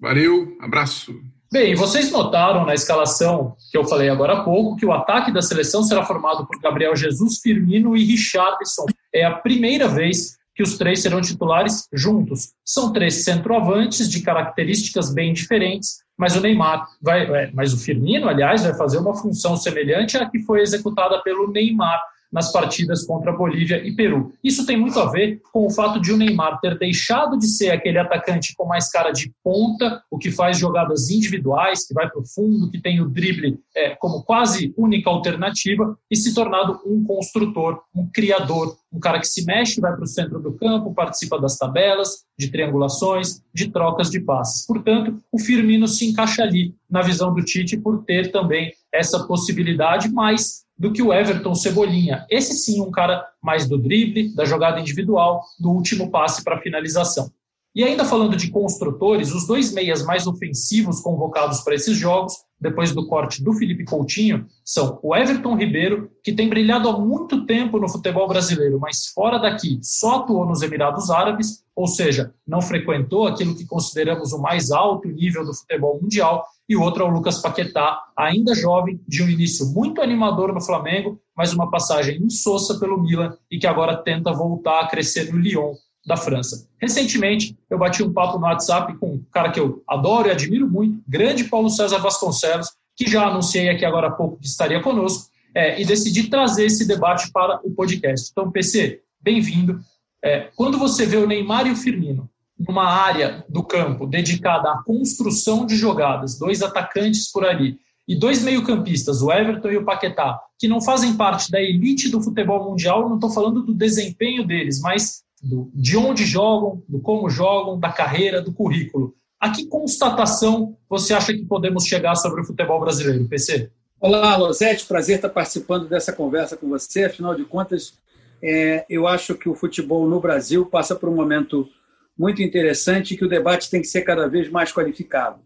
Valeu, 0.00 0.56
abraço. 0.60 1.12
Bem, 1.52 1.74
vocês 1.74 2.10
notaram 2.10 2.66
na 2.66 2.74
escalação 2.74 3.56
que 3.70 3.78
eu 3.78 3.84
falei 3.84 4.08
agora 4.08 4.34
há 4.34 4.42
pouco 4.42 4.76
que 4.76 4.84
o 4.84 4.92
ataque 4.92 5.32
da 5.32 5.40
seleção 5.40 5.82
será 5.82 6.04
formado 6.04 6.46
por 6.46 6.60
Gabriel 6.60 6.94
Jesus, 6.96 7.38
Firmino 7.40 7.96
e 7.96 8.04
Richardson. 8.04 8.86
É 9.14 9.24
a 9.24 9.34
primeira 9.34 9.86
vez 9.88 10.36
que 10.56 10.62
os 10.62 10.78
três 10.78 11.02
serão 11.02 11.20
titulares 11.20 11.86
juntos. 11.92 12.54
São 12.64 12.90
três 12.90 13.22
centroavantes 13.24 14.08
de 14.08 14.22
características 14.22 15.12
bem 15.12 15.34
diferentes, 15.34 15.98
mas 16.16 16.34
o 16.34 16.40
Neymar 16.40 16.88
vai, 17.00 17.24
é, 17.24 17.50
mas 17.52 17.74
o 17.74 17.78
Firmino, 17.78 18.26
aliás, 18.26 18.62
vai 18.62 18.72
fazer 18.74 18.96
uma 18.96 19.14
função 19.14 19.54
semelhante 19.54 20.16
à 20.16 20.28
que 20.28 20.40
foi 20.40 20.62
executada 20.62 21.22
pelo 21.22 21.52
Neymar 21.52 22.00
nas 22.32 22.52
partidas 22.52 23.04
contra 23.04 23.32
Bolívia 23.32 23.82
e 23.86 23.94
Peru. 23.94 24.32
Isso 24.42 24.66
tem 24.66 24.76
muito 24.76 24.98
a 24.98 25.10
ver 25.10 25.40
com 25.52 25.66
o 25.66 25.70
fato 25.70 26.00
de 26.00 26.12
o 26.12 26.16
Neymar 26.16 26.60
ter 26.60 26.78
deixado 26.78 27.38
de 27.38 27.46
ser 27.46 27.70
aquele 27.70 27.98
atacante 27.98 28.54
com 28.56 28.66
mais 28.66 28.90
cara 28.90 29.10
de 29.10 29.32
ponta, 29.42 30.02
o 30.10 30.18
que 30.18 30.30
faz 30.30 30.58
jogadas 30.58 31.10
individuais, 31.10 31.86
que 31.86 31.94
vai 31.94 32.08
para 32.08 32.20
o 32.20 32.26
fundo, 32.26 32.70
que 32.70 32.80
tem 32.80 33.00
o 33.00 33.08
drible 33.08 33.58
é, 33.74 33.90
como 33.96 34.22
quase 34.22 34.74
única 34.76 35.10
alternativa, 35.10 35.96
e 36.10 36.16
se 36.16 36.34
tornado 36.34 36.80
um 36.84 37.04
construtor, 37.04 37.80
um 37.94 38.08
criador, 38.08 38.76
um 38.92 39.00
cara 39.00 39.20
que 39.20 39.26
se 39.26 39.44
mexe, 39.44 39.80
vai 39.80 39.94
para 39.94 40.04
o 40.04 40.06
centro 40.06 40.40
do 40.40 40.52
campo, 40.52 40.94
participa 40.94 41.40
das 41.40 41.56
tabelas, 41.56 42.24
de 42.38 42.50
triangulações, 42.50 43.42
de 43.52 43.70
trocas 43.70 44.10
de 44.10 44.20
passes. 44.20 44.66
Portanto, 44.66 45.20
o 45.32 45.38
Firmino 45.38 45.86
se 45.86 46.06
encaixa 46.06 46.42
ali 46.42 46.74
na 46.88 47.02
visão 47.02 47.34
do 47.34 47.44
Tite 47.44 47.76
por 47.76 48.04
ter 48.04 48.30
também 48.30 48.72
essa 48.92 49.26
possibilidade, 49.26 50.08
mas 50.08 50.65
do 50.78 50.92
que 50.92 51.02
o 51.02 51.12
Everton 51.12 51.54
Cebolinha. 51.54 52.26
Esse 52.30 52.54
sim, 52.54 52.80
um 52.80 52.90
cara 52.90 53.24
mais 53.42 53.68
do 53.68 53.78
drible, 53.78 54.34
da 54.34 54.44
jogada 54.44 54.80
individual, 54.80 55.42
do 55.58 55.70
último 55.70 56.10
passe 56.10 56.44
para 56.44 56.60
finalização. 56.60 57.30
E 57.76 57.84
ainda 57.84 58.06
falando 58.06 58.36
de 58.36 58.50
construtores, 58.50 59.34
os 59.34 59.46
dois 59.46 59.70
meias 59.70 60.02
mais 60.02 60.26
ofensivos 60.26 61.00
convocados 61.00 61.60
para 61.60 61.74
esses 61.74 61.94
jogos, 61.94 62.32
depois 62.58 62.94
do 62.94 63.06
corte 63.06 63.44
do 63.44 63.52
Felipe 63.52 63.84
Coutinho, 63.84 64.46
são 64.64 64.98
o 65.02 65.14
Everton 65.14 65.54
Ribeiro, 65.54 66.10
que 66.24 66.32
tem 66.32 66.48
brilhado 66.48 66.88
há 66.88 66.98
muito 66.98 67.44
tempo 67.44 67.78
no 67.78 67.86
futebol 67.86 68.26
brasileiro, 68.26 68.80
mas 68.80 69.08
fora 69.08 69.36
daqui 69.38 69.78
só 69.82 70.20
atuou 70.20 70.46
nos 70.46 70.62
Emirados 70.62 71.10
Árabes, 71.10 71.64
ou 71.74 71.86
seja, 71.86 72.32
não 72.46 72.62
frequentou 72.62 73.26
aquilo 73.26 73.54
que 73.54 73.66
consideramos 73.66 74.32
o 74.32 74.40
mais 74.40 74.70
alto 74.70 75.08
nível 75.08 75.44
do 75.44 75.52
futebol 75.52 76.00
mundial, 76.00 76.46
e 76.68 76.76
o 76.76 76.82
outro 76.82 77.04
é 77.04 77.06
o 77.06 77.10
Lucas 77.10 77.40
Paquetá, 77.40 78.00
ainda 78.16 78.54
jovem, 78.54 79.00
de 79.06 79.22
um 79.22 79.28
início 79.28 79.66
muito 79.66 80.02
animador 80.02 80.52
no 80.52 80.60
Flamengo, 80.60 81.20
mas 81.36 81.52
uma 81.52 81.70
passagem 81.70 82.20
insossa 82.22 82.78
pelo 82.78 83.00
Milan 83.00 83.36
e 83.50 83.58
que 83.58 83.66
agora 83.66 83.96
tenta 83.96 84.32
voltar 84.32 84.80
a 84.80 84.88
crescer 84.88 85.32
no 85.32 85.38
Lyon 85.38 85.74
da 86.04 86.16
França. 86.16 86.68
Recentemente, 86.80 87.56
eu 87.70 87.78
bati 87.78 88.02
um 88.02 88.12
papo 88.12 88.38
no 88.38 88.46
WhatsApp 88.46 88.96
com 88.98 89.14
um 89.14 89.24
cara 89.32 89.50
que 89.50 89.60
eu 89.60 89.82
adoro 89.88 90.28
e 90.28 90.30
admiro 90.30 90.68
muito, 90.68 91.02
grande 91.06 91.44
Paulo 91.44 91.70
César 91.70 91.98
Vasconcelos, 91.98 92.70
que 92.96 93.08
já 93.08 93.26
anunciei 93.26 93.68
aqui 93.68 93.84
agora 93.84 94.08
há 94.08 94.12
pouco 94.12 94.38
que 94.38 94.46
estaria 94.46 94.80
conosco, 94.80 95.30
é, 95.54 95.80
e 95.80 95.84
decidi 95.84 96.28
trazer 96.28 96.66
esse 96.66 96.86
debate 96.86 97.30
para 97.32 97.60
o 97.64 97.70
podcast. 97.70 98.28
Então, 98.30 98.50
PC, 98.50 99.02
bem-vindo. 99.20 99.80
É, 100.24 100.50
quando 100.56 100.78
você 100.78 101.06
vê 101.06 101.16
o 101.16 101.26
Neymar 101.26 101.66
e 101.66 101.72
o 101.72 101.76
Firmino 101.76 102.28
numa 102.58 102.84
área 102.84 103.44
do 103.48 103.62
campo 103.62 104.06
dedicada 104.06 104.70
à 104.70 104.82
construção 104.82 105.66
de 105.66 105.76
jogadas, 105.76 106.38
dois 106.38 106.62
atacantes 106.62 107.30
por 107.30 107.44
ali, 107.44 107.78
e 108.08 108.14
dois 108.14 108.42
meio-campistas, 108.42 109.20
o 109.20 109.32
Everton 109.32 109.68
e 109.68 109.76
o 109.76 109.84
Paquetá, 109.84 110.40
que 110.58 110.68
não 110.68 110.80
fazem 110.80 111.16
parte 111.16 111.50
da 111.50 111.60
elite 111.60 112.08
do 112.08 112.22
futebol 112.22 112.70
mundial, 112.70 113.08
não 113.08 113.16
estou 113.16 113.30
falando 113.30 113.62
do 113.62 113.74
desempenho 113.74 114.46
deles, 114.46 114.80
mas 114.80 115.24
do, 115.42 115.70
de 115.74 115.96
onde 115.96 116.24
jogam, 116.24 116.82
do 116.88 117.00
como 117.00 117.28
jogam, 117.28 117.78
da 117.78 117.90
carreira, 117.90 118.40
do 118.40 118.52
currículo. 118.52 119.14
A 119.40 119.50
que 119.50 119.66
constatação 119.66 120.76
você 120.88 121.12
acha 121.14 121.32
que 121.32 121.44
podemos 121.44 121.84
chegar 121.84 122.14
sobre 122.14 122.40
o 122.40 122.44
futebol 122.44 122.80
brasileiro, 122.80 123.28
PC? 123.28 123.70
Olá, 124.00 124.36
Losete, 124.36 124.86
prazer 124.86 125.16
estar 125.16 125.28
participando 125.28 125.88
dessa 125.88 126.12
conversa 126.12 126.56
com 126.56 126.68
você. 126.68 127.04
Afinal 127.04 127.34
de 127.34 127.44
contas, 127.44 127.94
é, 128.42 128.86
eu 128.88 129.06
acho 129.06 129.34
que 129.34 129.48
o 129.48 129.54
futebol 129.54 130.08
no 130.08 130.20
Brasil 130.20 130.64
passa 130.66 130.94
por 130.94 131.08
um 131.08 131.14
momento 131.14 131.68
muito 132.18 132.42
interessante 132.42 133.14
e 133.14 133.16
que 133.16 133.24
o 133.24 133.28
debate 133.28 133.70
tem 133.70 133.80
que 133.80 133.86
ser 133.86 134.02
cada 134.02 134.28
vez 134.28 134.48
mais 134.48 134.72
qualificado. 134.72 135.40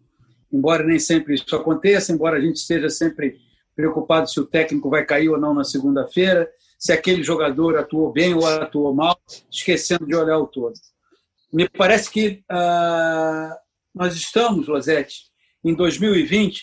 Embora 0.52 0.84
nem 0.84 0.98
sempre 0.98 1.34
isso 1.34 1.54
aconteça, 1.54 2.12
embora 2.12 2.36
a 2.36 2.40
gente 2.40 2.56
esteja 2.56 2.88
sempre 2.88 3.38
preocupado 3.74 4.28
se 4.28 4.38
o 4.38 4.46
técnico 4.46 4.90
vai 4.90 5.04
cair 5.04 5.28
ou 5.28 5.38
não 5.38 5.54
na 5.54 5.64
segunda-feira, 5.64 6.50
se 6.78 6.92
aquele 6.92 7.22
jogador 7.22 7.76
atuou 7.76 8.12
bem 8.12 8.34
ou 8.34 8.46
atuou 8.46 8.94
mal, 8.94 9.18
esquecendo 9.50 10.06
de 10.06 10.14
olhar 10.14 10.38
o 10.38 10.46
todo. 10.46 10.74
Me 11.52 11.68
parece 11.68 12.10
que 12.10 12.42
uh, 12.50 13.54
nós 13.94 14.14
estamos, 14.14 14.68
Losete, 14.68 15.24
em 15.64 15.74
2020, 15.74 16.62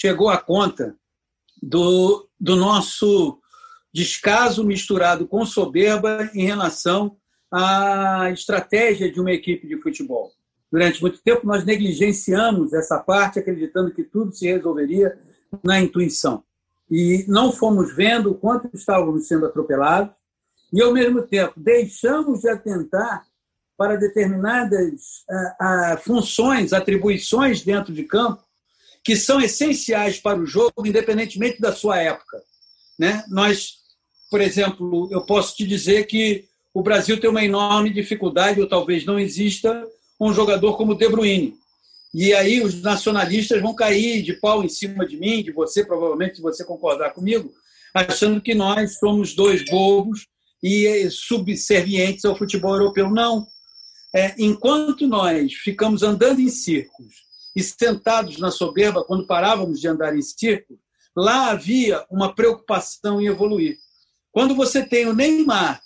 chegou 0.00 0.30
a 0.30 0.38
conta 0.38 0.96
do, 1.62 2.28
do 2.40 2.56
nosso 2.56 3.38
descaso 3.92 4.64
misturado 4.64 5.26
com 5.28 5.44
soberba 5.44 6.30
em 6.34 6.44
relação 6.44 7.16
à 7.52 8.30
estratégia 8.32 9.12
de 9.12 9.20
uma 9.20 9.32
equipe 9.32 9.66
de 9.66 9.76
futebol. 9.80 10.32
Durante 10.70 11.02
muito 11.02 11.20
tempo, 11.22 11.46
nós 11.46 11.64
negligenciamos 11.64 12.72
essa 12.72 12.98
parte, 12.98 13.38
acreditando 13.38 13.92
que 13.92 14.02
tudo 14.02 14.32
se 14.32 14.46
resolveria 14.46 15.18
na 15.62 15.78
intuição 15.78 16.42
e 16.90 17.24
não 17.28 17.52
fomos 17.52 17.94
vendo 17.94 18.30
o 18.30 18.34
quanto 18.34 18.68
estávamos 18.74 19.26
sendo 19.26 19.46
atropelados 19.46 20.14
e, 20.72 20.80
ao 20.82 20.92
mesmo 20.92 21.22
tempo, 21.22 21.52
deixamos 21.56 22.40
de 22.40 22.48
atentar 22.48 23.26
para 23.76 23.96
determinadas 23.96 25.24
funções, 26.02 26.72
atribuições 26.72 27.62
dentro 27.62 27.92
de 27.92 28.04
campo 28.04 28.42
que 29.04 29.16
são 29.16 29.40
essenciais 29.40 30.20
para 30.20 30.38
o 30.38 30.46
jogo, 30.46 30.86
independentemente 30.86 31.60
da 31.60 31.72
sua 31.72 31.98
época. 31.98 32.40
Né? 32.98 33.24
Nós, 33.28 33.78
por 34.30 34.40
exemplo, 34.40 35.08
eu 35.10 35.22
posso 35.22 35.56
te 35.56 35.66
dizer 35.66 36.04
que 36.04 36.48
o 36.74 36.82
Brasil 36.82 37.20
tem 37.20 37.28
uma 37.28 37.44
enorme 37.44 37.90
dificuldade, 37.90 38.60
ou 38.60 38.68
talvez 38.68 39.04
não 39.04 39.18
exista, 39.18 39.86
um 40.20 40.32
jogador 40.32 40.76
como 40.76 40.94
De 40.94 41.08
Bruyne. 41.08 41.54
E 42.14 42.34
aí 42.34 42.62
os 42.62 42.82
nacionalistas 42.82 43.60
vão 43.60 43.74
cair 43.74 44.22
de 44.22 44.34
pau 44.34 44.62
em 44.62 44.68
cima 44.68 45.06
de 45.06 45.16
mim, 45.16 45.42
de 45.42 45.50
você, 45.50 45.84
provavelmente, 45.84 46.36
se 46.36 46.42
você 46.42 46.64
concordar 46.64 47.14
comigo, 47.14 47.50
achando 47.94 48.40
que 48.40 48.54
nós 48.54 48.98
somos 48.98 49.34
dois 49.34 49.64
bobos 49.64 50.26
e 50.62 51.10
subservientes 51.10 52.24
ao 52.24 52.36
futebol 52.36 52.74
europeu. 52.74 53.10
Não. 53.10 53.46
É, 54.14 54.34
enquanto 54.38 55.06
nós 55.06 55.54
ficamos 55.54 56.02
andando 56.02 56.40
em 56.40 56.48
círculos 56.48 57.14
e 57.56 57.62
sentados 57.62 58.38
na 58.38 58.50
soberba, 58.50 59.04
quando 59.04 59.26
parávamos 59.26 59.80
de 59.80 59.88
andar 59.88 60.16
em 60.16 60.22
círculos, 60.22 60.80
lá 61.16 61.50
havia 61.50 62.04
uma 62.10 62.34
preocupação 62.34 63.20
em 63.20 63.26
evoluir. 63.26 63.78
Quando 64.30 64.54
você 64.54 64.84
tem 64.84 65.06
o 65.06 65.14
Neymar, 65.14 65.82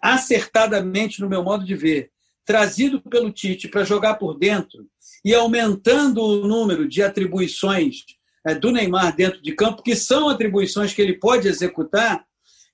acertadamente, 0.00 1.20
no 1.20 1.28
meu 1.28 1.42
modo 1.42 1.64
de 1.64 1.74
ver, 1.74 2.10
trazido 2.44 3.00
pelo 3.02 3.30
Tite 3.30 3.68
para 3.68 3.84
jogar 3.84 4.14
por 4.14 4.36
dentro 4.36 4.86
e 5.24 5.34
aumentando 5.34 6.22
o 6.22 6.46
número 6.46 6.88
de 6.88 7.02
atribuições 7.02 8.04
é, 8.46 8.54
do 8.54 8.70
Neymar 8.70 9.14
dentro 9.14 9.42
de 9.42 9.52
campo, 9.52 9.82
que 9.82 9.94
são 9.94 10.28
atribuições 10.28 10.92
que 10.92 11.02
ele 11.02 11.18
pode 11.18 11.46
executar, 11.46 12.24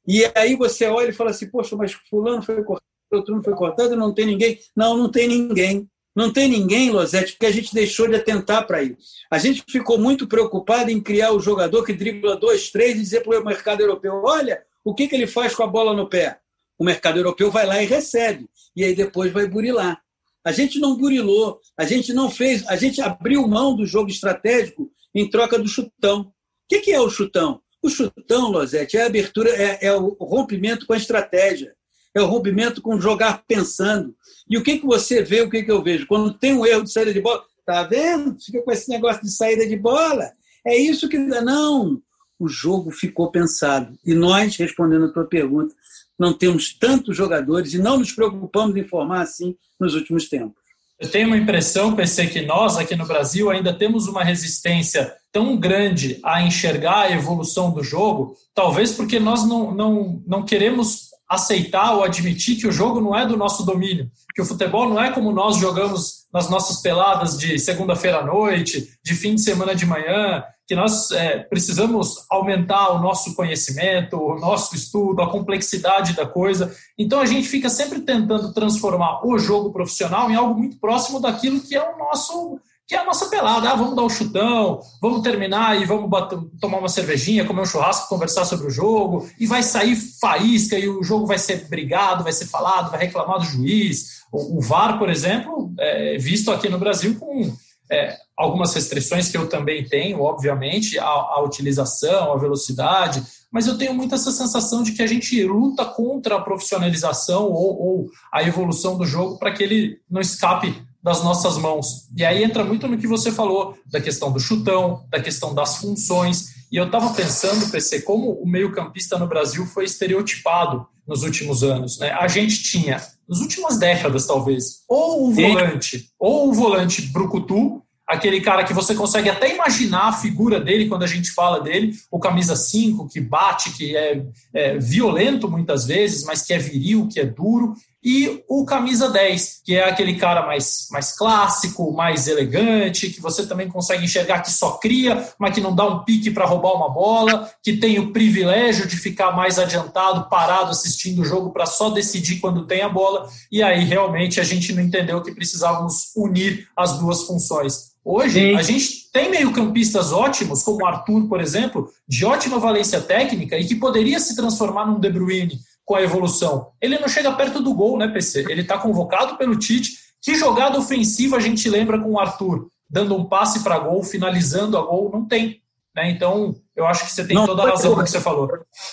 E 0.07 0.25
aí 0.37 0.55
você 0.55 0.87
olha 0.87 1.11
e 1.11 1.13
fala 1.13 1.31
assim, 1.31 1.51
poxa, 1.51 1.75
mas 1.75 1.93
fulano 2.09 2.41
foi 2.41 2.63
cortado, 2.63 2.87
outro 3.13 3.35
não 3.35 3.43
foi 3.43 3.55
cortado, 3.55 3.97
não 3.97 4.15
tem 4.15 4.27
ninguém. 4.27 4.59
Não, 4.75 4.97
não 4.97 5.11
tem 5.11 5.27
ninguém. 5.27 5.89
Não 6.15 6.33
tem 6.33 6.49
ninguém, 6.49 6.91
Losete, 6.91 7.33
porque 7.33 7.45
a 7.45 7.53
gente 7.53 7.75
deixou 7.75 8.09
de 8.09 8.15
atentar 8.15 8.67
para 8.67 8.83
isso. 8.83 9.17
A 9.31 9.37
gente 9.37 9.63
ficou 9.69 9.99
muito 9.99 10.27
preocupado 10.27 10.91
em 10.91 10.99
criar 10.99 11.33
o 11.33 11.41
jogador 11.41 11.85
que 11.85 11.93
dribla 11.93 12.37
dois, 12.37 12.71
três 12.71 12.97
e 12.97 13.01
dizer 13.01 13.23
para 13.23 13.39
o 13.39 13.45
mercado 13.45 13.83
europeu: 13.83 14.23
olha, 14.25 14.63
o 14.83 14.95
que, 14.95 15.09
que 15.09 15.15
ele 15.15 15.27
faz 15.27 15.55
com 15.55 15.63
a 15.63 15.67
bola 15.67 15.93
no 15.93 16.09
pé? 16.09 16.39
O 16.79 16.85
mercado 16.85 17.19
europeu 17.19 17.51
vai 17.51 17.67
lá 17.67 17.83
e 17.83 17.87
recebe. 17.87 18.49
E 18.75 18.85
aí 18.85 18.95
depois 18.95 19.33
vai 19.33 19.47
burilar. 19.47 20.01
A 20.45 20.53
gente 20.53 20.79
não 20.79 20.97
burilou, 20.97 21.61
a 21.77 21.85
gente 21.85 22.13
não 22.13 22.31
fez, 22.31 22.65
a 22.69 22.77
gente 22.77 23.01
abriu 23.01 23.49
mão 23.49 23.75
do 23.75 23.85
jogo 23.85 24.09
estratégico 24.09 24.89
em 25.13 25.29
troca 25.29 25.59
do 25.59 25.67
chutão. 25.67 26.21
O 26.21 26.33
que, 26.69 26.93
é 26.93 27.01
o 27.01 27.11
chutão? 27.11 27.61
O 27.83 27.89
chutão, 27.89 28.51
Losete, 28.51 28.97
é 28.97 29.03
a 29.03 29.07
abertura, 29.07 29.51
é, 29.51 29.87
é 29.87 29.93
o 29.93 30.17
rompimento 30.21 30.87
com 30.87 30.93
a 30.93 30.97
estratégia, 30.97 31.75
é 32.15 32.21
o 32.21 32.27
rompimento 32.27 32.81
com 32.81 33.01
jogar 33.01 33.45
pensando. 33.47 34.15
E 34.49 34.57
o 34.57 34.63
que, 34.63 34.79
que 34.79 34.87
você 34.87 35.23
vê, 35.23 35.41
o 35.41 35.51
que, 35.51 35.65
que 35.65 35.71
eu 35.71 35.83
vejo? 35.83 36.07
Quando 36.07 36.33
tem 36.33 36.55
um 36.55 36.65
erro 36.65 36.85
de 36.85 36.93
saída 36.93 37.13
de 37.13 37.21
bola, 37.21 37.43
tá 37.65 37.83
vendo? 37.83 38.37
Fica 38.41 38.63
com 38.63 38.71
esse 38.71 38.89
negócio 38.89 39.23
de 39.23 39.33
saída 39.33 39.67
de 39.67 39.77
bola. 39.77 40.31
É 40.65 40.77
isso 40.77 41.09
que. 41.09 41.19
Não! 41.19 42.01
O 42.39 42.49
jogo 42.49 42.91
ficou 42.91 43.31
pensado. 43.31 43.99
E 44.05 44.15
nós, 44.15 44.57
respondendo 44.57 45.07
a 45.07 45.13
tua 45.13 45.25
pergunta, 45.25 45.75
não 46.19 46.33
temos 46.33 46.73
tantos 46.73 47.17
jogadores 47.17 47.75
e 47.75 47.79
não 47.79 47.99
nos 47.99 48.13
preocupamos 48.13 48.77
em 48.77 48.85
formar 48.85 49.23
assim 49.23 49.57
nos 49.79 49.95
últimos 49.95 50.29
tempos. 50.29 50.67
Eu 50.99 51.11
tenho 51.11 51.27
uma 51.27 51.37
impressão, 51.37 51.95
PC, 51.95 52.29
que 52.29 52.41
nós 52.43 52.79
aqui 52.79 52.97
no 52.97 53.07
Brasil 53.07 53.51
ainda 53.51 53.73
temos 53.73 54.09
uma 54.09 54.25
resistência 54.25 55.15
tão 55.31 55.55
grande 55.57 56.19
a 56.25 56.43
enxergar 56.43 57.03
a 57.03 57.13
evolução 57.13 57.71
do 57.71 57.83
jogo, 57.83 58.35
talvez 58.55 58.93
porque 58.93 59.21
nós 59.21 59.47
não, 59.47 59.75
não, 59.75 60.23
não 60.27 60.43
queremos 60.43 61.11
aceitar 61.29 61.95
ou 61.95 62.05
admitir 62.05 62.57
que 62.57 62.67
o 62.67 62.73
jogo 62.73 63.01
não 63.01 63.17
é 63.17 63.27
do 63.27 63.37
nosso 63.37 63.65
domínio, 63.65 64.11
que 64.35 64.43
o 64.43 64.45
futebol 64.45 64.89
não 64.89 65.03
é 65.03 65.11
como 65.11 65.33
nós 65.33 65.57
jogamos 65.57 66.27
nas 66.33 66.49
nossas 66.49 66.81
peladas 66.81 67.39
de 67.39 67.59
segunda-feira 67.59 68.19
à 68.19 68.25
noite, 68.25 68.89
de 69.05 69.15
fim 69.15 69.35
de 69.35 69.41
semana 69.41 69.75
de 69.75 69.87
manhã, 69.87 70.45
que 70.67 70.75
nós 70.75 71.11
é, 71.13 71.39
precisamos 71.39 72.27
aumentar 72.29 72.91
o 72.91 72.99
nosso 72.99 73.35
conhecimento, 73.35 74.17
o 74.17 74.39
nosso 74.39 74.75
estudo, 74.75 75.23
a 75.23 75.31
complexidade 75.31 76.15
da 76.15 76.27
coisa. 76.27 76.75
Então 76.99 77.21
a 77.21 77.27
gente 77.27 77.49
fica 77.49 77.69
sempre 77.69 78.01
tentando 78.01 78.53
transformar 78.53 79.25
o 79.25 79.39
jogo 79.39 79.73
profissional 79.73 80.31
em 80.31 80.35
algo 80.35 80.59
muito 80.59 80.79
próximo 80.79 81.21
daquilo 81.21 81.61
que 81.61 81.77
é 81.77 81.83
o 81.83 81.97
nosso 81.97 82.61
que 82.87 82.95
é 82.95 82.99
a 82.99 83.05
nossa 83.05 83.27
pelada. 83.27 83.71
Ah, 83.71 83.75
vamos 83.75 83.97
dar 83.97 84.03
um 84.03 84.09
chutão, 84.09 84.81
vamos 85.03 85.23
terminar 85.23 85.81
e 85.81 85.85
vamos 85.85 86.09
bater, 86.09 86.39
tomar 86.61 86.79
uma 86.79 86.89
cervejinha, 86.89 87.45
comer 87.45 87.63
um 87.63 87.67
churrasco, 87.67 88.09
conversar 88.09 88.45
sobre 88.45 88.69
o 88.69 88.71
jogo, 88.71 89.29
e 89.39 89.47
vai 89.47 89.63
sair 89.63 89.97
faísca 89.97 90.79
e 90.79 90.89
o 90.89 91.03
jogo 91.03 91.27
vai 91.27 91.39
ser 91.39 91.69
brigado, 91.69 92.23
vai 92.23 92.33
ser 92.33 92.47
falado, 92.47 92.91
vai 92.91 93.01
reclamar 93.01 93.39
do 93.39 93.45
juiz. 93.45 94.23
O, 94.33 94.59
o 94.59 94.61
VAR, 94.61 94.99
por 94.99 95.11
exemplo, 95.11 95.73
é 95.79 96.17
visto 96.17 96.53
aqui 96.53 96.69
no 96.69 96.79
Brasil 96.79 97.19
com 97.19 97.53
é, 97.91 98.17
algumas 98.37 98.73
restrições 98.75 99.29
que 99.29 99.37
eu 99.37 99.49
também 99.49 99.85
tenho, 99.85 100.21
obviamente, 100.21 100.99
a, 100.99 101.05
a 101.05 101.43
utilização, 101.43 102.33
a 102.33 102.39
velocidade, 102.39 103.23
mas 103.51 103.67
eu 103.67 103.79
tenho 103.79 103.95
muito 103.95 104.15
essa 104.15 104.31
sensação 104.31 104.83
de 104.83 104.93
que 104.93 105.03
a 105.03 105.07
gente 105.07 105.43
luta 105.45 105.85
contra 105.85 106.37
a 106.37 106.41
profissionalização 106.41 107.45
ou, 107.45 107.81
ou 107.81 108.11
a 108.33 108.43
evolução 108.43 108.97
do 108.97 109.05
jogo 109.05 109.39
para 109.39 109.53
que 109.53 109.63
ele 109.63 109.99
não 110.11 110.21
escape 110.21 110.86
das 111.07 111.23
nossas 111.23 111.57
mãos. 111.57 112.09
E 112.17 112.25
aí 112.25 112.43
entra 112.43 112.65
muito 112.65 112.89
no 112.89 112.99
que 112.99 113.07
você 113.07 113.31
falou, 113.31 113.79
da 113.87 114.01
questão 114.01 114.33
do 114.33 114.41
chutão, 114.41 115.05
da 115.09 115.21
questão 115.21 115.55
das 115.55 115.77
funções. 115.77 116.67
E 116.73 116.75
eu 116.75 116.87
estava 116.87 117.15
pensando, 117.15 117.71
PC, 117.71 118.03
como 118.03 118.33
o 118.33 118.45
meio-campista 118.45 119.17
no 119.17 119.29
Brasil 119.29 119.65
foi 119.67 119.85
estereotipado 119.85 120.85
nos 121.07 121.23
últimos 121.23 121.63
anos. 121.63 122.01
Né? 122.01 122.11
A 122.11 122.27
gente 122.27 122.61
tinha, 122.61 123.01
nas 123.29 123.39
últimas 123.39 123.79
décadas 123.79 124.27
talvez, 124.27 124.81
ou 124.89 125.29
o 125.29 125.33
volante, 125.33 126.11
ou 126.19 126.49
o 126.49 126.53
volante 126.53 127.03
brucutu, 127.03 127.81
aquele 128.05 128.41
cara 128.41 128.65
que 128.65 128.75
você 128.75 128.93
consegue 128.93 129.29
até 129.29 129.55
imaginar 129.55 130.09
a 130.09 130.13
figura 130.13 130.59
dele 130.59 130.89
quando 130.89 131.05
a 131.05 131.09
gente 131.09 131.31
fala 131.31 131.61
dele, 131.61 131.93
o 132.11 132.19
camisa 132.19 132.57
5, 132.57 133.09
que 133.09 133.21
bate, 133.21 133.71
que 133.73 133.97
é, 133.97 134.25
é, 134.53 134.79
violento 134.79 135.49
muitas 135.49 135.87
vezes, 135.87 136.25
mas 136.25 136.43
que 136.43 136.53
é 136.53 136.59
viril, 136.59 137.09
que 137.09 137.21
é 137.21 137.25
duro, 137.25 137.75
e 138.09 138.45
o 138.49 138.65
camisa 138.65 139.11
10, 139.11 139.63
que 139.65 139.75
é 139.75 139.83
aquele 139.83 140.15
cara 140.15 140.47
mais, 140.47 140.87
mais 140.93 141.11
clássico, 141.11 141.93
mais 141.93 142.29
elegante, 142.29 143.11
que 143.11 143.21
você 143.21 143.45
também 143.45 143.69
consegue 143.69 144.05
enxergar 144.05 144.43
que 144.43 144.53
só 144.53 144.79
cria, 144.79 145.29
mas 145.41 145.53
que 145.53 145.61
não 145.61 145.75
dá 145.75 145.85
um 145.85 146.05
pique 146.05 146.31
para 146.31 146.47
roubar 146.47 146.77
uma 146.77 146.89
bola, 146.89 147.51
que 147.61 147.73
tem 147.79 147.99
o 147.99 148.13
privilégio 148.13 148.87
de 148.87 148.97
ficar 148.97 149.33
mais 149.33 149.59
adiantado, 149.59 150.31
parado, 150.31 150.71
assistindo 150.71 151.23
o 151.23 151.25
jogo 151.25 151.51
para 151.51 151.67
só 151.67 151.91
decidir 151.91 152.39
quando 152.39 152.65
tem 152.65 152.83
a 152.83 152.89
bola, 152.89 153.29
e 153.51 153.61
aí 153.61 153.83
realmente 153.83 154.41
a 154.41 154.45
gente 154.45 154.73
não 154.73 154.85
entendeu 154.85 155.21
que 155.21 155.35
precisávamos 155.35 156.13
unir 156.15 156.69
as 156.77 157.01
duas 157.01 157.25
funções. 157.25 157.97
Hoje, 158.05 158.35
Sim. 158.35 158.55
a 158.55 158.63
gente 158.63 159.11
tem 159.13 159.33
meio-campistas 159.33 160.13
ótimos, 160.13 160.63
como 160.63 160.85
o 160.85 160.87
Arthur, 160.87 161.27
por 161.27 161.41
exemplo, 161.41 161.91
de 162.07 162.25
ótima 162.25 162.61
valência 162.61 163.01
técnica 163.01 163.59
e 163.59 163.65
que 163.65 163.75
poderia 163.75 164.21
se 164.21 164.37
transformar 164.37 164.87
num 164.87 165.01
De 165.01 165.11
Bruyne 165.11 165.59
com 165.87 165.95
a 165.95 166.03
evolução. 166.03 166.73
Ele 166.83 166.99
não 166.99 167.09
chega 167.09 167.33
perto 167.33 167.63
do 167.63 167.73
gol, 167.73 167.97
né, 167.97 168.09
PC? 168.09 168.45
Ele 168.51 168.63
está 168.63 168.77
convocado 168.77 169.39
pelo 169.39 169.57
Tite. 169.57 169.93
Que 170.21 170.35
jogada 170.35 170.79
ofensiva 170.79 171.37
a 171.37 171.41
gente 171.41 171.71
lembra 171.71 171.99
com 171.99 172.11
o 172.11 172.19
Arthur? 172.19 172.69
Dando 172.91 173.17
um 173.17 173.25
passe 173.25 173.63
para 173.63 173.79
gol, 173.79 174.03
finalizando 174.03 174.77
a 174.77 174.83
gol, 174.83 175.11
não 175.13 175.25
tem. 175.25 175.63
Né? 175.95 176.11
Então, 176.11 176.57
eu 176.75 176.85
acho 176.87 177.05
que 177.07 177.13
você 177.13 177.25
tem 177.25 177.37
não 177.37 177.47
toda 177.47 177.63
a 177.63 177.71
razão 177.71 177.95
no 177.97 178.03
que 178.03 178.11
você 178.11 178.21
falou. 178.21 178.49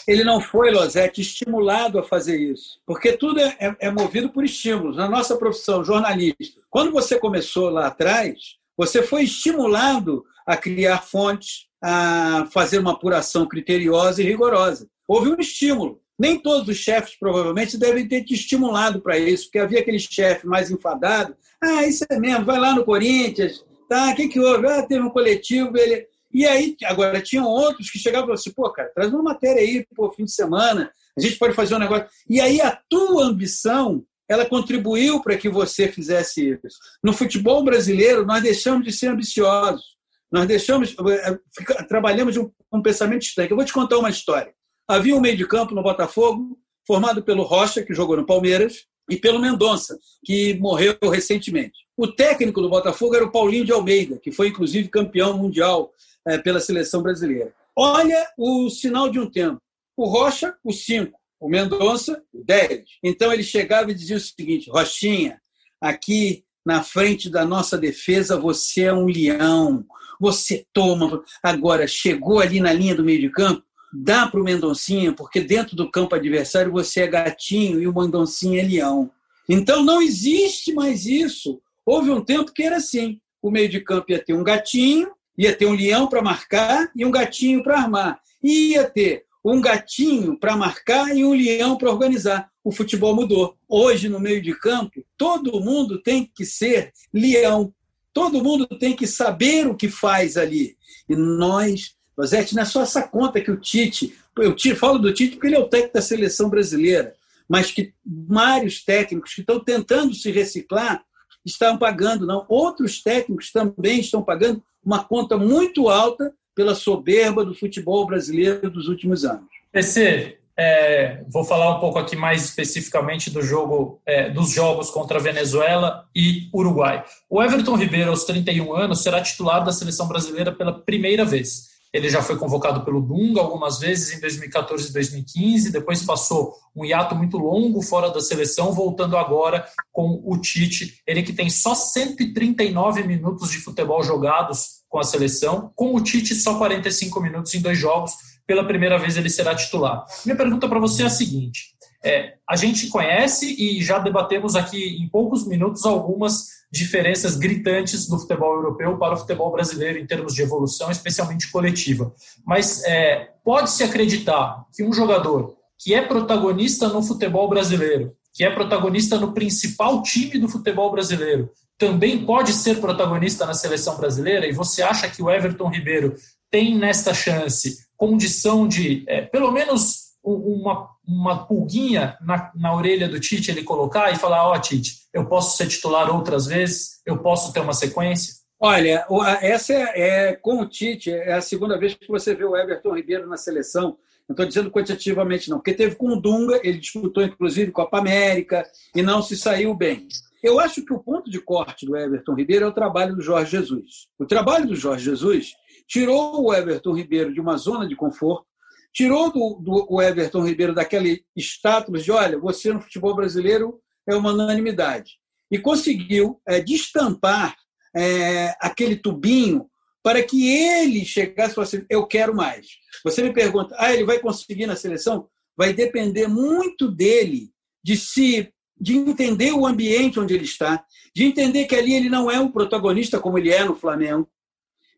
Ele 0.08 0.24
não 0.24 0.40
foi, 0.40 0.70
Lozete, 0.72 1.22
estimulado 1.22 1.98
a 1.98 2.04
fazer 2.04 2.40
isso. 2.40 2.80
Porque 2.86 3.14
tudo 3.14 3.40
é, 3.40 3.58
é, 3.60 3.76
é 3.88 3.92
movido 3.92 4.30
por 4.30 4.46
estímulos. 4.46 4.96
Na 4.96 5.10
nossa 5.10 5.36
profissão, 5.36 5.84
jornalista, 5.84 6.62
quando 6.70 6.92
você 6.92 7.20
começou 7.20 7.70
lá 7.70 7.88
atrás, 7.88 8.38
você 8.78 9.02
foi 9.02 9.24
estimulado 9.24 10.24
a 10.46 10.56
criar 10.56 11.00
fontes, 11.00 11.66
a 11.82 12.48
fazer 12.52 12.78
uma 12.78 12.92
apuração 12.92 13.48
criteriosa 13.48 14.22
e 14.22 14.26
rigorosa. 14.26 14.88
Houve 15.08 15.30
um 15.30 15.40
estímulo. 15.40 16.03
Nem 16.18 16.40
todos 16.40 16.70
os 16.70 16.78
chefes, 16.78 17.16
provavelmente, 17.20 17.78
devem 17.78 18.08
ter 18.08 18.24
te 18.24 18.34
estimulado 18.34 19.02
para 19.02 19.18
isso, 19.18 19.46
porque 19.46 19.60
havia 19.60 19.80
aquele 19.80 20.00
chefe 20.00 20.46
mais 20.46 20.70
enfadado. 20.70 21.36
Ah, 21.62 21.86
isso 21.86 22.06
é 22.10 22.20
mesmo, 22.20 22.46
vai 22.46 22.60
lá 22.60 22.76
no 22.76 22.86
Corinthians, 22.86 23.66
tá? 23.90 24.12
O 24.12 24.16
que, 24.16 24.28
que 24.28 24.40
houve? 24.40 24.68
Ah, 24.68 24.84
teve 24.84 25.04
um 25.04 25.10
coletivo, 25.10 25.76
ele. 25.78 26.08
E 26.32 26.46
aí, 26.46 26.76
agora, 26.86 27.22
tinham 27.22 27.46
outros 27.46 27.90
que 27.90 28.00
chegavam 28.00 28.26
e 28.26 28.28
falavam 28.28 28.36
assim: 28.36 28.52
pô, 28.52 28.72
cara, 28.72 28.92
traz 28.94 29.14
uma 29.14 29.24
matéria 29.24 29.62
aí, 29.62 29.86
pô, 29.96 30.12
fim 30.12 30.26
de 30.26 30.32
semana, 30.32 30.92
a 31.18 31.22
gente 31.22 31.38
pode 31.38 31.54
fazer 31.54 31.76
um 31.76 31.80
negócio. 31.80 32.08
E 32.30 32.40
aí 32.40 32.62
a 32.62 32.80
tua 32.90 33.26
ambição 33.26 34.04
ela 34.28 34.46
contribuiu 34.46 35.22
para 35.22 35.38
que 35.38 35.50
você 35.50 35.88
fizesse 35.88 36.58
isso. 36.66 36.80
No 37.04 37.14
futebol 37.14 37.64
brasileiro, 37.64 38.26
nós 38.26 38.42
deixamos 38.42 38.84
de 38.84 38.92
ser 38.92 39.08
ambiciosos. 39.08 39.94
Nós 40.32 40.48
deixamos, 40.48 40.96
eh, 40.98 41.84
trabalhamos 41.88 42.36
um, 42.38 42.50
um 42.72 42.82
pensamento 42.82 43.22
estranho. 43.22 43.52
Eu 43.52 43.56
vou 43.56 43.66
te 43.66 43.74
contar 43.74 44.00
uma 44.00 44.10
história. 44.10 44.54
Havia 44.88 45.16
um 45.16 45.22
meio 45.22 45.38
de 45.38 45.48
campo 45.48 45.74
no 45.74 45.84
Botafogo, 45.84 46.58
formado 46.86 47.24
pelo 47.24 47.44
Rocha, 47.44 47.84
que 47.84 47.94
jogou 47.94 48.18
no 48.18 48.26
Palmeiras, 48.26 48.86
e 49.10 49.18
pelo 49.18 49.40
Mendonça, 49.40 49.98
que 50.24 50.54
morreu 50.56 50.98
recentemente. 51.04 51.80
O 51.98 52.08
técnico 52.08 52.62
do 52.62 52.70
Botafogo 52.70 53.16
era 53.16 53.26
o 53.26 53.32
Paulinho 53.32 53.66
de 53.66 53.72
Almeida, 53.72 54.18
que 54.18 54.32
foi 54.32 54.48
inclusive 54.48 54.88
campeão 54.88 55.38
mundial 55.38 55.92
é, 56.26 56.38
pela 56.38 56.60
seleção 56.60 57.02
brasileira. 57.02 57.54
Olha 57.76 58.28
o 58.38 58.70
sinal 58.70 59.10
de 59.10 59.20
um 59.20 59.30
tempo. 59.30 59.62
O 59.98 60.06
Rocha, 60.06 60.56
o 60.64 60.72
5 60.72 61.18
o 61.44 61.50
Mendonça, 61.50 62.24
10. 62.34 62.86
Então 63.04 63.34
ele 63.34 63.44
chegava 63.44 63.92
e 63.92 63.94
dizia 63.94 64.16
o 64.16 64.20
seguinte: 64.20 64.70
Rochinha, 64.70 65.42
aqui 65.82 66.46
na 66.66 66.82
frente 66.82 67.30
da 67.30 67.44
nossa 67.44 67.78
defesa 67.78 68.40
você 68.40 68.84
é 68.84 68.94
um 68.94 69.06
leão, 69.06 69.86
você 70.18 70.66
toma. 70.72 71.22
Agora, 71.44 71.86
chegou 71.86 72.40
ali 72.40 72.62
na 72.62 72.72
linha 72.72 72.96
do 72.96 73.04
meio 73.04 73.20
de 73.20 73.30
campo, 73.30 73.62
dá 73.94 74.28
para 74.28 74.42
o 74.42 74.44
Mendoncinha, 74.44 75.14
porque 75.14 75.42
dentro 75.42 75.76
do 75.76 75.90
campo 75.90 76.16
adversário 76.16 76.72
você 76.72 77.02
é 77.02 77.08
gatinho 77.08 77.82
e 77.82 77.88
o 77.88 77.94
Mendoncinha 77.94 78.62
é 78.62 78.66
leão. 78.66 79.12
Então 79.48 79.84
não 79.84 80.02
existe 80.02 80.74
mais 80.74 81.06
isso. 81.06 81.62
Houve 81.86 82.10
um 82.10 82.24
tempo 82.24 82.52
que 82.52 82.64
era 82.64 82.78
assim: 82.78 83.20
o 83.42 83.52
meio 83.52 83.70
de 83.70 83.82
campo 83.82 84.12
ia 84.12 84.24
ter 84.24 84.34
um 84.34 84.44
gatinho, 84.44 85.12
ia 85.38 85.56
ter 85.56 85.66
um 85.66 85.76
leão 85.76 86.08
para 86.08 86.22
marcar 86.22 86.90
e 86.96 87.06
um 87.06 87.12
gatinho 87.12 87.62
para 87.62 87.82
armar. 87.82 88.20
E 88.42 88.72
ia 88.72 88.90
ter 88.90 89.26
um 89.44 89.60
gatinho 89.60 90.40
para 90.40 90.56
marcar 90.56 91.16
e 91.16 91.24
um 91.24 91.34
leão 91.34 91.78
para 91.78 91.92
organizar. 91.92 92.50
O 92.64 92.72
futebol 92.72 93.14
mudou. 93.14 93.58
Hoje, 93.68 94.08
no 94.08 94.20
meio 94.20 94.42
de 94.42 94.58
campo, 94.58 95.04
todo 95.18 95.60
mundo 95.60 96.02
tem 96.02 96.30
que 96.34 96.46
ser 96.46 96.94
leão. 97.14 97.74
Todo 98.14 98.44
mundo 98.44 98.66
tem 98.68 98.96
que 98.96 99.06
saber 99.06 99.68
o 99.68 99.76
que 99.76 99.90
faz 99.90 100.38
ali. 100.38 100.78
E 101.10 101.16
nós, 101.16 101.96
Rosete, 102.18 102.56
não 102.56 102.64
é 102.64 102.66
só 102.66 102.82
essa 102.82 103.04
conta 103.04 103.42
que 103.42 103.52
o 103.52 103.58
Tite. 103.58 104.16
Eu 104.38 104.56
falo 104.76 105.00
do 105.00 105.14
Tite 105.14 105.36
porque 105.36 105.48
ele 105.48 105.56
é 105.56 105.60
o 105.60 105.68
técnico 105.68 105.94
da 105.94 106.02
seleção 106.02 106.50
brasileira, 106.50 107.14
mas 107.48 107.72
que 107.72 107.94
vários 108.06 108.84
técnicos 108.84 109.34
que 109.34 109.42
estão 109.42 109.60
tentando 109.60 110.14
se 110.14 110.32
reciclar 110.32 111.04
estão 111.46 111.78
pagando, 111.78 112.26
não. 112.26 112.46
Outros 112.48 113.02
técnicos 113.02 113.52
também 113.52 114.00
estão 114.00 114.22
pagando 114.22 114.64
uma 114.84 115.04
conta 115.04 115.38
muito 115.38 115.90
alta 115.90 116.34
pela 116.56 116.76
soberba 116.76 117.44
do 117.44 117.54
futebol 117.54 118.06
brasileiro 118.06 118.70
dos 118.70 118.88
últimos 118.88 119.26
anos. 119.26 119.46
PC, 119.72 120.38
é, 120.56 121.24
vou 121.30 121.44
falar 121.44 121.76
um 121.76 121.80
pouco 121.80 121.98
aqui 121.98 122.16
mais 122.16 122.46
especificamente 122.46 123.32
do 123.32 123.42
jogo, 123.42 124.00
é, 124.06 124.30
dos 124.30 124.52
jogos 124.52 124.92
contra 124.92 125.20
Venezuela 125.20 126.08
e 126.16 126.48
Uruguai. 126.54 127.04
O 127.30 127.42
Everton 127.42 127.76
Ribeiro, 127.76 128.12
aos 128.12 128.24
31 128.24 128.74
anos, 128.76 129.02
será 129.02 129.22
titular 129.22 129.64
da 129.64 129.72
seleção 129.72 130.08
brasileira 130.08 130.52
pela 130.52 130.72
primeira 130.72 131.26
vez. 131.26 131.73
Ele 131.94 132.10
já 132.10 132.24
foi 132.24 132.38
convocado 132.38 132.84
pelo 132.84 133.00
Dunga 133.00 133.40
algumas 133.40 133.78
vezes 133.78 134.18
em 134.18 134.20
2014 134.20 134.90
e 134.90 134.94
2015, 134.94 135.72
depois 135.72 136.04
passou 136.04 136.56
um 136.76 136.84
hiato 136.84 137.16
muito 137.16 137.38
longo 137.38 137.84
fora 137.84 138.10
da 138.10 138.20
seleção, 138.20 138.74
voltando 138.74 139.16
agora 139.16 139.64
com 139.92 140.20
o 140.26 140.36
Tite. 140.38 141.02
Ele 141.06 141.22
que 141.22 141.32
tem 141.32 141.52
só 141.52 141.76
139 141.76 143.04
minutos 143.04 143.52
de 143.52 143.60
futebol 143.60 144.02
jogados 144.02 144.82
com 144.90 145.00
a 145.00 145.04
seleção, 145.04 145.72
com 145.76 145.94
o 145.94 146.02
Tite 146.02 146.34
só 146.34 146.58
45 146.58 147.22
minutos 147.22 147.54
em 147.54 147.62
dois 147.62 147.78
jogos. 147.78 148.14
Pela 148.48 148.66
primeira 148.66 148.98
vez 148.98 149.16
ele 149.16 149.30
será 149.30 149.56
titular. 149.56 150.04
Minha 150.26 150.36
pergunta 150.36 150.68
para 150.68 150.80
você 150.80 151.04
é 151.04 151.06
a 151.06 151.10
seguinte: 151.10 151.76
é, 152.04 152.34
a 152.50 152.56
gente 152.56 152.88
conhece 152.88 153.56
e 153.58 153.82
já 153.82 154.00
debatemos 154.00 154.56
aqui 154.56 154.98
em 155.02 155.08
poucos 155.08 155.48
minutos 155.48 155.86
algumas 155.86 156.48
diferenças 156.74 157.36
gritantes 157.36 158.08
do 158.08 158.18
futebol 158.18 158.56
europeu 158.56 158.98
para 158.98 159.14
o 159.14 159.18
futebol 159.18 159.52
brasileiro 159.52 160.00
em 160.00 160.08
termos 160.08 160.34
de 160.34 160.42
evolução, 160.42 160.90
especialmente 160.90 161.52
coletiva. 161.52 162.12
Mas 162.44 162.84
é, 162.84 163.30
pode-se 163.46 163.84
acreditar 163.84 164.66
que 164.76 164.84
um 164.84 164.92
jogador 164.92 165.56
que 165.78 165.94
é 165.94 166.02
protagonista 166.02 166.88
no 166.88 167.04
futebol 167.04 167.48
brasileiro, 167.48 168.16
que 168.34 168.44
é 168.44 168.50
protagonista 168.50 169.20
no 169.20 169.34
principal 169.34 170.02
time 170.02 170.40
do 170.40 170.50
futebol 170.50 170.92
brasileiro, 170.92 171.52
também 171.78 172.26
pode 172.26 172.52
ser 172.54 172.82
protagonista 172.82 173.46
na 173.46 173.54
seleção 173.54 173.96
brasileira? 173.96 174.48
E 174.48 174.52
você 174.52 174.82
acha 174.82 175.08
que 175.08 175.22
o 175.22 175.30
Everton 175.30 175.70
Ribeiro 175.70 176.16
tem 176.50 176.76
nesta 176.76 177.14
chance 177.14 177.86
condição 177.96 178.68
de, 178.68 179.04
é, 179.08 179.22
pelo 179.22 179.52
menos, 179.52 180.14
uma, 180.24 180.90
uma 181.06 181.46
pulguinha 181.46 182.18
na, 182.22 182.52
na 182.56 182.74
orelha 182.74 183.08
do 183.08 183.20
Tite 183.20 183.52
ele 183.52 183.62
colocar 183.62 184.12
e 184.12 184.16
falar: 184.16 184.48
Ó, 184.48 184.56
oh, 184.56 184.60
Tite, 184.60 185.03
eu 185.14 185.26
posso 185.26 185.56
ser 185.56 185.68
titular 185.68 186.14
outras 186.14 186.48
vezes, 186.48 187.02
eu 187.06 187.18
posso 187.20 187.54
ter 187.54 187.60
uma 187.60 187.74
sequência? 187.74 188.36
Olha, 188.60 189.06
essa 189.42 189.74
é, 189.74 190.30
é 190.30 190.34
com 190.34 190.62
o 190.62 190.66
Tite, 190.66 191.12
é 191.12 191.34
a 191.34 191.42
segunda 191.42 191.78
vez 191.78 191.94
que 191.94 192.08
você 192.08 192.34
vê 192.34 192.46
o 192.46 192.56
Everton 192.56 192.96
Ribeiro 192.96 193.28
na 193.28 193.38
seleção. 193.38 193.98
Não 194.28 194.34
estou 194.34 194.46
dizendo 194.46 194.72
quantitativamente, 194.72 195.50
não, 195.50 195.58
porque 195.58 195.74
teve 195.74 195.96
com 195.96 196.14
o 196.14 196.20
Dunga, 196.20 196.62
ele 196.64 196.78
disputou 196.78 197.24
inclusive 197.24 197.72
Copa 197.72 198.00
América 198.00 198.66
e 198.96 199.02
não 199.02 199.22
se 199.22 199.36
saiu 199.36 199.76
bem. 199.76 200.08
Eu 200.42 200.60
acho 200.60 200.84
que 200.84 200.94
o 200.94 201.00
ponto 201.00 201.30
de 201.30 201.40
corte 201.40 201.86
do 201.86 201.96
Everton 201.96 202.34
Ribeiro 202.36 202.66
é 202.66 202.68
o 202.68 202.74
trabalho 202.74 203.16
do 203.16 203.22
Jorge 203.22 203.52
Jesus. 203.52 204.08
O 204.18 204.26
trabalho 204.26 204.66
do 204.66 204.76
Jorge 204.76 205.06
Jesus 205.06 205.54
tirou 205.88 206.46
o 206.46 206.54
Everton 206.54 206.96
Ribeiro 206.96 207.34
de 207.34 207.42
uma 207.42 207.58
zona 207.58 207.86
de 207.88 207.96
conforto, 207.96 208.46
tirou 208.94 209.32
do, 209.32 209.62
do 209.62 210.02
Everton 210.02 210.46
Ribeiro 210.46 210.74
daquele 210.74 211.26
status 211.36 212.04
de, 212.04 212.12
olha, 212.12 212.40
você 212.40 212.72
no 212.72 212.82
futebol 212.82 213.16
brasileiro 213.16 213.83
é 214.08 214.16
uma 214.16 214.32
unanimidade. 214.32 215.14
E 215.52 215.60
conseguiu 215.60 216.42
é, 216.48 216.60
destampar 216.60 217.56
é, 217.96 218.56
aquele 218.60 218.96
tubinho 218.96 219.70
para 220.02 220.22
que 220.22 220.50
ele 220.50 221.06
chegasse 221.06 221.52
e 221.52 221.56
falasse, 221.56 221.86
eu 221.90 222.06
quero 222.06 222.36
mais. 222.36 222.68
Você 223.04 223.22
me 223.24 223.34
pergunta, 223.34 223.76
ah, 223.78 223.94
ele 223.94 224.04
vai 224.04 224.20
conseguir 224.20 224.66
na 224.66 224.76
seleção? 224.76 225.30
Vai 225.56 225.72
depender 225.72 226.28
muito 226.28 226.90
dele, 226.90 227.52
de 227.84 227.96
se 227.96 228.52
de 228.80 228.98
entender 228.98 229.54
o 229.54 229.66
ambiente 229.66 230.20
onde 230.20 230.34
ele 230.34 230.44
está, 230.44 230.84
de 231.16 231.24
entender 231.24 231.66
que 231.66 231.76
ali 231.76 231.94
ele 231.94 232.10
não 232.10 232.30
é 232.30 232.38
um 232.38 232.52
protagonista 232.52 233.18
como 233.18 233.38
ele 233.38 233.50
é 233.50 233.64
no 233.64 233.76
Flamengo, 233.76 234.28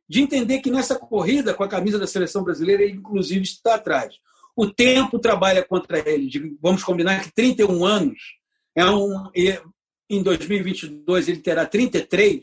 de 0.10 0.22
entender 0.22 0.60
que 0.60 0.72
nessa 0.72 0.98
corrida 0.98 1.54
com 1.54 1.64
a 1.64 1.68
camisa 1.68 2.00
da 2.00 2.08
seleção 2.08 2.44
brasileira, 2.44 2.82
ele 2.82 2.94
inclusive 2.94 3.44
está 3.44 3.76
atrás. 3.76 4.16
O 4.56 4.68
tempo 4.68 5.20
trabalha 5.20 5.64
contra 5.64 6.00
ele. 6.10 6.58
Vamos 6.62 6.84
combinar 6.84 7.22
que 7.22 7.34
31 7.34 7.86
anos, 7.86 8.20
é 8.76 8.90
um, 8.90 9.30
em 10.10 10.22
2022 10.22 11.28
ele 11.28 11.40
terá 11.40 11.66
33, 11.66 12.42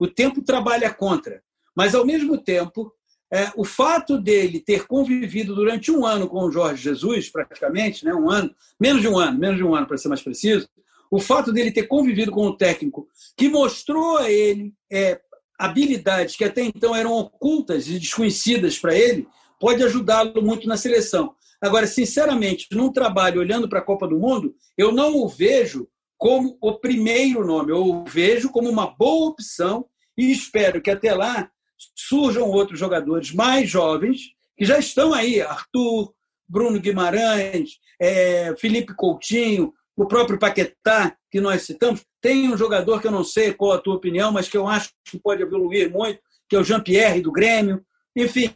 o 0.00 0.06
tempo 0.06 0.42
trabalha 0.42 0.92
contra. 0.92 1.42
Mas, 1.76 1.94
ao 1.94 2.06
mesmo 2.06 2.38
tempo, 2.38 2.92
é, 3.32 3.50
o 3.56 3.64
fato 3.64 4.18
dele 4.18 4.60
ter 4.60 4.86
convivido 4.86 5.54
durante 5.54 5.90
um 5.90 6.06
ano 6.06 6.28
com 6.28 6.44
o 6.44 6.52
Jorge 6.52 6.82
Jesus, 6.82 7.28
praticamente, 7.28 8.04
né, 8.04 8.14
um 8.14 8.30
ano, 8.30 8.54
menos 8.78 9.02
de 9.02 9.08
um 9.08 9.18
ano, 9.18 9.38
menos 9.38 9.56
de 9.56 9.64
um 9.64 9.74
ano, 9.74 9.86
para 9.86 9.98
ser 9.98 10.08
mais 10.08 10.22
preciso, 10.22 10.68
o 11.10 11.20
fato 11.20 11.52
dele 11.52 11.72
ter 11.72 11.84
convivido 11.84 12.30
com 12.30 12.46
o 12.46 12.56
técnico 12.56 13.08
que 13.36 13.48
mostrou 13.48 14.18
a 14.18 14.30
ele 14.30 14.72
é, 14.90 15.20
habilidades 15.58 16.36
que 16.36 16.44
até 16.44 16.62
então 16.62 16.94
eram 16.94 17.12
ocultas 17.12 17.88
e 17.88 17.98
desconhecidas 17.98 18.78
para 18.78 18.94
ele, 18.94 19.26
pode 19.60 19.82
ajudá-lo 19.82 20.42
muito 20.42 20.66
na 20.66 20.76
seleção. 20.76 21.34
Agora, 21.64 21.86
sinceramente, 21.86 22.66
num 22.72 22.92
trabalho 22.92 23.40
olhando 23.40 23.66
para 23.66 23.78
a 23.78 23.84
Copa 23.84 24.06
do 24.06 24.18
Mundo, 24.18 24.54
eu 24.76 24.92
não 24.92 25.16
o 25.16 25.26
vejo 25.26 25.88
como 26.18 26.58
o 26.60 26.74
primeiro 26.74 27.42
nome, 27.42 27.72
eu 27.72 27.82
o 27.82 28.04
vejo 28.04 28.50
como 28.50 28.68
uma 28.68 28.86
boa 28.86 29.30
opção 29.30 29.86
e 30.14 30.30
espero 30.30 30.82
que 30.82 30.90
até 30.90 31.14
lá 31.14 31.50
surjam 31.96 32.50
outros 32.50 32.78
jogadores 32.78 33.32
mais 33.32 33.70
jovens 33.70 34.34
que 34.58 34.66
já 34.66 34.78
estão 34.78 35.14
aí, 35.14 35.40
Arthur, 35.40 36.12
Bruno 36.46 36.78
Guimarães, 36.78 37.78
é, 37.98 38.54
Felipe 38.58 38.94
Coutinho, 38.94 39.72
o 39.96 40.04
próprio 40.04 40.38
Paquetá, 40.38 41.16
que 41.30 41.40
nós 41.40 41.62
citamos, 41.62 42.04
tem 42.20 42.52
um 42.52 42.58
jogador 42.58 43.00
que 43.00 43.06
eu 43.06 43.10
não 43.10 43.24
sei 43.24 43.54
qual 43.54 43.72
a 43.72 43.80
tua 43.80 43.94
opinião, 43.94 44.30
mas 44.30 44.50
que 44.50 44.56
eu 44.58 44.68
acho 44.68 44.90
que 45.02 45.18
pode 45.18 45.42
evoluir 45.42 45.90
muito, 45.90 46.20
que 46.46 46.56
é 46.56 46.58
o 46.58 46.64
Jean-Pierre 46.64 47.22
do 47.22 47.32
Grêmio. 47.32 47.82
Enfim, 48.14 48.52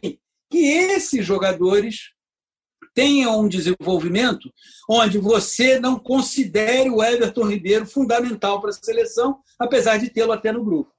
que 0.51 0.59
esses 0.59 1.25
jogadores 1.25 2.11
tenham 2.93 3.41
um 3.41 3.47
desenvolvimento 3.47 4.51
onde 4.89 5.17
você 5.17 5.79
não 5.79 5.97
considere 5.97 6.89
o 6.89 7.03
Everton 7.03 7.47
Ribeiro 7.47 7.85
fundamental 7.85 8.59
para 8.59 8.71
a 8.71 8.73
seleção, 8.73 9.37
apesar 9.57 9.97
de 9.97 10.09
tê-lo 10.09 10.31
até 10.31 10.51
no 10.51 10.63
grupo. 10.63 10.91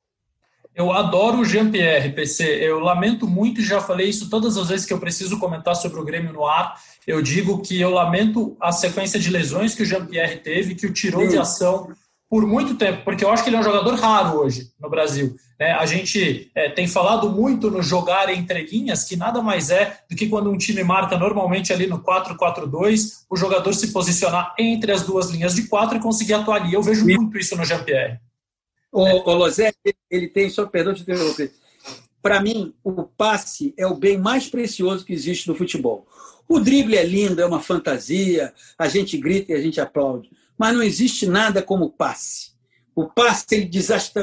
Eu 0.75 0.93
adoro 0.93 1.39
o 1.39 1.45
Jean-Pierre, 1.45 2.13
PC. 2.13 2.45
Eu 2.45 2.79
lamento 2.79 3.27
muito, 3.27 3.61
já 3.61 3.81
falei 3.81 4.09
isso 4.09 4.31
todas 4.31 4.57
as 4.57 4.69
vezes 4.69 4.87
que 4.87 4.93
eu 4.93 5.01
preciso 5.01 5.39
comentar 5.39 5.75
sobre 5.75 5.99
o 6.01 6.05
Grêmio 6.05 6.33
no 6.33 6.47
ar. 6.47 6.81
Eu 7.07 7.21
digo 7.21 7.61
que 7.61 7.81
eu 7.81 7.91
lamento 7.91 8.57
a 8.61 8.71
sequência 8.71 9.19
de 9.19 9.31
lesões 9.31 9.75
que 9.75 9.83
o 9.83 9.87
Jean-Pierre 9.87 10.39
teve, 10.39 10.77
que 10.77 10.87
o 10.87 10.93
tirou 10.93 11.23
Sim. 11.23 11.29
de 11.29 11.39
ação 11.39 11.91
por 12.31 12.47
muito 12.47 12.77
tempo, 12.77 13.03
porque 13.05 13.25
eu 13.25 13.31
acho 13.31 13.43
que 13.43 13.49
ele 13.49 13.57
é 13.57 13.59
um 13.59 13.65
jogador 13.65 13.93
raro 13.97 14.39
hoje 14.39 14.71
no 14.81 14.89
Brasil. 14.89 15.35
Né? 15.59 15.73
A 15.73 15.85
gente 15.85 16.49
é, 16.55 16.71
tem 16.71 16.87
falado 16.87 17.29
muito 17.29 17.69
no 17.69 17.83
jogar 17.83 18.33
entre 18.33 18.63
linhas, 18.67 19.03
que 19.03 19.17
nada 19.17 19.43
mais 19.43 19.69
é 19.69 19.99
do 20.09 20.15
que 20.15 20.29
quando 20.29 20.49
um 20.49 20.57
time 20.57 20.85
marca 20.85 21.19
normalmente 21.19 21.73
ali 21.73 21.89
no 21.89 21.99
4-4-2, 22.05 23.25
o 23.29 23.37
jogador 23.37 23.73
se 23.73 23.93
posicionar 23.93 24.55
entre 24.57 24.93
as 24.93 25.03
duas 25.03 25.29
linhas 25.29 25.57
de 25.57 25.65
quatro 25.67 25.97
e 25.97 26.01
conseguir 26.01 26.35
atuar 26.35 26.63
ali. 26.63 26.73
Eu 26.73 26.83
vejo 26.83 27.05
muito 27.05 27.37
isso 27.37 27.57
no 27.57 27.65
Jean-Pierre. 27.65 28.21
O, 28.93 29.03
o 29.03 29.35
Lozé, 29.35 29.73
ele 30.09 30.29
tem, 30.29 30.49
só 30.49 30.65
perdão 30.67 30.93
de 30.93 31.03
interromper. 31.03 31.53
Para 32.23 32.41
mim, 32.41 32.73
o 32.85 33.03
passe 33.03 33.75
é 33.77 33.85
o 33.89 33.97
bem 33.97 34.19
mais 34.19 34.49
precioso 34.49 35.05
que 35.05 35.13
existe 35.13 35.49
no 35.49 35.57
futebol. 35.57 36.07
O 36.49 36.61
drible 36.61 36.97
é 36.97 37.05
lindo, 37.05 37.41
é 37.41 37.47
uma 37.47 37.61
fantasia, 37.61 38.53
a 38.79 38.89
gente 38.89 39.17
grita 39.19 39.51
e 39.51 39.55
a 39.57 39.61
gente 39.61 39.81
aplaude, 39.81 40.31
mas 40.61 40.75
não 40.75 40.83
existe 40.83 41.27
nada 41.27 41.63
como 41.63 41.87
o 41.87 41.91
passe. 41.91 42.51
O 42.95 43.09
passe 43.09 43.47
ele 43.53 43.65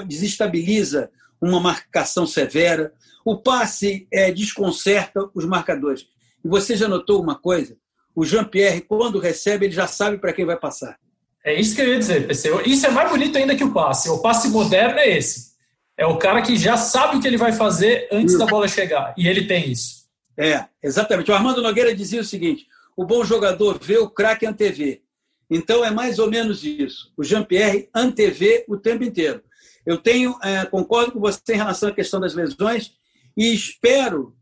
desestabiliza 0.05 1.09
uma 1.41 1.59
marcação 1.59 2.27
severa, 2.27 2.93
o 3.25 3.37
passe 3.37 4.07
é, 4.13 4.31
desconcerta 4.31 5.27
os 5.33 5.45
marcadores. 5.45 6.05
E 6.45 6.47
você 6.47 6.77
já 6.77 6.87
notou 6.87 7.23
uma 7.23 7.33
coisa? 7.33 7.75
O 8.15 8.23
Jean-Pierre, 8.23 8.81
quando 8.81 9.17
recebe, 9.17 9.65
ele 9.65 9.73
já 9.73 9.87
sabe 9.87 10.19
para 10.19 10.31
quem 10.31 10.45
vai 10.45 10.55
passar. 10.55 10.99
É 11.43 11.59
isso 11.59 11.75
que 11.75 11.81
eu 11.81 11.87
ia 11.87 11.97
dizer, 11.97 12.27
PC. 12.27 12.51
Isso 12.67 12.85
é 12.85 12.91
mais 12.91 13.09
bonito 13.09 13.35
ainda 13.35 13.55
que 13.55 13.63
o 13.63 13.73
passe. 13.73 14.07
O 14.07 14.19
passe 14.19 14.47
moderno 14.49 14.99
é 14.99 15.17
esse. 15.17 15.53
É 15.97 16.05
o 16.05 16.19
cara 16.19 16.43
que 16.43 16.55
já 16.55 16.77
sabe 16.77 17.17
o 17.17 17.19
que 17.19 17.27
ele 17.27 17.37
vai 17.37 17.51
fazer 17.51 18.07
antes 18.11 18.37
da 18.37 18.45
bola 18.45 18.67
chegar. 18.67 19.15
E 19.17 19.27
ele 19.27 19.47
tem 19.47 19.71
isso. 19.71 20.05
É, 20.37 20.65
exatamente. 20.83 21.31
O 21.31 21.33
Armando 21.33 21.63
Nogueira 21.63 21.95
dizia 21.95 22.21
o 22.21 22.25
seguinte: 22.25 22.67
o 22.95 23.03
bom 23.03 23.23
jogador 23.25 23.79
vê, 23.81 23.97
o 23.97 24.07
craque 24.07 24.45
antevê. 24.45 25.01
Então 25.49 25.83
é 25.83 25.91
mais 25.91 26.19
ou 26.19 26.29
menos 26.29 26.63
isso. 26.63 27.11
O 27.15 27.23
Jean-Pierre 27.23 27.89
antevê 27.95 28.65
o 28.67 28.77
tempo 28.77 29.03
inteiro. 29.03 29.41
Eu 29.85 29.97
tenho, 29.97 30.37
é, 30.43 30.65
concordo 30.65 31.13
com 31.13 31.19
você 31.19 31.53
em 31.53 31.57
relação 31.57 31.89
à 31.89 31.93
questão 31.93 32.19
das 32.19 32.33
lesões 32.33 32.91
e 33.35 33.53
espero 33.53 34.35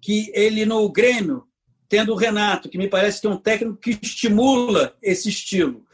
que 0.00 0.30
ele 0.34 0.64
no 0.64 0.88
Grêmio, 0.88 1.44
tendo 1.88 2.12
o 2.12 2.16
Renato, 2.16 2.68
que 2.68 2.78
me 2.78 2.88
parece 2.88 3.20
que 3.20 3.26
é 3.26 3.30
um 3.30 3.36
técnico 3.36 3.76
que 3.76 3.98
estimula 4.02 4.96
esse 5.02 5.28
estilo, 5.28 5.84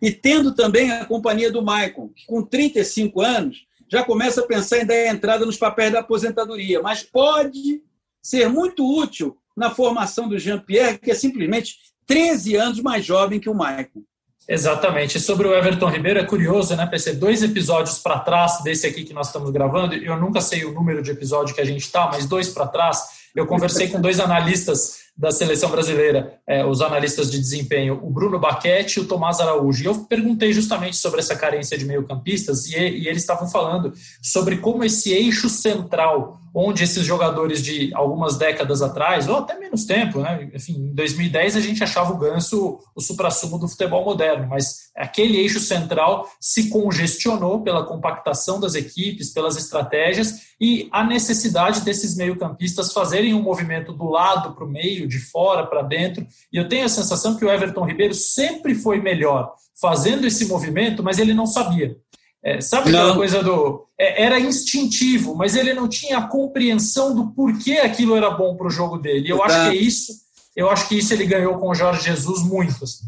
e 0.00 0.10
tendo 0.10 0.54
também 0.54 0.90
a 0.90 1.04
companhia 1.04 1.50
do 1.50 1.62
Maicon, 1.62 2.08
que 2.08 2.26
com 2.26 2.42
35 2.42 3.20
anos 3.20 3.66
já 3.88 4.04
começa 4.04 4.40
a 4.40 4.46
pensar 4.46 4.78
em 4.80 4.86
dar 4.86 5.06
entrada 5.06 5.46
nos 5.46 5.56
papéis 5.56 5.92
da 5.92 6.00
aposentadoria, 6.00 6.82
mas 6.82 7.02
pode 7.02 7.82
ser 8.22 8.48
muito 8.48 8.84
útil 8.84 9.36
na 9.56 9.70
formação 9.70 10.28
do 10.28 10.38
Jean-Pierre, 10.38 10.98
que 10.98 11.10
é 11.10 11.14
simplesmente 11.14 11.76
13 12.06 12.56
anos 12.56 12.80
mais 12.80 13.04
jovem 13.04 13.40
que 13.40 13.48
o 13.48 13.54
Maicon. 13.54 14.02
Exatamente. 14.48 15.18
Sobre 15.18 15.48
o 15.48 15.54
Everton 15.54 15.88
Ribeiro, 15.88 16.20
é 16.20 16.24
curioso, 16.24 16.76
né, 16.76 16.86
PC? 16.86 17.14
Dois 17.14 17.42
episódios 17.42 17.98
para 17.98 18.18
trás 18.18 18.62
desse 18.62 18.86
aqui 18.86 19.04
que 19.04 19.14
nós 19.14 19.28
estamos 19.28 19.50
gravando, 19.50 19.94
eu 19.94 20.16
nunca 20.18 20.40
sei 20.40 20.64
o 20.64 20.72
número 20.72 21.02
de 21.02 21.10
episódio 21.10 21.54
que 21.54 21.60
a 21.60 21.64
gente 21.64 21.82
está, 21.82 22.06
mas 22.06 22.26
dois 22.26 22.48
para 22.48 22.66
trás, 22.66 23.24
eu 23.34 23.46
conversei 23.46 23.88
com 23.88 24.00
dois 24.00 24.20
analistas 24.20 25.03
da 25.16 25.30
seleção 25.30 25.70
brasileira, 25.70 26.40
é, 26.46 26.64
os 26.64 26.80
analistas 26.80 27.30
de 27.30 27.38
desempenho, 27.38 28.00
o 28.02 28.10
Bruno 28.10 28.38
Baquete 28.38 28.98
e 28.98 29.02
o 29.02 29.06
Tomás 29.06 29.38
Araújo. 29.38 29.82
E 29.82 29.86
eu 29.86 30.04
perguntei 30.06 30.52
justamente 30.52 30.96
sobre 30.96 31.20
essa 31.20 31.36
carência 31.36 31.78
de 31.78 31.84
meio-campistas 31.84 32.66
e, 32.66 32.76
e 32.76 33.08
eles 33.08 33.22
estavam 33.22 33.48
falando 33.48 33.92
sobre 34.20 34.56
como 34.58 34.82
esse 34.82 35.12
eixo 35.12 35.48
central 35.48 36.40
onde 36.54 36.84
esses 36.84 37.04
jogadores 37.04 37.60
de 37.60 37.92
algumas 37.94 38.36
décadas 38.36 38.80
atrás, 38.80 39.28
ou 39.28 39.38
até 39.38 39.58
menos 39.58 39.84
tempo, 39.84 40.20
né? 40.20 40.48
Enfim, 40.54 40.74
em 40.74 40.94
2010 40.94 41.56
a 41.56 41.60
gente 41.60 41.82
achava 41.82 42.12
o 42.12 42.16
Ganso 42.16 42.78
o 42.94 43.00
suprassumo 43.00 43.58
do 43.58 43.66
futebol 43.66 44.04
moderno, 44.04 44.46
mas 44.48 44.84
aquele 44.96 45.36
eixo 45.38 45.58
central 45.58 46.30
se 46.40 46.70
congestionou 46.70 47.62
pela 47.62 47.84
compactação 47.84 48.60
das 48.60 48.76
equipes, 48.76 49.30
pelas 49.30 49.56
estratégias 49.56 50.54
e 50.60 50.88
a 50.92 51.02
necessidade 51.02 51.80
desses 51.80 52.16
meio-campistas 52.16 52.92
fazerem 52.92 53.34
um 53.34 53.42
movimento 53.42 53.92
do 53.92 54.08
lado 54.08 54.54
para 54.54 54.64
o 54.64 54.70
meio, 54.70 55.03
de 55.06 55.18
fora 55.18 55.66
para 55.66 55.82
dentro. 55.82 56.26
E 56.52 56.56
eu 56.56 56.68
tenho 56.68 56.84
a 56.84 56.88
sensação 56.88 57.36
que 57.36 57.44
o 57.44 57.50
Everton 57.50 57.84
Ribeiro 57.84 58.14
sempre 58.14 58.74
foi 58.74 59.00
melhor 59.00 59.54
fazendo 59.80 60.26
esse 60.26 60.46
movimento, 60.46 61.02
mas 61.02 61.18
ele 61.18 61.34
não 61.34 61.46
sabia. 61.46 61.96
É, 62.44 62.60
sabe 62.60 62.90
não. 62.90 62.98
aquela 62.98 63.14
coisa 63.14 63.42
do. 63.42 63.86
É, 63.98 64.22
era 64.22 64.38
instintivo, 64.38 65.34
mas 65.34 65.56
ele 65.56 65.72
não 65.72 65.88
tinha 65.88 66.18
a 66.18 66.28
compreensão 66.28 67.14
do 67.14 67.32
porquê 67.32 67.78
aquilo 67.78 68.14
era 68.14 68.30
bom 68.30 68.54
para 68.54 68.66
o 68.66 68.70
jogo 68.70 68.98
dele. 68.98 69.30
Eu 69.30 69.38
tá. 69.38 69.46
acho 69.46 69.70
que 69.70 69.76
é 69.76 69.80
isso. 69.80 70.12
Eu 70.54 70.70
acho 70.70 70.88
que 70.88 70.98
isso 70.98 71.12
ele 71.12 71.26
ganhou 71.26 71.58
com 71.58 71.70
o 71.70 71.74
Jorge 71.74 72.04
Jesus 72.04 72.42
muito. 72.42 72.84
Assim. 72.84 73.06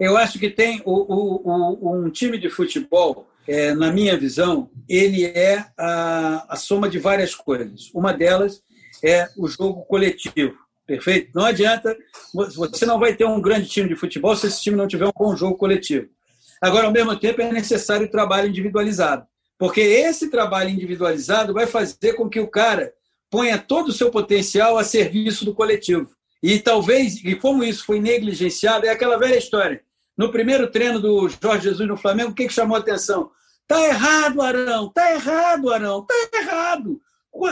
Eu 0.00 0.16
acho 0.16 0.38
que 0.38 0.50
tem 0.50 0.82
o, 0.84 0.92
o, 0.92 1.76
o, 1.80 2.06
um 2.06 2.10
time 2.10 2.38
de 2.38 2.48
futebol, 2.48 3.28
é, 3.46 3.74
na 3.74 3.92
minha 3.92 4.16
visão, 4.16 4.70
ele 4.88 5.24
é 5.24 5.64
a, 5.78 6.46
a 6.48 6.56
soma 6.56 6.88
de 6.88 6.98
várias 6.98 7.34
coisas. 7.34 7.90
Uma 7.94 8.12
delas 8.12 8.62
é 9.04 9.28
o 9.36 9.46
jogo 9.46 9.82
coletivo. 9.82 10.54
Perfeito? 10.92 11.30
Não 11.34 11.46
adianta, 11.46 11.96
você 12.34 12.84
não 12.84 12.98
vai 12.98 13.14
ter 13.14 13.24
um 13.24 13.40
grande 13.40 13.66
time 13.66 13.88
de 13.88 13.96
futebol 13.96 14.36
se 14.36 14.46
esse 14.46 14.60
time 14.60 14.76
não 14.76 14.86
tiver 14.86 15.06
um 15.06 15.12
bom 15.16 15.34
jogo 15.34 15.56
coletivo. 15.56 16.06
Agora, 16.60 16.84
ao 16.84 16.92
mesmo 16.92 17.18
tempo, 17.18 17.40
é 17.40 17.50
necessário 17.50 18.10
trabalho 18.10 18.50
individualizado, 18.50 19.26
porque 19.58 19.80
esse 19.80 20.30
trabalho 20.30 20.68
individualizado 20.68 21.54
vai 21.54 21.66
fazer 21.66 22.12
com 22.12 22.28
que 22.28 22.38
o 22.38 22.46
cara 22.46 22.92
ponha 23.30 23.56
todo 23.56 23.88
o 23.88 23.92
seu 23.92 24.10
potencial 24.10 24.76
a 24.76 24.84
serviço 24.84 25.46
do 25.46 25.54
coletivo. 25.54 26.10
E 26.42 26.58
talvez, 26.58 27.24
e 27.24 27.34
como 27.36 27.64
isso 27.64 27.86
foi 27.86 27.98
negligenciado, 27.98 28.84
é 28.84 28.90
aquela 28.90 29.16
velha 29.16 29.38
história. 29.38 29.80
No 30.14 30.30
primeiro 30.30 30.70
treino 30.70 31.00
do 31.00 31.26
Jorge 31.26 31.70
Jesus 31.70 31.88
no 31.88 31.96
Flamengo, 31.96 32.32
o 32.32 32.34
que, 32.34 32.48
que 32.48 32.52
chamou 32.52 32.76
a 32.76 32.80
atenção? 32.80 33.30
Tá 33.66 33.82
errado, 33.82 34.42
Arão, 34.42 34.92
tá 34.92 35.10
errado, 35.14 35.72
Arão, 35.72 36.04
tá 36.04 36.14
errado. 36.34 37.00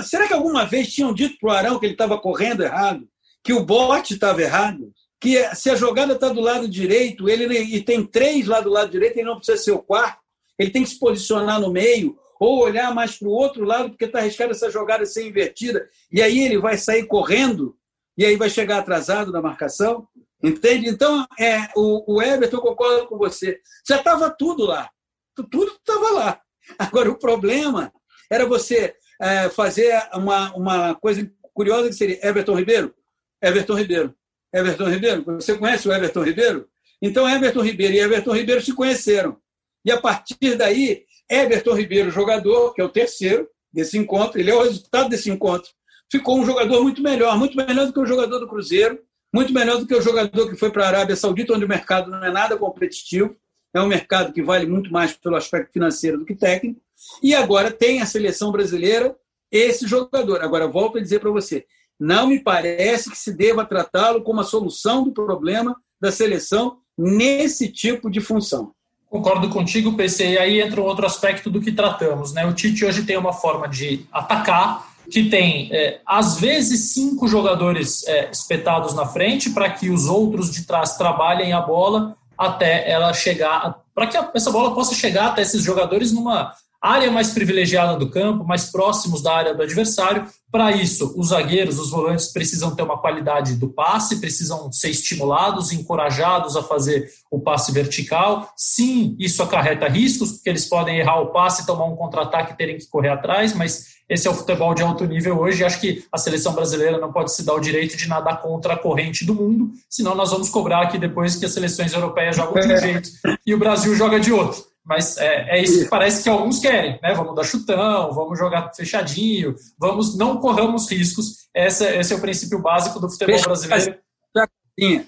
Será 0.02 0.28
que 0.28 0.34
alguma 0.34 0.66
vez 0.66 0.92
tinham 0.92 1.14
dito 1.14 1.38
para 1.40 1.48
o 1.48 1.52
Arão 1.52 1.78
que 1.78 1.86
ele 1.86 1.94
estava 1.94 2.18
correndo 2.18 2.62
errado? 2.62 3.08
Que 3.42 3.52
o 3.52 3.64
bote 3.64 4.14
estava 4.14 4.42
errado? 4.42 4.92
que 5.20 5.54
se 5.54 5.68
a 5.68 5.76
jogada 5.76 6.14
está 6.14 6.30
do 6.30 6.40
lado 6.40 6.66
direito, 6.66 7.28
ele 7.28 7.58
e 7.58 7.82
tem 7.82 8.04
três 8.04 8.46
lá 8.46 8.60
do 8.60 8.70
lado 8.70 8.90
direito, 8.90 9.18
ele 9.18 9.28
não 9.28 9.36
precisa 9.36 9.58
ser 9.58 9.72
o 9.72 9.82
quarto, 9.82 10.18
ele 10.58 10.70
tem 10.70 10.82
que 10.82 10.88
se 10.88 10.98
posicionar 10.98 11.60
no 11.60 11.70
meio 11.70 12.18
ou 12.40 12.60
olhar 12.60 12.94
mais 12.94 13.18
para 13.18 13.28
o 13.28 13.32
outro 13.32 13.64
lado, 13.64 13.90
porque 13.90 14.06
está 14.06 14.20
arriscado 14.20 14.52
essa 14.52 14.70
jogada 14.70 15.04
ser 15.04 15.28
invertida, 15.28 15.86
e 16.10 16.22
aí 16.22 16.42
ele 16.42 16.58
vai 16.58 16.78
sair 16.78 17.06
correndo, 17.06 17.76
e 18.16 18.24
aí 18.24 18.34
vai 18.36 18.48
chegar 18.48 18.78
atrasado 18.78 19.30
na 19.30 19.42
marcação. 19.42 20.08
Entende? 20.42 20.88
Então, 20.88 21.26
é, 21.38 21.68
o, 21.76 22.14
o 22.14 22.22
Everton, 22.22 22.56
eu 22.56 22.62
concordo 22.62 23.06
com 23.06 23.18
você, 23.18 23.60
já 23.86 23.96
estava 23.96 24.30
tudo 24.30 24.64
lá. 24.64 24.88
Tudo 25.34 25.70
estava 25.72 26.10
lá. 26.12 26.40
Agora, 26.78 27.10
o 27.10 27.18
problema 27.18 27.92
era 28.30 28.46
você 28.46 28.94
é, 29.20 29.50
fazer 29.50 30.02
uma, 30.14 30.50
uma 30.56 30.94
coisa 30.94 31.30
curiosa 31.52 31.88
que 31.88 31.94
seria 31.94 32.26
Everton 32.26 32.56
Ribeiro. 32.56 32.94
Everton 33.42 33.74
Ribeiro. 33.74 34.14
Everton 34.52 34.88
Ribeiro? 34.88 35.24
Você 35.24 35.56
conhece 35.56 35.88
o 35.88 35.92
Everton 35.92 36.22
Ribeiro? 36.22 36.68
Então, 37.00 37.28
Everton 37.28 37.62
Ribeiro 37.62 37.94
e 37.94 37.98
Everton 37.98 38.34
Ribeiro 38.34 38.60
se 38.60 38.74
conheceram. 38.74 39.36
E 39.84 39.90
a 39.90 40.00
partir 40.00 40.56
daí, 40.56 41.04
Everton 41.30 41.74
Ribeiro, 41.74 42.10
jogador, 42.10 42.74
que 42.74 42.80
é 42.80 42.84
o 42.84 42.88
terceiro 42.88 43.48
desse 43.72 43.96
encontro, 43.96 44.38
ele 44.38 44.50
é 44.50 44.54
o 44.54 44.62
resultado 44.62 45.08
desse 45.08 45.30
encontro, 45.30 45.70
ficou 46.10 46.38
um 46.38 46.44
jogador 46.44 46.82
muito 46.82 47.00
melhor, 47.00 47.38
muito 47.38 47.56
melhor 47.56 47.86
do 47.86 47.92
que 47.92 48.00
o 48.00 48.06
jogador 48.06 48.40
do 48.40 48.48
Cruzeiro, 48.48 48.98
muito 49.32 49.52
melhor 49.52 49.78
do 49.78 49.86
que 49.86 49.94
o 49.94 50.02
jogador 50.02 50.50
que 50.50 50.56
foi 50.56 50.70
para 50.70 50.84
a 50.84 50.88
Arábia 50.88 51.14
Saudita, 51.14 51.54
onde 51.54 51.64
o 51.64 51.68
mercado 51.68 52.10
não 52.10 52.22
é 52.24 52.30
nada 52.30 52.56
competitivo, 52.56 53.36
é 53.72 53.80
um 53.80 53.86
mercado 53.86 54.32
que 54.32 54.42
vale 54.42 54.66
muito 54.66 54.90
mais 54.92 55.12
pelo 55.12 55.36
aspecto 55.36 55.72
financeiro 55.72 56.18
do 56.18 56.24
que 56.24 56.34
técnico. 56.34 56.80
E 57.22 57.34
agora 57.34 57.70
tem 57.70 58.02
a 58.02 58.06
seleção 58.06 58.50
brasileira 58.50 59.16
esse 59.50 59.86
jogador. 59.86 60.42
Agora, 60.42 60.66
volto 60.66 60.98
a 60.98 61.00
dizer 61.00 61.20
para 61.20 61.30
você: 61.30 61.64
não 62.00 62.28
me 62.28 62.40
parece 62.40 63.10
que 63.10 63.18
se 63.18 63.32
deva 63.32 63.64
tratá-lo 63.64 64.22
como 64.22 64.40
a 64.40 64.44
solução 64.44 65.04
do 65.04 65.12
problema 65.12 65.76
da 66.00 66.10
seleção 66.10 66.78
nesse 66.96 67.68
tipo 67.68 68.10
de 68.10 68.20
função. 68.20 68.72
Concordo 69.10 69.50
contigo, 69.50 69.96
PC. 69.96 70.30
E 70.30 70.38
aí 70.38 70.60
entra 70.60 70.80
um 70.80 70.84
outro 70.84 71.04
aspecto 71.04 71.50
do 71.50 71.60
que 71.60 71.72
tratamos. 71.72 72.32
Né? 72.32 72.46
O 72.46 72.54
Tite 72.54 72.84
hoje 72.84 73.02
tem 73.02 73.18
uma 73.18 73.32
forma 73.32 73.68
de 73.68 74.06
atacar 74.10 74.88
que 75.10 75.28
tem, 75.28 75.68
é, 75.72 76.00
às 76.06 76.38
vezes, 76.38 76.92
cinco 76.92 77.26
jogadores 77.26 78.06
é, 78.06 78.30
espetados 78.30 78.94
na 78.94 79.04
frente 79.06 79.50
para 79.50 79.68
que 79.68 79.90
os 79.90 80.06
outros 80.06 80.50
de 80.50 80.64
trás 80.64 80.96
trabalhem 80.96 81.52
a 81.52 81.60
bola 81.60 82.16
até 82.38 82.88
ela 82.88 83.12
chegar, 83.12 83.80
para 83.92 84.06
que 84.06 84.16
essa 84.34 84.50
bola 84.50 84.74
possa 84.74 84.94
chegar 84.94 85.26
até 85.26 85.42
esses 85.42 85.62
jogadores 85.62 86.12
numa 86.12 86.54
área 86.80 87.10
mais 87.10 87.30
privilegiada 87.30 87.98
do 87.98 88.10
campo, 88.10 88.44
mais 88.44 88.70
próximos 88.70 89.22
da 89.22 89.34
área 89.34 89.54
do 89.54 89.62
adversário. 89.62 90.26
Para 90.50 90.72
isso, 90.72 91.14
os 91.16 91.28
zagueiros, 91.28 91.78
os 91.78 91.90
volantes 91.90 92.32
precisam 92.32 92.74
ter 92.74 92.82
uma 92.82 92.98
qualidade 92.98 93.54
do 93.54 93.68
passe, 93.68 94.18
precisam 94.18 94.72
ser 94.72 94.88
estimulados, 94.90 95.72
encorajados 95.72 96.56
a 96.56 96.62
fazer 96.62 97.08
o 97.30 97.38
passe 97.38 97.70
vertical. 97.70 98.50
Sim, 98.56 99.14
isso 99.18 99.42
acarreta 99.42 99.88
riscos, 99.88 100.32
porque 100.32 100.48
eles 100.48 100.64
podem 100.64 100.98
errar 100.98 101.20
o 101.20 101.26
passe, 101.26 101.66
tomar 101.66 101.84
um 101.84 101.94
contra-ataque 101.94 102.52
e 102.52 102.56
terem 102.56 102.78
que 102.78 102.88
correr 102.88 103.10
atrás, 103.10 103.52
mas 103.52 104.00
esse 104.08 104.26
é 104.26 104.30
o 104.30 104.34
futebol 104.34 104.74
de 104.74 104.82
alto 104.82 105.04
nível 105.04 105.38
hoje. 105.38 105.64
Acho 105.64 105.80
que 105.80 106.04
a 106.10 106.18
seleção 106.18 106.52
brasileira 106.52 106.98
não 106.98 107.12
pode 107.12 107.32
se 107.32 107.44
dar 107.44 107.54
o 107.54 107.60
direito 107.60 107.96
de 107.96 108.08
nadar 108.08 108.42
contra 108.42 108.74
a 108.74 108.76
corrente 108.76 109.24
do 109.24 109.34
mundo, 109.34 109.70
senão 109.88 110.16
nós 110.16 110.32
vamos 110.32 110.48
cobrar 110.48 110.82
aqui 110.82 110.98
depois 110.98 111.36
que 111.36 111.46
as 111.46 111.52
seleções 111.52 111.92
europeias 111.92 112.34
jogam 112.34 112.60
de 112.60 112.72
um 112.72 112.76
jeito 112.76 113.10
e 113.46 113.54
o 113.54 113.58
Brasil 113.58 113.94
joga 113.94 114.18
de 114.18 114.32
outro. 114.32 114.69
Mas 114.90 115.16
é, 115.18 115.56
é, 115.56 115.62
isso 115.62 115.84
que 115.84 115.88
parece 115.88 116.20
que 116.20 116.28
alguns 116.28 116.58
querem, 116.58 116.98
né? 117.00 117.14
Vamos 117.14 117.36
dar 117.36 117.44
chutão, 117.44 118.12
vamos 118.12 118.36
jogar 118.36 118.74
fechadinho, 118.74 119.54
vamos 119.78 120.18
não 120.18 120.38
corramos 120.38 120.90
riscos. 120.90 121.48
Esse, 121.54 121.86
esse 121.96 122.12
é 122.12 122.16
o 122.16 122.20
princípio 122.20 122.60
básico 122.60 122.98
do 122.98 123.08
futebol 123.08 123.36
fecha 123.36 123.46
brasileiro. 123.46 124.00
Casinha. 124.34 125.06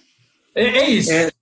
É, 0.55 0.64
é 0.64 0.88
isso. 0.88 1.11
É, 1.11 1.33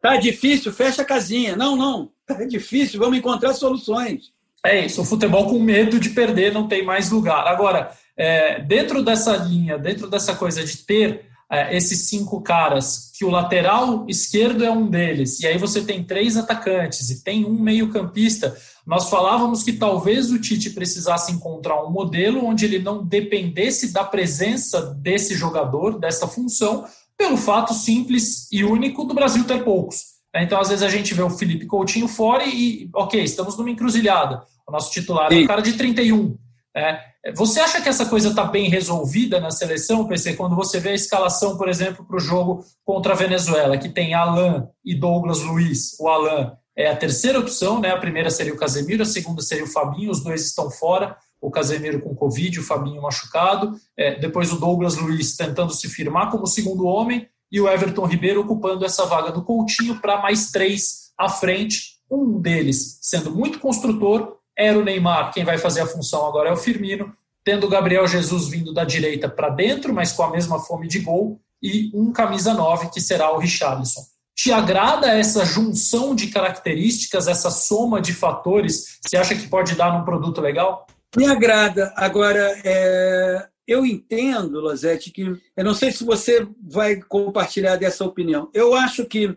tá 0.00 0.16
difícil, 0.16 0.72
fecha 0.72 1.02
a 1.02 1.04
casinha. 1.04 1.56
Não, 1.56 1.74
não. 1.74 2.12
Tá 2.24 2.44
difícil, 2.44 3.00
vamos 3.00 3.18
encontrar 3.18 3.52
soluções. 3.54 4.30
É 4.64 4.86
isso. 4.86 5.02
O 5.02 5.04
futebol 5.04 5.46
com 5.46 5.58
medo 5.58 5.98
de 5.98 6.10
perder 6.10 6.52
não 6.52 6.68
tem 6.68 6.84
mais 6.84 7.10
lugar. 7.10 7.48
Agora, 7.48 7.90
é, 8.16 8.60
dentro 8.60 9.02
dessa 9.02 9.36
linha, 9.36 9.76
dentro 9.76 10.08
dessa 10.08 10.36
coisa 10.36 10.62
de 10.64 10.76
ter 10.76 11.27
é, 11.50 11.76
esses 11.76 12.08
cinco 12.08 12.40
caras, 12.42 13.10
que 13.16 13.24
o 13.24 13.30
lateral 13.30 14.04
esquerdo 14.08 14.64
é 14.64 14.70
um 14.70 14.86
deles, 14.88 15.40
e 15.40 15.46
aí 15.46 15.56
você 15.56 15.80
tem 15.80 16.04
três 16.04 16.36
atacantes 16.36 17.10
e 17.10 17.24
tem 17.24 17.44
um 17.44 17.58
meio-campista, 17.58 18.56
nós 18.86 19.08
falávamos 19.10 19.62
que 19.62 19.72
talvez 19.72 20.30
o 20.30 20.38
Tite 20.38 20.70
precisasse 20.70 21.32
encontrar 21.32 21.84
um 21.84 21.90
modelo 21.90 22.44
onde 22.44 22.64
ele 22.64 22.78
não 22.78 23.04
dependesse 23.04 23.92
da 23.92 24.04
presença 24.04 24.94
desse 24.94 25.34
jogador, 25.34 25.98
dessa 25.98 26.26
função, 26.26 26.86
pelo 27.16 27.36
fato 27.36 27.74
simples 27.74 28.46
e 28.52 28.64
único 28.64 29.04
do 29.04 29.14
Brasil 29.14 29.44
ter 29.44 29.64
poucos. 29.64 30.18
Então, 30.34 30.60
às 30.60 30.68
vezes, 30.68 30.84
a 30.84 30.88
gente 30.88 31.14
vê 31.14 31.22
o 31.22 31.30
Felipe 31.30 31.66
Coutinho 31.66 32.06
fora 32.06 32.44
e, 32.46 32.88
ok, 32.94 33.22
estamos 33.22 33.56
numa 33.56 33.70
encruzilhada. 33.70 34.42
O 34.66 34.72
nosso 34.72 34.90
titular 34.92 35.28
Sim. 35.30 35.40
é 35.40 35.44
um 35.44 35.46
cara 35.46 35.62
de 35.62 35.72
31. 35.72 36.36
É, 36.78 37.32
você 37.34 37.60
acha 37.60 37.80
que 37.80 37.88
essa 37.88 38.06
coisa 38.06 38.28
está 38.28 38.44
bem 38.44 38.68
resolvida 38.68 39.40
na 39.40 39.50
seleção, 39.50 40.06
PC, 40.06 40.34
quando 40.34 40.54
você 40.54 40.78
vê 40.78 40.90
a 40.90 40.94
escalação, 40.94 41.56
por 41.56 41.68
exemplo, 41.68 42.04
para 42.04 42.16
o 42.16 42.20
jogo 42.20 42.64
contra 42.84 43.12
a 43.12 43.16
Venezuela, 43.16 43.76
que 43.76 43.88
tem 43.88 44.14
Alain 44.14 44.66
e 44.84 44.94
Douglas 44.94 45.40
Luiz? 45.40 45.98
O 45.98 46.08
Alain 46.08 46.52
é 46.76 46.88
a 46.88 46.96
terceira 46.96 47.40
opção, 47.40 47.80
né? 47.80 47.90
A 47.90 47.98
primeira 47.98 48.30
seria 48.30 48.54
o 48.54 48.56
Casemiro, 48.56 49.02
a 49.02 49.06
segunda 49.06 49.42
seria 49.42 49.64
o 49.64 49.68
Fabinho, 49.68 50.12
os 50.12 50.22
dois 50.22 50.44
estão 50.44 50.70
fora. 50.70 51.16
O 51.40 51.50
Casemiro 51.50 52.00
com 52.00 52.14
Covid, 52.14 52.60
o 52.60 52.64
Fabinho 52.64 53.02
machucado. 53.02 53.74
É, 53.96 54.18
depois 54.18 54.52
o 54.52 54.58
Douglas 54.58 54.96
Luiz 54.96 55.36
tentando 55.36 55.72
se 55.72 55.88
firmar 55.88 56.30
como 56.30 56.46
segundo 56.46 56.86
homem 56.86 57.28
e 57.50 57.60
o 57.60 57.68
Everton 57.68 58.06
Ribeiro 58.06 58.40
ocupando 58.42 58.84
essa 58.84 59.06
vaga 59.06 59.32
do 59.32 59.42
Coutinho 59.42 60.00
para 60.00 60.20
mais 60.20 60.50
três 60.50 61.12
à 61.18 61.28
frente. 61.28 61.98
Um 62.10 62.40
deles 62.40 62.98
sendo 63.02 63.30
muito 63.30 63.58
construtor 63.58 64.37
era 64.58 64.76
o 64.76 64.82
Neymar, 64.82 65.32
quem 65.32 65.44
vai 65.44 65.56
fazer 65.56 65.82
a 65.82 65.86
função 65.86 66.26
agora 66.26 66.48
é 66.48 66.52
o 66.52 66.56
Firmino, 66.56 67.14
tendo 67.44 67.64
o 67.64 67.70
Gabriel 67.70 68.08
Jesus 68.08 68.48
vindo 68.48 68.74
da 68.74 68.84
direita 68.84 69.28
para 69.28 69.48
dentro, 69.48 69.94
mas 69.94 70.12
com 70.12 70.24
a 70.24 70.30
mesma 70.30 70.58
fome 70.58 70.88
de 70.88 70.98
gol, 70.98 71.40
e 71.62 71.90
um 71.94 72.12
camisa 72.12 72.52
9 72.52 72.90
que 72.90 73.00
será 73.00 73.32
o 73.32 73.38
Richarlison. 73.38 74.02
Te 74.34 74.52
agrada 74.52 75.08
essa 75.08 75.44
junção 75.44 76.14
de 76.14 76.26
características, 76.26 77.28
essa 77.28 77.50
soma 77.50 78.00
de 78.00 78.12
fatores? 78.12 78.98
Você 79.06 79.16
acha 79.16 79.34
que 79.34 79.48
pode 79.48 79.74
dar 79.74 79.96
num 79.96 80.04
produto 80.04 80.40
legal? 80.40 80.86
Me 81.16 81.26
agrada. 81.26 81.92
Agora, 81.96 82.60
é... 82.64 83.48
eu 83.66 83.86
entendo, 83.86 84.60
Lozete, 84.60 85.10
que 85.10 85.22
eu 85.56 85.64
não 85.64 85.74
sei 85.74 85.90
se 85.90 86.04
você 86.04 86.46
vai 86.62 86.96
compartilhar 86.96 87.76
dessa 87.76 88.04
opinião. 88.04 88.50
Eu 88.52 88.74
acho 88.74 89.04
que 89.06 89.36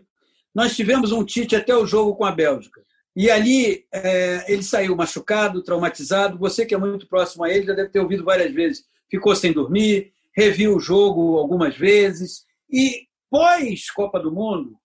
nós 0.54 0.76
tivemos 0.76 1.12
um 1.12 1.24
Tite 1.24 1.56
até 1.56 1.74
o 1.74 1.86
jogo 1.86 2.14
com 2.14 2.24
a 2.24 2.32
Bélgica. 2.32 2.82
E 3.14 3.30
ali 3.30 3.84
é, 3.92 4.52
ele 4.52 4.62
saiu 4.62 4.96
machucado, 4.96 5.62
traumatizado. 5.62 6.38
Você 6.38 6.64
que 6.64 6.74
é 6.74 6.78
muito 6.78 7.06
próximo 7.06 7.44
a 7.44 7.50
ele 7.50 7.66
já 7.66 7.74
deve 7.74 7.90
ter 7.90 8.00
ouvido 8.00 8.24
várias 8.24 8.52
vezes. 8.52 8.84
Ficou 9.10 9.36
sem 9.36 9.52
dormir, 9.52 10.12
reviu 10.34 10.76
o 10.76 10.80
jogo 10.80 11.36
algumas 11.36 11.76
vezes. 11.76 12.44
E 12.70 13.06
pós 13.30 13.90
Copa 13.90 14.18
do 14.18 14.32
Mundo, 14.32 14.76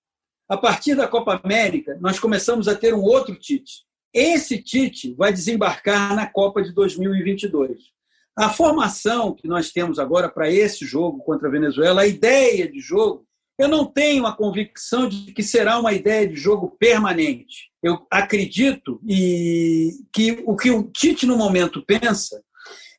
a 0.50 0.58
partir 0.58 0.96
da 0.96 1.08
Copa 1.08 1.40
América, 1.44 1.98
nós 2.00 2.20
começamos 2.20 2.68
a 2.68 2.76
ter 2.76 2.94
um 2.94 3.02
outro 3.02 3.36
Tite. 3.36 3.86
Esse 4.14 4.62
Tite 4.62 5.14
vai 5.14 5.32
desembarcar 5.32 6.16
na 6.16 6.26
Copa 6.26 6.62
de 6.62 6.74
2022. 6.74 7.78
A 8.38 8.50
formação 8.50 9.34
que 9.34 9.48
nós 9.48 9.72
temos 9.72 10.00
agora 10.00 10.30
para 10.30 10.50
esse 10.50 10.86
jogo 10.86 11.20
contra 11.20 11.48
a 11.48 11.52
Venezuela, 11.52 12.02
a 12.02 12.08
ideia 12.08 12.72
de 12.72 12.80
jogo, 12.80 13.27
eu 13.58 13.68
não 13.68 13.86
tenho 13.86 14.26
a 14.26 14.36
convicção 14.36 15.10
de 15.10 15.32
que 15.34 15.42
será 15.42 15.80
uma 15.80 15.94
ideia 15.94 16.28
de 16.28 16.36
jogo 16.36 16.76
permanente. 16.80 17.72
Eu 17.82 18.06
acredito 18.12 19.02
e 19.08 19.92
que 20.14 20.44
o 20.46 20.56
que 20.56 20.70
o 20.70 20.84
Tite 20.84 21.26
no 21.26 21.38
momento 21.38 21.84
pensa 21.84 22.44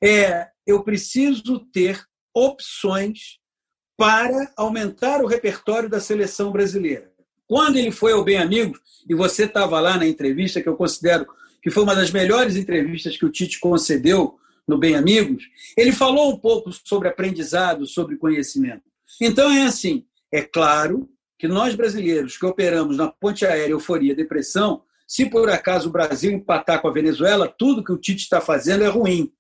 é 0.03 0.49
eu 0.67 0.83
preciso 0.83 1.61
ter 1.73 2.03
opções 2.35 3.39
para 3.97 4.53
aumentar 4.57 5.23
o 5.23 5.27
repertório 5.27 5.89
da 5.89 6.01
seleção 6.01 6.53
brasileira. 6.53 7.11
Quando 7.47 7.77
ele 7.77 7.91
foi 7.91 8.13
ao 8.13 8.23
Bem 8.25 8.37
Amigos, 8.37 8.79
e 9.09 9.15
você 9.15 9.45
estava 9.45 9.81
lá 9.81 9.97
na 9.97 10.07
entrevista, 10.07 10.61
que 10.61 10.69
eu 10.69 10.77
considero 10.77 11.27
que 11.63 11.71
foi 11.71 11.83
uma 11.83 11.95
das 11.95 12.11
melhores 12.11 12.57
entrevistas 12.57 13.17
que 13.17 13.25
o 13.25 13.31
Tite 13.31 13.59
concedeu 13.59 14.39
no 14.67 14.79
Bem 14.79 14.95
Amigos, 14.95 15.45
ele 15.77 15.93
falou 15.93 16.31
um 16.31 16.39
pouco 16.39 16.71
sobre 16.85 17.09
aprendizado, 17.09 17.87
sobre 17.87 18.17
conhecimento. 18.17 18.83
Então 19.21 19.51
é 19.51 19.63
assim, 19.63 20.05
é 20.33 20.43
claro 20.43 21.09
que 21.39 21.47
nós 21.47 21.75
brasileiros 21.75 22.37
que 22.37 22.47
operamos 22.47 22.97
na 22.97 23.09
ponte 23.09 23.47
aérea 23.47 23.73
Euforia 23.73 24.15
Depressão, 24.15 24.83
se 25.07 25.25
por 25.27 25.49
acaso 25.49 25.89
o 25.89 25.93
Brasil 25.93 26.33
empatar 26.33 26.83
com 26.83 26.89
a 26.89 26.93
Venezuela, 26.93 27.53
tudo 27.59 27.85
que 27.85 27.93
o 27.93 27.99
Tite 27.99 28.23
está 28.23 28.41
fazendo 28.41 28.85
é 28.85 28.89
ruim. 28.89 29.33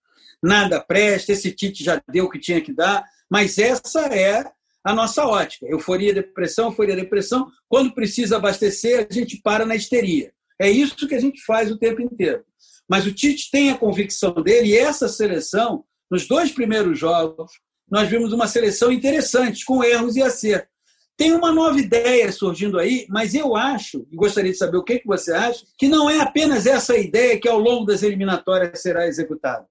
Nada 0.42 0.80
presta, 0.80 1.32
esse 1.32 1.52
Tite 1.52 1.84
já 1.84 2.00
deu 2.08 2.26
o 2.26 2.30
que 2.30 2.38
tinha 2.38 2.60
que 2.60 2.72
dar, 2.72 3.04
mas 3.28 3.58
essa 3.58 4.06
é 4.06 4.44
a 4.82 4.94
nossa 4.94 5.26
ótica. 5.26 5.66
Euforia, 5.66 6.14
depressão, 6.14 6.66
euforia, 6.66 6.96
depressão. 6.96 7.50
Quando 7.68 7.92
precisa 7.92 8.36
abastecer, 8.36 9.06
a 9.10 9.12
gente 9.12 9.40
para 9.42 9.66
na 9.66 9.76
histeria. 9.76 10.32
É 10.58 10.70
isso 10.70 11.06
que 11.06 11.14
a 11.14 11.20
gente 11.20 11.44
faz 11.44 11.70
o 11.70 11.78
tempo 11.78 12.00
inteiro. 12.00 12.44
Mas 12.88 13.06
o 13.06 13.12
Tite 13.12 13.50
tem 13.50 13.70
a 13.70 13.76
convicção 13.76 14.32
dele, 14.32 14.68
e 14.68 14.78
essa 14.78 15.08
seleção, 15.08 15.84
nos 16.10 16.26
dois 16.26 16.50
primeiros 16.50 16.98
jogos, 16.98 17.52
nós 17.90 18.08
vimos 18.08 18.32
uma 18.32 18.46
seleção 18.46 18.90
interessante, 18.90 19.64
com 19.64 19.84
erros 19.84 20.16
e 20.16 20.22
acertos. 20.22 20.77
Tem 21.18 21.32
uma 21.32 21.50
nova 21.50 21.80
ideia 21.80 22.30
surgindo 22.30 22.78
aí, 22.78 23.04
mas 23.08 23.34
eu 23.34 23.56
acho, 23.56 24.06
e 24.08 24.14
gostaria 24.14 24.52
de 24.52 24.56
saber 24.56 24.76
o 24.76 24.84
que, 24.84 25.02
você 25.04 25.32
acha, 25.32 25.66
que 25.76 25.88
não 25.88 26.08
é 26.08 26.20
apenas 26.20 26.64
essa 26.64 26.96
ideia 26.96 27.40
que 27.40 27.48
ao 27.48 27.58
longo 27.58 27.84
das 27.84 28.04
eliminatórias 28.04 28.80
será 28.80 29.04
executada. 29.04 29.66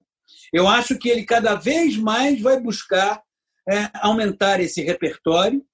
Eu 0.52 0.68
acho 0.68 0.98
que 0.98 1.08
ele 1.08 1.24
cada 1.24 1.54
vez 1.54 1.96
mais 1.96 2.38
vai 2.38 2.60
buscar 2.60 3.22
é, 3.66 3.88
aumentar 3.94 4.60
esse 4.60 4.82
repertório 4.82 5.64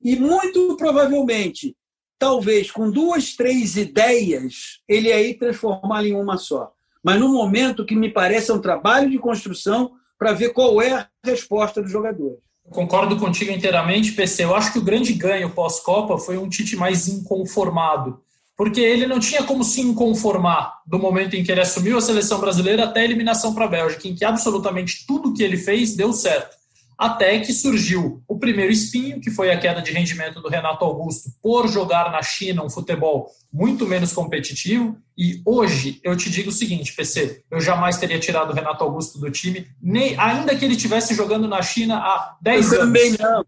e, 0.00 0.14
muito 0.14 0.76
provavelmente, 0.76 1.76
talvez 2.16 2.70
com 2.70 2.88
duas, 2.88 3.34
três 3.34 3.76
ideias, 3.76 4.82
ele 4.88 5.12
aí 5.12 5.34
transformá-la 5.34 6.06
em 6.06 6.14
uma 6.14 6.38
só. 6.38 6.72
Mas 7.02 7.18
no 7.18 7.32
momento 7.32 7.84
que 7.84 7.96
me 7.96 8.12
parece 8.12 8.52
é 8.52 8.54
um 8.54 8.60
trabalho 8.60 9.10
de 9.10 9.18
construção 9.18 9.96
para 10.16 10.32
ver 10.32 10.52
qual 10.52 10.80
é 10.80 10.92
a 10.92 11.08
resposta 11.24 11.82
dos 11.82 11.90
jogadores. 11.90 12.43
Concordo 12.70 13.16
contigo 13.16 13.52
inteiramente, 13.52 14.12
PC. 14.12 14.44
Eu 14.44 14.54
acho 14.54 14.72
que 14.72 14.78
o 14.78 14.84
grande 14.84 15.12
ganho 15.12 15.50
pós-Copa 15.50 16.18
foi 16.18 16.38
um 16.38 16.48
Tite 16.48 16.76
mais 16.76 17.06
inconformado, 17.06 18.20
porque 18.56 18.80
ele 18.80 19.06
não 19.06 19.20
tinha 19.20 19.42
como 19.42 19.62
se 19.62 19.80
inconformar 19.80 20.80
do 20.86 20.98
momento 20.98 21.34
em 21.34 21.44
que 21.44 21.52
ele 21.52 21.60
assumiu 21.60 21.98
a 21.98 22.00
seleção 22.00 22.40
brasileira 22.40 22.84
até 22.84 23.00
a 23.00 23.04
eliminação 23.04 23.54
para 23.54 23.66
a 23.66 23.68
Bélgica, 23.68 24.08
em 24.08 24.14
que 24.14 24.24
absolutamente 24.24 25.06
tudo 25.06 25.34
que 25.34 25.42
ele 25.42 25.56
fez 25.56 25.94
deu 25.94 26.12
certo 26.12 26.63
até 26.98 27.38
que 27.40 27.52
surgiu 27.52 28.22
o 28.28 28.38
primeiro 28.38 28.72
espinho, 28.72 29.20
que 29.20 29.30
foi 29.30 29.50
a 29.50 29.58
queda 29.58 29.82
de 29.82 29.92
rendimento 29.92 30.40
do 30.40 30.48
Renato 30.48 30.84
Augusto 30.84 31.30
por 31.42 31.68
jogar 31.68 32.10
na 32.10 32.22
China 32.22 32.64
um 32.64 32.70
futebol 32.70 33.28
muito 33.52 33.86
menos 33.86 34.12
competitivo. 34.12 34.96
E 35.16 35.40
hoje 35.44 36.00
eu 36.02 36.16
te 36.16 36.30
digo 36.30 36.50
o 36.50 36.52
seguinte, 36.52 36.94
PC, 36.94 37.44
eu 37.50 37.60
jamais 37.60 37.98
teria 37.98 38.18
tirado 38.18 38.50
o 38.50 38.54
Renato 38.54 38.84
Augusto 38.84 39.18
do 39.18 39.30
time, 39.30 39.66
nem 39.80 40.18
ainda 40.18 40.54
que 40.56 40.64
ele 40.64 40.74
estivesse 40.74 41.14
jogando 41.14 41.48
na 41.48 41.62
China 41.62 41.98
há 41.98 42.36
10 42.40 42.72
eu 42.72 42.80
anos. 42.80 42.86
Também 42.86 43.16
não. 43.18 43.44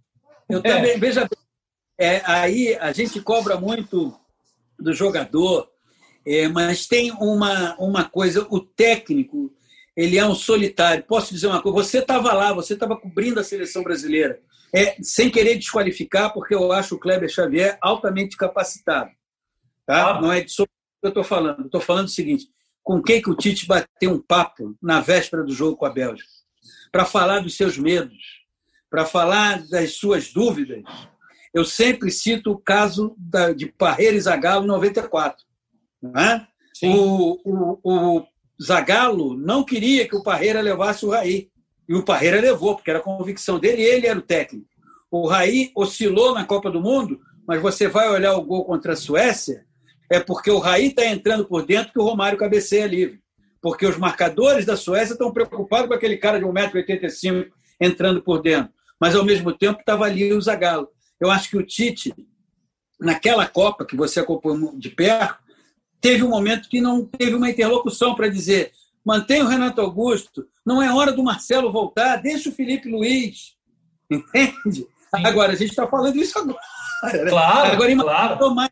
Eu 0.48 0.58
é. 0.58 0.62
também, 0.62 0.98
veja 0.98 1.28
é, 1.98 2.20
aí 2.26 2.76
a 2.76 2.92
gente 2.92 3.20
cobra 3.20 3.58
muito 3.58 4.14
do 4.78 4.92
jogador, 4.92 5.66
é, 6.26 6.46
mas 6.48 6.86
tem 6.86 7.10
uma, 7.12 7.74
uma 7.78 8.04
coisa, 8.04 8.46
o 8.50 8.60
técnico 8.60 9.50
ele 9.96 10.18
é 10.18 10.26
um 10.26 10.34
solitário. 10.34 11.02
Posso 11.04 11.32
dizer 11.32 11.46
uma 11.46 11.62
coisa? 11.62 11.82
Você 11.82 11.98
estava 11.98 12.32
lá, 12.34 12.52
você 12.52 12.74
estava 12.74 12.96
cobrindo 12.96 13.40
a 13.40 13.44
seleção 13.44 13.82
brasileira. 13.82 14.38
É, 14.74 14.96
sem 15.00 15.30
querer 15.30 15.56
desqualificar, 15.56 16.32
porque 16.34 16.54
eu 16.54 16.70
acho 16.70 16.96
o 16.96 16.98
Kleber 16.98 17.30
Xavier 17.30 17.78
altamente 17.80 18.36
capacitado. 18.36 19.10
Tá? 19.86 20.20
Não 20.20 20.30
é 20.30 20.42
disso 20.42 20.66
que 20.66 21.06
eu 21.06 21.08
estou 21.08 21.24
falando. 21.24 21.64
Estou 21.64 21.80
falando 21.80 22.06
o 22.06 22.10
seguinte: 22.10 22.48
com 22.82 23.00
quem 23.00 23.22
que 23.22 23.30
o 23.30 23.34
Tite 23.34 23.66
bateu 23.66 24.12
um 24.12 24.20
papo 24.20 24.76
na 24.82 25.00
véspera 25.00 25.42
do 25.42 25.54
jogo 25.54 25.76
com 25.76 25.86
a 25.86 25.90
Bélgica? 25.90 26.28
Para 26.92 27.06
falar 27.06 27.40
dos 27.40 27.56
seus 27.56 27.78
medos, 27.78 28.44
para 28.90 29.06
falar 29.06 29.66
das 29.68 29.94
suas 29.94 30.32
dúvidas. 30.32 30.82
Eu 31.54 31.64
sempre 31.64 32.10
cito 32.10 32.50
o 32.50 32.58
caso 32.58 33.14
da, 33.16 33.50
de 33.50 33.64
Parreira 33.64 34.14
e 34.14 34.20
Zagallo 34.20 34.64
em 34.64 34.68
94. 34.68 35.42
Não 36.02 36.20
é? 36.20 36.46
O, 36.82 37.40
o, 37.44 37.80
o 37.82 38.26
Zagallo 38.62 39.36
não 39.36 39.64
queria 39.64 40.08
que 40.08 40.16
o 40.16 40.22
Parreira 40.22 40.60
levasse 40.60 41.04
o 41.04 41.10
Raí. 41.10 41.50
E 41.88 41.94
o 41.94 42.02
Parreira 42.02 42.40
levou, 42.40 42.74
porque 42.74 42.90
era 42.90 42.98
a 42.98 43.02
convicção 43.02 43.58
dele 43.58 43.82
e 43.82 43.86
ele 43.86 44.06
era 44.06 44.18
o 44.18 44.22
técnico. 44.22 44.66
O 45.10 45.26
Raí 45.26 45.70
oscilou 45.74 46.34
na 46.34 46.44
Copa 46.44 46.70
do 46.70 46.80
Mundo, 46.80 47.20
mas 47.46 47.62
você 47.62 47.86
vai 47.86 48.08
olhar 48.08 48.34
o 48.34 48.42
gol 48.42 48.64
contra 48.64 48.94
a 48.94 48.96
Suécia, 48.96 49.64
é 50.10 50.20
porque 50.20 50.50
o 50.50 50.58
Raí 50.58 50.86
está 50.86 51.04
entrando 51.06 51.46
por 51.46 51.64
dentro 51.64 51.92
que 51.92 51.98
o 51.98 52.04
Romário 52.04 52.38
cabeceia 52.38 52.86
livre. 52.86 53.20
Porque 53.60 53.86
os 53.86 53.96
marcadores 53.96 54.64
da 54.64 54.76
Suécia 54.76 55.12
estão 55.12 55.32
preocupados 55.32 55.88
com 55.88 55.94
aquele 55.94 56.16
cara 56.16 56.38
de 56.38 56.44
1,85m 56.44 57.50
entrando 57.80 58.22
por 58.22 58.40
dentro. 58.40 58.72
Mas, 59.00 59.14
ao 59.14 59.24
mesmo 59.24 59.52
tempo, 59.52 59.80
estava 59.80 60.04
ali 60.04 60.32
o 60.32 60.40
Zagallo. 60.40 60.88
Eu 61.20 61.30
acho 61.30 61.50
que 61.50 61.56
o 61.56 61.66
Tite, 61.66 62.14
naquela 63.00 63.46
Copa 63.46 63.84
que 63.84 63.96
você 63.96 64.20
acompanhou 64.20 64.76
de 64.76 64.90
perto, 64.90 65.38
teve 66.00 66.22
um 66.22 66.30
momento 66.30 66.68
que 66.68 66.80
não 66.80 67.04
teve 67.04 67.34
uma 67.34 67.50
interlocução 67.50 68.14
para 68.14 68.28
dizer 68.28 68.72
mantém 69.04 69.40
o 69.40 69.46
Renato 69.46 69.80
Augusto, 69.80 70.48
não 70.64 70.82
é 70.82 70.92
hora 70.92 71.12
do 71.12 71.22
Marcelo 71.22 71.70
voltar, 71.70 72.16
deixa 72.16 72.48
o 72.48 72.52
Felipe 72.52 72.88
Luiz. 72.88 73.54
Entende? 74.10 74.84
Agora, 75.12 75.52
a 75.52 75.54
gente 75.54 75.70
está 75.70 75.86
falando 75.86 76.16
isso 76.16 76.36
agora. 76.36 76.58
Né? 77.04 77.30
Claro, 77.30 77.72
agora, 77.72 77.96
claro. 77.96 78.38
Tomar, 78.38 78.70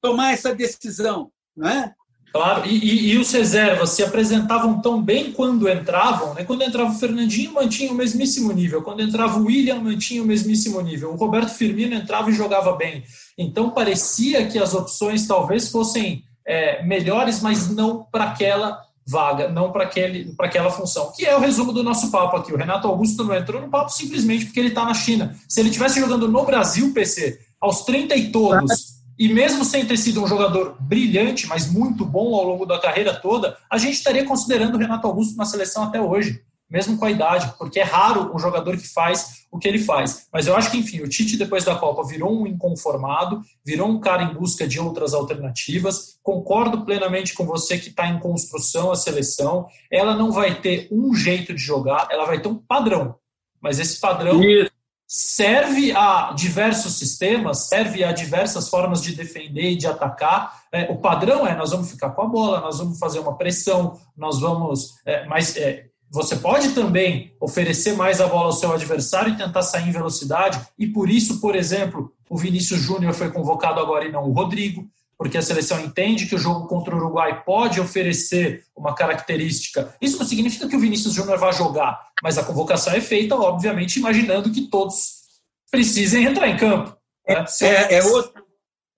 tomar 0.00 0.32
essa 0.32 0.54
decisão, 0.54 1.32
não 1.56 1.68
é? 1.68 1.94
Claro, 2.32 2.66
e, 2.66 2.78
e, 2.78 3.12
e, 3.12 3.18
os 3.18 3.30
reservas 3.30 3.90
se 3.90 4.02
apresentavam 4.02 4.80
tão 4.80 5.02
bem 5.02 5.32
quando 5.32 5.68
entravam, 5.68 6.32
né? 6.32 6.44
Quando 6.44 6.62
entrava 6.62 6.90
o 6.90 6.94
Fernandinho, 6.94 7.52
mantinha 7.52 7.92
o 7.92 7.94
mesmíssimo 7.94 8.50
nível. 8.52 8.82
Quando 8.82 9.02
entrava 9.02 9.38
o 9.38 9.44
William, 9.44 9.80
mantinha 9.80 10.22
o 10.22 10.26
mesmíssimo 10.26 10.80
nível. 10.80 11.12
O 11.12 11.16
Roberto 11.16 11.50
Firmino 11.50 11.94
entrava 11.94 12.30
e 12.30 12.34
jogava 12.34 12.72
bem. 12.74 13.04
Então 13.36 13.70
parecia 13.70 14.46
que 14.46 14.58
as 14.58 14.72
opções 14.72 15.26
talvez 15.26 15.70
fossem 15.70 16.24
é, 16.46 16.82
melhores, 16.82 17.40
mas 17.40 17.68
não 17.70 18.04
para 18.10 18.24
aquela 18.24 18.82
vaga, 19.06 19.48
não 19.48 19.72
para 19.72 19.84
aquela 19.84 20.70
função, 20.70 21.12
que 21.12 21.26
é 21.26 21.36
o 21.36 21.40
resumo 21.40 21.72
do 21.72 21.82
nosso 21.82 22.10
papo 22.10 22.36
aqui. 22.36 22.52
O 22.52 22.56
Renato 22.56 22.86
Augusto 22.86 23.24
não 23.24 23.34
entrou 23.34 23.60
no 23.60 23.68
papo 23.68 23.90
simplesmente 23.90 24.46
porque 24.46 24.60
ele 24.60 24.68
está 24.68 24.84
na 24.84 24.94
China. 24.94 25.36
Se 25.48 25.60
ele 25.60 25.70
tivesse 25.70 26.00
jogando 26.00 26.28
no 26.28 26.44
Brasil, 26.44 26.92
PC, 26.92 27.40
aos 27.60 27.82
30 27.84 28.14
e 28.16 28.30
todos, 28.30 29.02
e 29.18 29.28
mesmo 29.28 29.64
sem 29.64 29.84
ter 29.84 29.96
sido 29.96 30.22
um 30.22 30.26
jogador 30.26 30.76
brilhante, 30.80 31.46
mas 31.46 31.70
muito 31.70 32.04
bom 32.04 32.34
ao 32.34 32.44
longo 32.44 32.64
da 32.64 32.78
carreira 32.78 33.14
toda, 33.14 33.56
a 33.70 33.78
gente 33.78 33.94
estaria 33.94 34.24
considerando 34.24 34.76
o 34.76 34.78
Renato 34.78 35.06
Augusto 35.06 35.36
na 35.36 35.44
seleção 35.44 35.84
até 35.84 36.00
hoje 36.00 36.42
mesmo 36.72 36.96
com 36.96 37.04
a 37.04 37.10
idade, 37.10 37.52
porque 37.58 37.78
é 37.78 37.84
raro 37.84 38.34
um 38.34 38.38
jogador 38.38 38.78
que 38.78 38.88
faz 38.88 39.42
o 39.52 39.58
que 39.58 39.68
ele 39.68 39.78
faz. 39.78 40.26
Mas 40.32 40.46
eu 40.46 40.56
acho 40.56 40.70
que, 40.70 40.78
enfim, 40.78 41.02
o 41.02 41.08
Tite, 41.08 41.36
depois 41.36 41.66
da 41.66 41.74
Copa, 41.74 42.02
virou 42.02 42.32
um 42.32 42.46
inconformado, 42.46 43.42
virou 43.62 43.86
um 43.86 44.00
cara 44.00 44.22
em 44.22 44.32
busca 44.32 44.66
de 44.66 44.80
outras 44.80 45.12
alternativas. 45.12 46.18
Concordo 46.22 46.86
plenamente 46.86 47.34
com 47.34 47.44
você 47.44 47.76
que 47.76 47.90
está 47.90 48.08
em 48.08 48.18
construção 48.18 48.90
a 48.90 48.96
seleção. 48.96 49.66
Ela 49.92 50.16
não 50.16 50.32
vai 50.32 50.62
ter 50.62 50.88
um 50.90 51.14
jeito 51.14 51.52
de 51.52 51.60
jogar, 51.60 52.08
ela 52.10 52.24
vai 52.24 52.40
ter 52.40 52.48
um 52.48 52.56
padrão. 52.56 53.16
Mas 53.60 53.78
esse 53.78 54.00
padrão 54.00 54.42
Isso. 54.42 54.70
serve 55.06 55.92
a 55.92 56.32
diversos 56.32 56.94
sistemas, 56.94 57.68
serve 57.68 58.02
a 58.02 58.12
diversas 58.12 58.70
formas 58.70 59.02
de 59.02 59.14
defender 59.14 59.72
e 59.72 59.76
de 59.76 59.86
atacar. 59.86 60.62
É, 60.72 60.90
o 60.90 60.96
padrão 60.96 61.46
é: 61.46 61.54
nós 61.54 61.70
vamos 61.70 61.90
ficar 61.90 62.10
com 62.10 62.22
a 62.22 62.26
bola, 62.26 62.60
nós 62.62 62.78
vamos 62.78 62.98
fazer 62.98 63.18
uma 63.18 63.36
pressão, 63.36 64.00
nós 64.16 64.40
vamos. 64.40 64.94
É, 65.04 65.26
mas 65.26 65.54
é, 65.58 65.91
você 66.12 66.36
pode 66.36 66.74
também 66.74 67.34
oferecer 67.40 67.96
mais 67.96 68.20
a 68.20 68.26
bola 68.26 68.46
ao 68.46 68.52
seu 68.52 68.70
adversário 68.70 69.32
e 69.32 69.36
tentar 69.36 69.62
sair 69.62 69.88
em 69.88 69.92
velocidade, 69.92 70.60
e 70.78 70.86
por 70.86 71.08
isso, 71.08 71.40
por 71.40 71.56
exemplo, 71.56 72.12
o 72.28 72.36
Vinícius 72.36 72.80
Júnior 72.80 73.14
foi 73.14 73.30
convocado 73.30 73.80
agora 73.80 74.04
e 74.04 74.12
não 74.12 74.28
o 74.28 74.32
Rodrigo, 74.32 74.86
porque 75.16 75.38
a 75.38 75.42
seleção 75.42 75.80
entende 75.80 76.26
que 76.26 76.34
o 76.34 76.38
jogo 76.38 76.66
contra 76.66 76.94
o 76.94 76.98
Uruguai 76.98 77.42
pode 77.44 77.80
oferecer 77.80 78.64
uma 78.76 78.94
característica. 78.94 79.94
Isso 80.02 80.18
não 80.18 80.26
significa 80.26 80.68
que 80.68 80.76
o 80.76 80.80
Vinícius 80.80 81.14
Júnior 81.14 81.38
vá 81.38 81.50
jogar, 81.50 82.08
mas 82.22 82.36
a 82.36 82.44
convocação 82.44 82.92
é 82.92 83.00
feita, 83.00 83.34
obviamente, 83.34 83.98
imaginando 83.98 84.52
que 84.52 84.62
todos 84.62 85.22
precisem 85.70 86.24
entrar 86.24 86.48
em 86.48 86.58
campo. 86.58 86.94
Né? 87.26 87.42
É, 87.62 87.66
é, 87.66 87.94
é, 87.94 88.04
outro, 88.04 88.44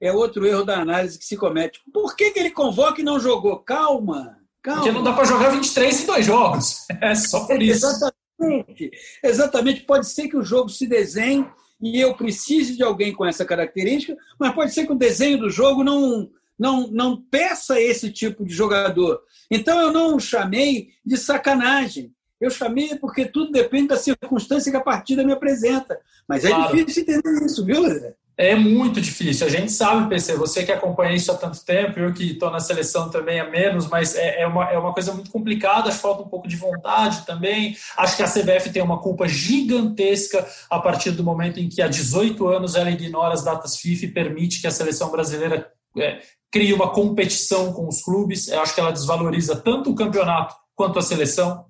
é 0.01 0.13
outro 0.13 0.47
erro 0.47 0.65
da 0.65 0.79
análise 0.79 1.17
que 1.17 1.25
se 1.25 1.37
comete. 1.37 1.81
Por 1.93 2.17
que, 2.17 2.33
que 2.33 2.41
ele 2.41 2.51
convoca 2.51 3.01
e 3.01 3.05
não 3.05 3.21
jogou? 3.21 3.59
Calma, 3.59 4.37
calma. 4.65 4.83
Porque 4.83 4.93
não 4.93 5.05
dá 5.05 5.13
para 5.13 5.25
jogar 5.25 5.51
23 5.51 6.01
em 6.01 6.07
dois 6.07 6.27
jogos. 6.27 6.87
É 7.01 7.15
só 7.15 7.47
por 7.47 7.63
isso. 7.63 7.87
Exatamente. 7.87 8.91
Exatamente. 9.23 9.81
Pode 9.83 10.09
ser 10.09 10.29
que 10.29 10.37
o 10.37 10.43
jogo 10.43 10.69
se 10.69 10.87
desenhe 10.87 11.47
e 11.81 12.01
eu 12.01 12.15
precise 12.15 12.77
de 12.77 12.83
alguém 12.83 13.13
com 13.13 13.27
essa 13.27 13.45
característica, 13.45 14.17
mas 14.39 14.55
pode 14.55 14.73
ser 14.73 14.87
que 14.87 14.93
o 14.93 14.99
desenho 14.99 15.39
do 15.39 15.51
jogo 15.51 15.85
não, 15.85 16.31
não, 16.59 16.89
não 16.89 17.21
peça 17.21 17.81
esse 17.81 18.11
tipo 18.11 18.45
de 18.45 18.55
jogador. 18.55 19.21
Então 19.51 19.79
eu 19.81 19.93
não 19.93 20.17
o 20.17 20.21
chamei 20.21 20.89
de 21.05 21.17
sacanagem. 21.17 22.13
Eu 22.41 22.51
chamei 22.51 22.97
porque 22.97 23.27
tudo 23.27 23.53
depende 23.53 23.89
da 23.89 23.97
circunstância 23.97 24.71
que 24.71 24.77
a 24.77 24.83
partida 24.83 25.25
me 25.25 25.33
apresenta. 25.33 25.99
Mas 26.27 26.45
é 26.45 26.49
claro. 26.49 26.75
difícil 26.75 27.03
entender 27.03 27.45
isso, 27.45 27.65
viu, 27.65 27.85
André? 27.85 28.15
É 28.37 28.57
muito 28.57 29.01
difícil. 29.01 29.47
A 29.47 29.51
gente 29.51 29.71
sabe, 29.71 30.09
PC, 30.09 30.35
você 30.37 30.65
que 30.65 30.73
acompanha 30.73 31.15
isso 31.15 31.31
há 31.31 31.37
tanto 31.37 31.65
tempo, 31.65 32.01
eu 32.01 32.13
que 32.13 32.33
estou 32.33 32.51
na 32.51 32.59
seleção 32.59 33.09
também 33.09 33.39
há 33.39 33.49
menos, 33.49 33.89
mas 33.89 34.17
é, 34.17 34.43
é, 34.43 34.47
uma, 34.47 34.69
é 34.71 34.77
uma 34.77 34.93
coisa 34.93 35.15
muito 35.15 35.31
complicada, 35.31 35.89
acho 35.89 35.99
que 35.99 36.03
falta 36.03 36.23
um 36.23 36.29
pouco 36.29 36.49
de 36.49 36.57
vontade 36.57 37.25
também. 37.25 37.77
Acho 37.97 38.17
que 38.17 38.23
a 38.25 38.29
CBF 38.29 38.71
tem 38.73 38.83
uma 38.83 39.01
culpa 39.01 39.29
gigantesca 39.29 40.45
a 40.69 40.81
partir 40.81 41.13
do 41.13 41.23
momento 41.23 41.61
em 41.61 41.69
que 41.69 41.81
há 41.81 41.87
18 41.87 42.49
anos 42.49 42.75
ela 42.75 42.91
ignora 42.91 43.35
as 43.35 43.45
datas 43.45 43.77
FIFA 43.77 44.07
e 44.07 44.13
permite 44.13 44.61
que 44.61 44.67
a 44.67 44.73
seleção 44.73 45.13
brasileira 45.13 45.71
é, 45.97 46.19
crie 46.51 46.73
uma 46.73 46.91
competição 46.91 47.73
com 47.73 47.87
os 47.87 48.03
clubes. 48.03 48.49
Eu 48.49 48.61
acho 48.61 48.75
que 48.75 48.81
ela 48.81 48.93
desvaloriza 48.93 49.55
tanto 49.55 49.91
o 49.91 49.95
campeonato 49.95 50.57
quanto 50.75 50.99
a 50.99 51.03
seleção. 51.03 51.67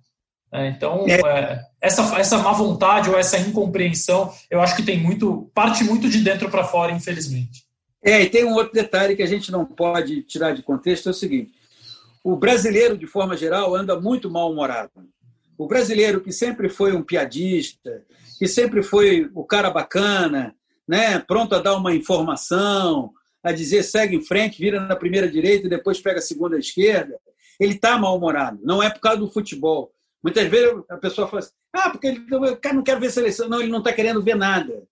É, 0.55 0.68
então. 0.68 1.05
É, 1.09 1.66
essa, 1.80 2.16
essa 2.16 2.38
má 2.38 2.52
vontade 2.52 3.11
ou 3.11 3.18
essa 3.18 3.36
incompreensão, 3.36 4.32
eu 4.48 4.61
acho 4.61 4.76
que 4.76 4.84
tem 4.84 4.96
muito, 4.96 5.50
parte 5.52 5.82
muito 5.82 6.09
de 6.09 6.20
dentro 6.20 6.48
para 6.48 6.62
fora, 6.62 6.92
infelizmente. 6.92 7.64
É, 8.00 8.22
e 8.22 8.30
tem 8.30 8.44
um 8.44 8.55
outro 8.55 8.72
detalhe 8.72 9.16
que 9.16 9.22
a 9.22 9.26
gente 9.26 9.50
não 9.50 9.64
pode 9.64 10.22
tirar 10.22 10.52
de 10.52 10.62
contexto, 10.62 11.09
é 11.09 11.11
o 11.11 11.14
seguinte, 11.14 11.52
o 12.22 12.36
brasileiro, 12.36 12.96
de 12.96 13.07
forma 13.07 13.36
geral, 13.36 13.74
anda 13.74 14.00
muito 14.00 14.30
mal-humorado. 14.30 14.92
O 15.59 15.66
brasileiro 15.66 16.20
que 16.20 16.30
sempre 16.30 16.68
foi 16.68 16.94
um 16.94 17.02
piadista, 17.02 18.02
que 18.38 18.46
sempre 18.46 18.82
foi 18.82 19.28
o 19.34 19.42
cara 19.42 19.70
bacana, 19.70 20.55
né, 20.86 21.18
pronto 21.18 21.55
a 21.55 21.59
dar 21.59 21.74
uma 21.74 21.94
informação, 21.94 23.11
a 23.42 23.50
dizer 23.50 23.82
segue 23.82 24.16
em 24.16 24.24
frente, 24.24 24.61
vira 24.61 24.80
na 24.80 24.94
primeira 24.94 25.28
direita 25.28 25.66
e 25.66 25.70
depois 25.70 26.00
pega 26.00 26.18
a 26.18 26.22
segunda 26.22 26.57
esquerda, 26.59 27.18
ele 27.59 27.74
está 27.74 27.98
mal-humorado. 27.98 28.61
Não 28.62 28.82
é 28.82 28.88
por 28.88 29.00
causa 29.00 29.18
do 29.18 29.30
futebol, 29.30 29.93
Muitas 30.25 30.49
vezes 30.49 30.83
a 30.89 30.97
pessoa 30.97 31.29
fala 31.29 31.41
assim, 31.41 31.53
ah, 31.75 31.91
porque 31.91 32.07
ele, 32.07 32.25
o 32.35 32.57
cara 32.57 32.75
não 32.75 32.83
quer 32.83 32.99
ver 32.99 33.11
seleção. 33.11 33.47
Não, 33.47 33.61
ele 33.61 33.70
não 33.70 33.81
está 33.81 33.93
querendo 33.93 34.22
ver 34.22 34.35
nada. 34.35 34.83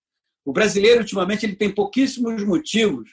O 0.45 0.53
brasileiro, 0.53 1.01
ultimamente, 1.01 1.47
ele 1.47 1.57
tem 1.57 1.71
pouquíssimos 1.71 2.45
motivos 2.45 3.09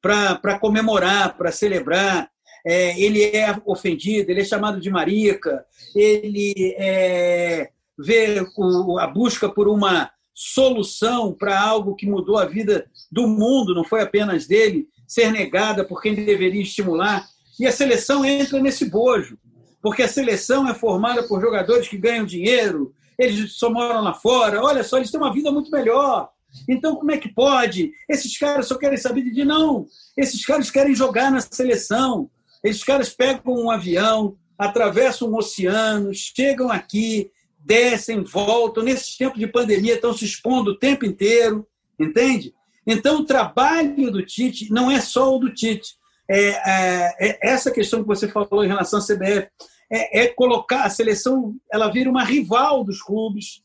para 0.00 0.58
comemorar, 0.60 1.36
para 1.36 1.50
celebrar. 1.50 2.30
É, 2.64 2.98
ele 2.98 3.24
é 3.24 3.60
ofendido, 3.66 4.30
ele 4.30 4.40
é 4.40 4.44
chamado 4.44 4.80
de 4.80 4.88
marica, 4.88 5.66
ele 5.94 6.74
é, 6.78 7.70
vê 7.98 8.40
o, 8.56 8.98
a 8.98 9.06
busca 9.06 9.50
por 9.50 9.68
uma 9.68 10.10
solução 10.32 11.30
para 11.34 11.60
algo 11.60 11.94
que 11.94 12.06
mudou 12.06 12.38
a 12.38 12.46
vida 12.46 12.86
do 13.12 13.28
mundo, 13.28 13.74
não 13.74 13.84
foi 13.84 14.00
apenas 14.00 14.46
dele, 14.46 14.88
ser 15.06 15.30
negada 15.30 15.84
por 15.84 16.00
quem 16.00 16.14
deveria 16.14 16.62
estimular. 16.62 17.28
E 17.60 17.66
a 17.66 17.72
seleção 17.72 18.24
entra 18.24 18.58
nesse 18.60 18.88
bojo 18.88 19.38
porque 19.84 20.02
a 20.02 20.08
seleção 20.08 20.66
é 20.66 20.72
formada 20.72 21.24
por 21.24 21.42
jogadores 21.42 21.86
que 21.86 21.98
ganham 21.98 22.24
dinheiro, 22.24 22.94
eles 23.18 23.52
só 23.52 23.68
moram 23.68 24.00
lá 24.00 24.14
fora, 24.14 24.62
olha 24.62 24.82
só, 24.82 24.96
eles 24.96 25.10
têm 25.10 25.20
uma 25.20 25.30
vida 25.30 25.52
muito 25.52 25.70
melhor. 25.70 26.30
Então, 26.66 26.96
como 26.96 27.10
é 27.10 27.18
que 27.18 27.28
pode? 27.28 27.92
Esses 28.08 28.38
caras 28.38 28.66
só 28.66 28.78
querem 28.78 28.96
saber 28.96 29.30
de 29.30 29.44
não. 29.44 29.86
Esses 30.16 30.46
caras 30.46 30.70
querem 30.70 30.94
jogar 30.94 31.30
na 31.30 31.42
seleção. 31.42 32.30
Esses 32.64 32.82
caras 32.82 33.10
pegam 33.10 33.54
um 33.54 33.70
avião, 33.70 34.38
atravessam 34.58 35.28
um 35.28 35.36
oceano, 35.36 36.14
chegam 36.14 36.70
aqui, 36.70 37.30
descem, 37.58 38.24
voltam. 38.24 38.84
Nesses 38.84 39.18
tempos 39.18 39.38
de 39.38 39.46
pandemia, 39.46 39.96
estão 39.96 40.14
se 40.14 40.24
expondo 40.24 40.70
o 40.70 40.78
tempo 40.78 41.04
inteiro, 41.04 41.66
entende? 42.00 42.54
Então, 42.86 43.20
o 43.20 43.26
trabalho 43.26 44.10
do 44.10 44.24
Tite 44.24 44.72
não 44.72 44.90
é 44.90 44.98
só 45.02 45.36
o 45.36 45.38
do 45.38 45.52
Tite. 45.52 45.94
É, 46.26 46.48
é, 46.48 47.14
é 47.20 47.38
essa 47.42 47.70
questão 47.70 48.00
que 48.00 48.08
você 48.08 48.26
falou 48.26 48.64
em 48.64 48.68
relação 48.68 48.98
à 48.98 49.02
CBF 49.02 49.50
é, 49.90 50.22
é, 50.22 50.26
colocar 50.28 50.84
a 50.84 50.90
seleção, 50.90 51.54
ela 51.72 51.90
vira 51.90 52.10
uma 52.10 52.24
rival 52.24 52.84
dos 52.84 53.02
clubes. 53.02 53.62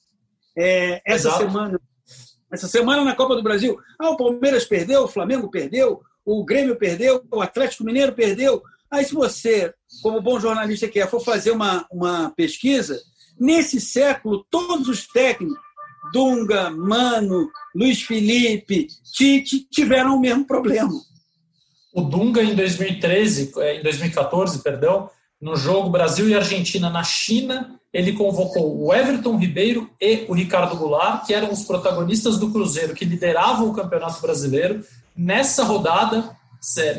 É, 0.57 1.01
essa 1.05 1.29
Exato. 1.29 1.43
semana, 1.45 1.81
essa 2.51 2.67
semana 2.67 3.03
na 3.03 3.15
Copa 3.15 3.35
do 3.35 3.43
Brasil, 3.43 3.77
ah, 3.99 4.09
o 4.09 4.17
Palmeiras 4.17 4.65
perdeu, 4.65 5.03
o 5.03 5.07
Flamengo 5.07 5.49
perdeu, 5.49 6.01
o 6.25 6.43
Grêmio 6.43 6.75
perdeu, 6.75 7.23
o 7.31 7.41
Atlético 7.41 7.83
Mineiro 7.83 8.13
perdeu. 8.13 8.61
Aí, 8.91 9.05
se 9.05 9.13
você, 9.13 9.73
como 10.01 10.21
bom 10.21 10.39
jornalista 10.39 10.87
que 10.87 10.99
é, 10.99 11.07
for 11.07 11.19
fazer 11.19 11.51
uma, 11.51 11.85
uma 11.91 12.31
pesquisa, 12.31 12.99
nesse 13.39 13.79
século, 13.79 14.45
todos 14.49 14.87
os 14.87 15.07
técnicos, 15.07 15.57
Dunga, 16.11 16.69
Mano, 16.71 17.49
Luiz 17.75 18.01
Felipe, 18.01 18.87
Tite, 19.13 19.67
tiveram 19.69 20.15
o 20.15 20.19
mesmo 20.19 20.45
problema. 20.45 20.89
O 21.93 22.01
Dunga, 22.01 22.43
em 22.43 22.55
2013, 22.55 23.51
é, 23.57 23.79
em 23.79 23.83
2014, 23.83 24.61
perdão, 24.63 25.09
no 25.41 25.55
jogo 25.55 25.89
Brasil 25.89 26.27
e 26.27 26.35
Argentina 26.35 26.89
na 26.89 27.03
China, 27.03 27.79
ele 27.93 28.13
convocou 28.13 28.85
o 28.85 28.93
Everton 28.93 29.37
Ribeiro 29.37 29.89
e 29.99 30.25
o 30.27 30.33
Ricardo 30.33 30.75
Goulart, 30.75 31.25
que 31.25 31.33
eram 31.33 31.51
os 31.51 31.63
protagonistas 31.63 32.37
do 32.37 32.51
Cruzeiro, 32.51 32.93
que 32.93 33.05
lideravam 33.05 33.69
o 33.69 33.73
Campeonato 33.73 34.21
Brasileiro. 34.21 34.83
Nessa 35.15 35.63
rodada, 35.63 36.35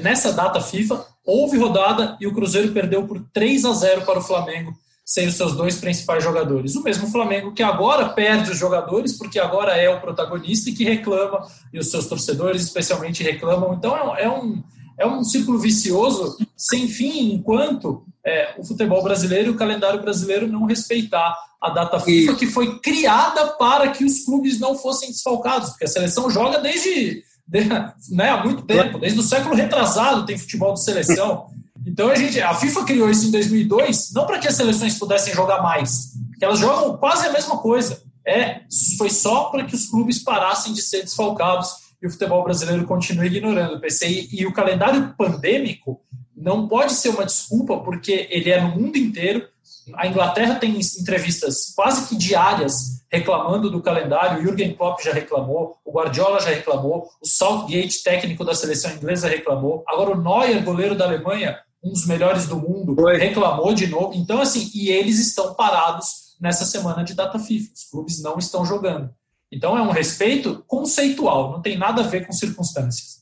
nessa 0.03 0.33
data 0.33 0.61
FIFA, 0.61 1.07
houve 1.25 1.59
rodada 1.59 2.17
e 2.21 2.27
o 2.27 2.35
Cruzeiro 2.35 2.73
perdeu 2.73 3.07
por 3.07 3.21
3 3.33 3.65
a 3.67 3.73
0 3.73 4.03
para 4.03 4.19
o 4.19 4.23
Flamengo, 4.23 4.73
sem 5.05 5.29
os 5.29 5.35
seus 5.35 5.55
dois 5.55 5.77
principais 5.77 6.25
jogadores. 6.25 6.75
O 6.75 6.83
mesmo 6.83 7.09
Flamengo 7.09 7.53
que 7.53 7.63
agora 7.63 8.09
perde 8.09 8.51
os 8.51 8.59
jogadores, 8.59 9.17
porque 9.17 9.39
agora 9.39 9.77
é 9.77 9.89
o 9.89 10.01
protagonista 10.01 10.71
e 10.71 10.73
que 10.73 10.85
reclama, 10.85 11.47
e 11.73 11.79
os 11.79 11.91
seus 11.91 12.07
torcedores 12.07 12.63
especialmente 12.63 13.23
reclamam. 13.23 13.75
Então 13.75 13.95
é 14.17 14.29
um, 14.29 14.63
é 14.99 15.07
um 15.07 15.23
círculo 15.23 15.59
vicioso 15.59 16.37
sem 16.57 16.89
fim, 16.89 17.35
enquanto 17.35 18.05
é, 18.31 18.55
o 18.57 18.65
futebol 18.65 19.03
brasileiro 19.03 19.49
e 19.49 19.51
o 19.51 19.57
calendário 19.57 20.01
brasileiro 20.01 20.47
não 20.47 20.65
respeitar 20.65 21.37
a 21.61 21.71
data 21.71 21.99
FIFA, 21.99 22.37
que 22.37 22.47
foi 22.47 22.79
criada 22.79 23.49
para 23.49 23.91
que 23.91 24.05
os 24.05 24.25
clubes 24.25 24.59
não 24.59 24.77
fossem 24.77 25.11
desfalcados, 25.11 25.71
porque 25.71 25.85
a 25.85 25.89
seleção 25.89 26.31
joga 26.31 26.59
desde, 26.59 27.23
de, 27.47 27.65
né, 28.11 28.31
há 28.31 28.43
muito 28.43 28.63
tempo, 28.63 28.99
desde 28.99 29.19
o 29.19 29.23
século 29.23 29.55
retrasado 29.55 30.25
tem 30.25 30.39
futebol 30.39 30.73
de 30.73 30.83
seleção. 30.83 31.49
Então 31.85 32.09
a, 32.09 32.15
gente, 32.15 32.41
a 32.41 32.55
FIFA 32.55 32.85
criou 32.85 33.11
isso 33.11 33.27
em 33.27 33.31
2002, 33.31 34.13
não 34.15 34.27
para 34.27 34.39
que 34.39 34.49
as 34.49 34.55
seleções 34.55 34.99
pudessem 34.99 35.35
jogar 35.35 35.61
mais, 35.61 36.13
que 36.39 36.45
elas 36.45 36.59
jogam 36.59 36.97
quase 36.97 37.27
a 37.27 37.33
mesma 37.33 37.59
coisa. 37.59 38.01
É, 38.27 38.61
foi 38.97 39.11
só 39.11 39.45
para 39.45 39.65
que 39.65 39.75
os 39.75 39.87
clubes 39.87 40.23
parassem 40.23 40.73
de 40.73 40.83
ser 40.83 41.03
desfalcados 41.03 41.71
e 42.03 42.07
o 42.07 42.11
futebol 42.11 42.45
brasileiro 42.45 42.87
continua 42.87 43.27
ignorando 43.27 43.75
o 43.75 43.81
PCI. 43.81 44.29
E 44.33 44.47
o 44.47 44.53
calendário 44.53 45.15
pandêmico 45.17 46.01
não 46.41 46.67
pode 46.67 46.93
ser 46.93 47.11
uma 47.11 47.25
desculpa, 47.25 47.79
porque 47.81 48.27
ele 48.31 48.51
é 48.51 48.61
no 48.61 48.71
mundo 48.71 48.97
inteiro. 48.97 49.47
A 49.95 50.07
Inglaterra 50.07 50.55
tem 50.55 50.79
entrevistas 50.79 51.73
quase 51.77 52.09
que 52.09 52.17
diárias 52.17 53.05
reclamando 53.11 53.71
do 53.71 53.83
calendário. 53.83 54.41
O 54.41 54.43
Jürgen 54.43 54.75
Klopp 54.75 55.01
já 55.03 55.13
reclamou, 55.13 55.77
o 55.85 55.93
Guardiola 55.93 56.41
já 56.41 56.51
reclamou, 56.51 57.09
o 57.21 57.27
Southgate, 57.27 58.03
técnico 58.03 58.45
da 58.45 58.55
seleção 58.55 58.91
inglesa, 58.93 59.29
reclamou. 59.29 59.85
Agora 59.87 60.13
o 60.13 60.23
Neuer, 60.23 60.65
goleiro 60.65 60.97
da 60.97 61.05
Alemanha, 61.05 61.59
um 61.83 61.93
dos 61.93 62.07
melhores 62.07 62.47
do 62.47 62.57
mundo, 62.57 62.95
Foi. 62.95 63.19
reclamou 63.19 63.75
de 63.75 63.87
novo. 63.87 64.15
Então, 64.15 64.41
assim, 64.41 64.71
e 64.75 64.89
eles 64.91 65.19
estão 65.19 65.55
parados 65.55 66.37
nessa 66.41 66.65
semana 66.65 67.05
de 67.05 67.15
data 67.15 67.39
FIFA. 67.39 67.73
Os 67.75 67.85
clubes 67.91 68.23
não 68.23 68.39
estão 68.39 68.65
jogando. 68.65 69.11
Então 69.53 69.77
é 69.77 69.83
um 69.83 69.91
respeito 69.91 70.65
conceitual, 70.67 71.51
não 71.51 71.61
tem 71.61 71.77
nada 71.77 72.03
a 72.03 72.07
ver 72.07 72.27
com 72.27 72.33
circunstâncias. 72.33 73.20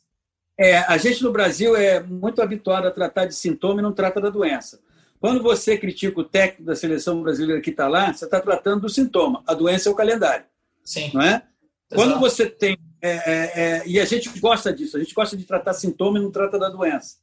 É, 0.59 0.79
a 0.79 0.97
gente 0.97 1.23
no 1.23 1.31
Brasil 1.31 1.77
é 1.77 2.03
muito 2.03 2.43
habituado 2.43 2.89
a 2.89 2.91
tratar 2.91 3.27
de 3.27 3.35
sintoma 3.35 3.81
e 3.81 3.83
não 3.83 3.93
trata 3.93 4.21
da 4.21 4.29
doença. 4.29 4.81
Quando 5.21 5.43
você 5.43 5.79
critica 5.79 6.21
o 6.21 6.25
técnico 6.25 6.65
da 6.65 6.75
seleção 6.75 7.23
brasileira 7.23 7.61
que 7.61 7.71
está 7.71 7.87
lá, 7.89 8.13
você 8.13 8.25
está 8.25 8.41
tratando 8.41 8.83
do 8.83 8.89
sintoma. 8.89 9.43
A 9.47 9.55
doença 9.55 9.89
é 9.89 9.93
o 9.93 9.95
calendário. 9.95 10.47
Sim. 10.85 11.11
Não 11.15 11.23
é? 11.23 11.29
Exato. 11.29 11.47
Quando 11.95 12.19
você 12.19 12.47
tem. 12.47 12.77
É, 13.01 13.11
é, 13.11 13.53
é, 13.55 13.83
e 13.87 14.01
a 14.01 14.05
gente 14.05 14.29
gosta 14.41 14.73
disso, 14.73 14.97
a 14.97 15.01
gente 15.01 15.15
gosta 15.15 15.37
de 15.37 15.45
tratar 15.45 15.73
sintoma 15.73 16.19
e 16.19 16.23
não 16.23 16.33
trata 16.33 16.59
da 16.59 16.69
doença. 16.69 17.19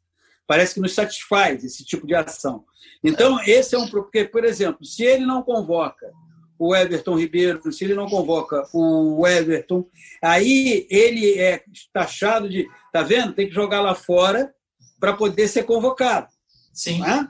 parece 0.47 0.75
que 0.75 0.79
nos 0.79 0.93
satisfaz 0.93 1.63
esse 1.65 1.83
tipo 1.83 2.07
de 2.07 2.15
ação. 2.15 2.63
Então, 3.03 3.37
esse 3.45 3.75
é 3.75 3.77
um. 3.77 3.87
Porque, 3.87 4.23
por 4.23 4.45
exemplo, 4.45 4.85
se 4.85 5.03
ele 5.03 5.25
não 5.25 5.43
convoca 5.43 6.13
o 6.57 6.75
Everton 6.75 7.17
Ribeiro, 7.17 7.71
se 7.71 7.83
ele 7.83 7.93
não 7.95 8.07
convoca 8.07 8.63
o 8.73 9.25
Everton, 9.27 9.85
aí 10.23 10.87
ele 10.89 11.37
é 11.37 11.63
taxado 11.93 12.49
de. 12.49 12.67
Tá 12.91 13.03
vendo? 13.03 13.33
Tem 13.33 13.47
que 13.47 13.53
jogar 13.53 13.81
lá 13.81 13.93
fora 13.93 14.53
para 14.99 15.13
poder 15.13 15.47
ser 15.47 15.63
convocado. 15.63 16.27
Sim. 16.73 17.03
É? 17.05 17.27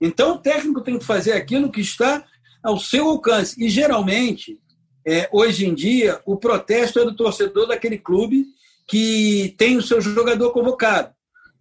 Então, 0.00 0.32
o 0.32 0.38
técnico 0.38 0.80
tem 0.80 0.98
que 0.98 1.04
fazer 1.04 1.32
aquilo 1.32 1.70
que 1.70 1.80
está 1.80 2.24
ao 2.62 2.78
seu 2.78 3.08
alcance. 3.08 3.54
E, 3.62 3.68
geralmente, 3.68 4.58
é, 5.06 5.28
hoje 5.32 5.66
em 5.66 5.74
dia, 5.74 6.20
o 6.24 6.36
protesto 6.36 7.00
é 7.00 7.04
do 7.04 7.16
torcedor 7.16 7.66
daquele 7.66 7.98
clube 7.98 8.46
que 8.88 9.54
tem 9.58 9.76
o 9.76 9.82
seu 9.82 10.00
jogador 10.00 10.52
convocado. 10.52 11.12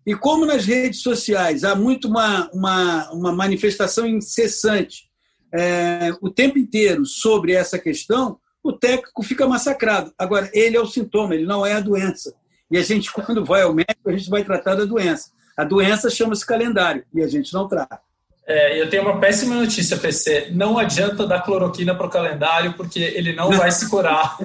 E 0.06 0.16
como 0.16 0.46
nas 0.46 0.66
redes 0.66 1.02
sociais 1.02 1.64
há 1.64 1.76
muito 1.76 2.08
uma, 2.08 2.50
uma, 2.52 3.12
uma 3.12 3.32
manifestação 3.32 4.08
incessante 4.08 5.11
é, 5.54 6.12
o 6.22 6.30
tempo 6.30 6.58
inteiro 6.58 7.06
sobre 7.06 7.54
essa 7.54 7.78
questão, 7.78 8.38
o 8.64 8.72
técnico 8.72 9.24
fica 9.24 9.48
massacrado. 9.48 10.14
Agora, 10.18 10.50
ele 10.54 10.78
é 10.78 10.80
o 10.80 10.86
sintoma, 10.86 11.36
ele 11.36 11.46
não 11.46 11.66
é 11.66 11.74
a 11.74 11.80
doença. 11.80 12.34
E 12.70 12.78
a 12.78 12.82
gente, 12.82 13.12
quando 13.12 13.44
vai 13.44 13.64
ao 13.64 13.74
médico, 13.74 14.10
a 14.10 14.12
gente 14.12 14.30
vai 14.30 14.44
tratar 14.44 14.76
da 14.76 14.86
doença. 14.86 15.32
A 15.58 15.64
doença 15.64 16.10
chama-se 16.10 16.46
calendário 16.46 17.04
e 17.14 17.22
a 17.22 17.28
gente 17.28 17.54
não 17.54 17.68
trata. 17.68 18.00
É, 18.48 18.82
eu 18.82 18.90
tenho 18.90 19.04
uma 19.04 19.20
péssima 19.20 19.56
notícia, 19.56 19.98
PC. 19.98 20.50
Não 20.52 20.78
adianta 20.78 21.28
dar 21.28 21.42
cloroquina 21.42 21.96
para 21.96 22.08
o 22.08 22.10
calendário, 22.10 22.74
porque 22.74 23.00
ele 23.00 23.34
não 23.34 23.52
vai 23.52 23.72
se 23.72 23.90
curar, 23.90 24.38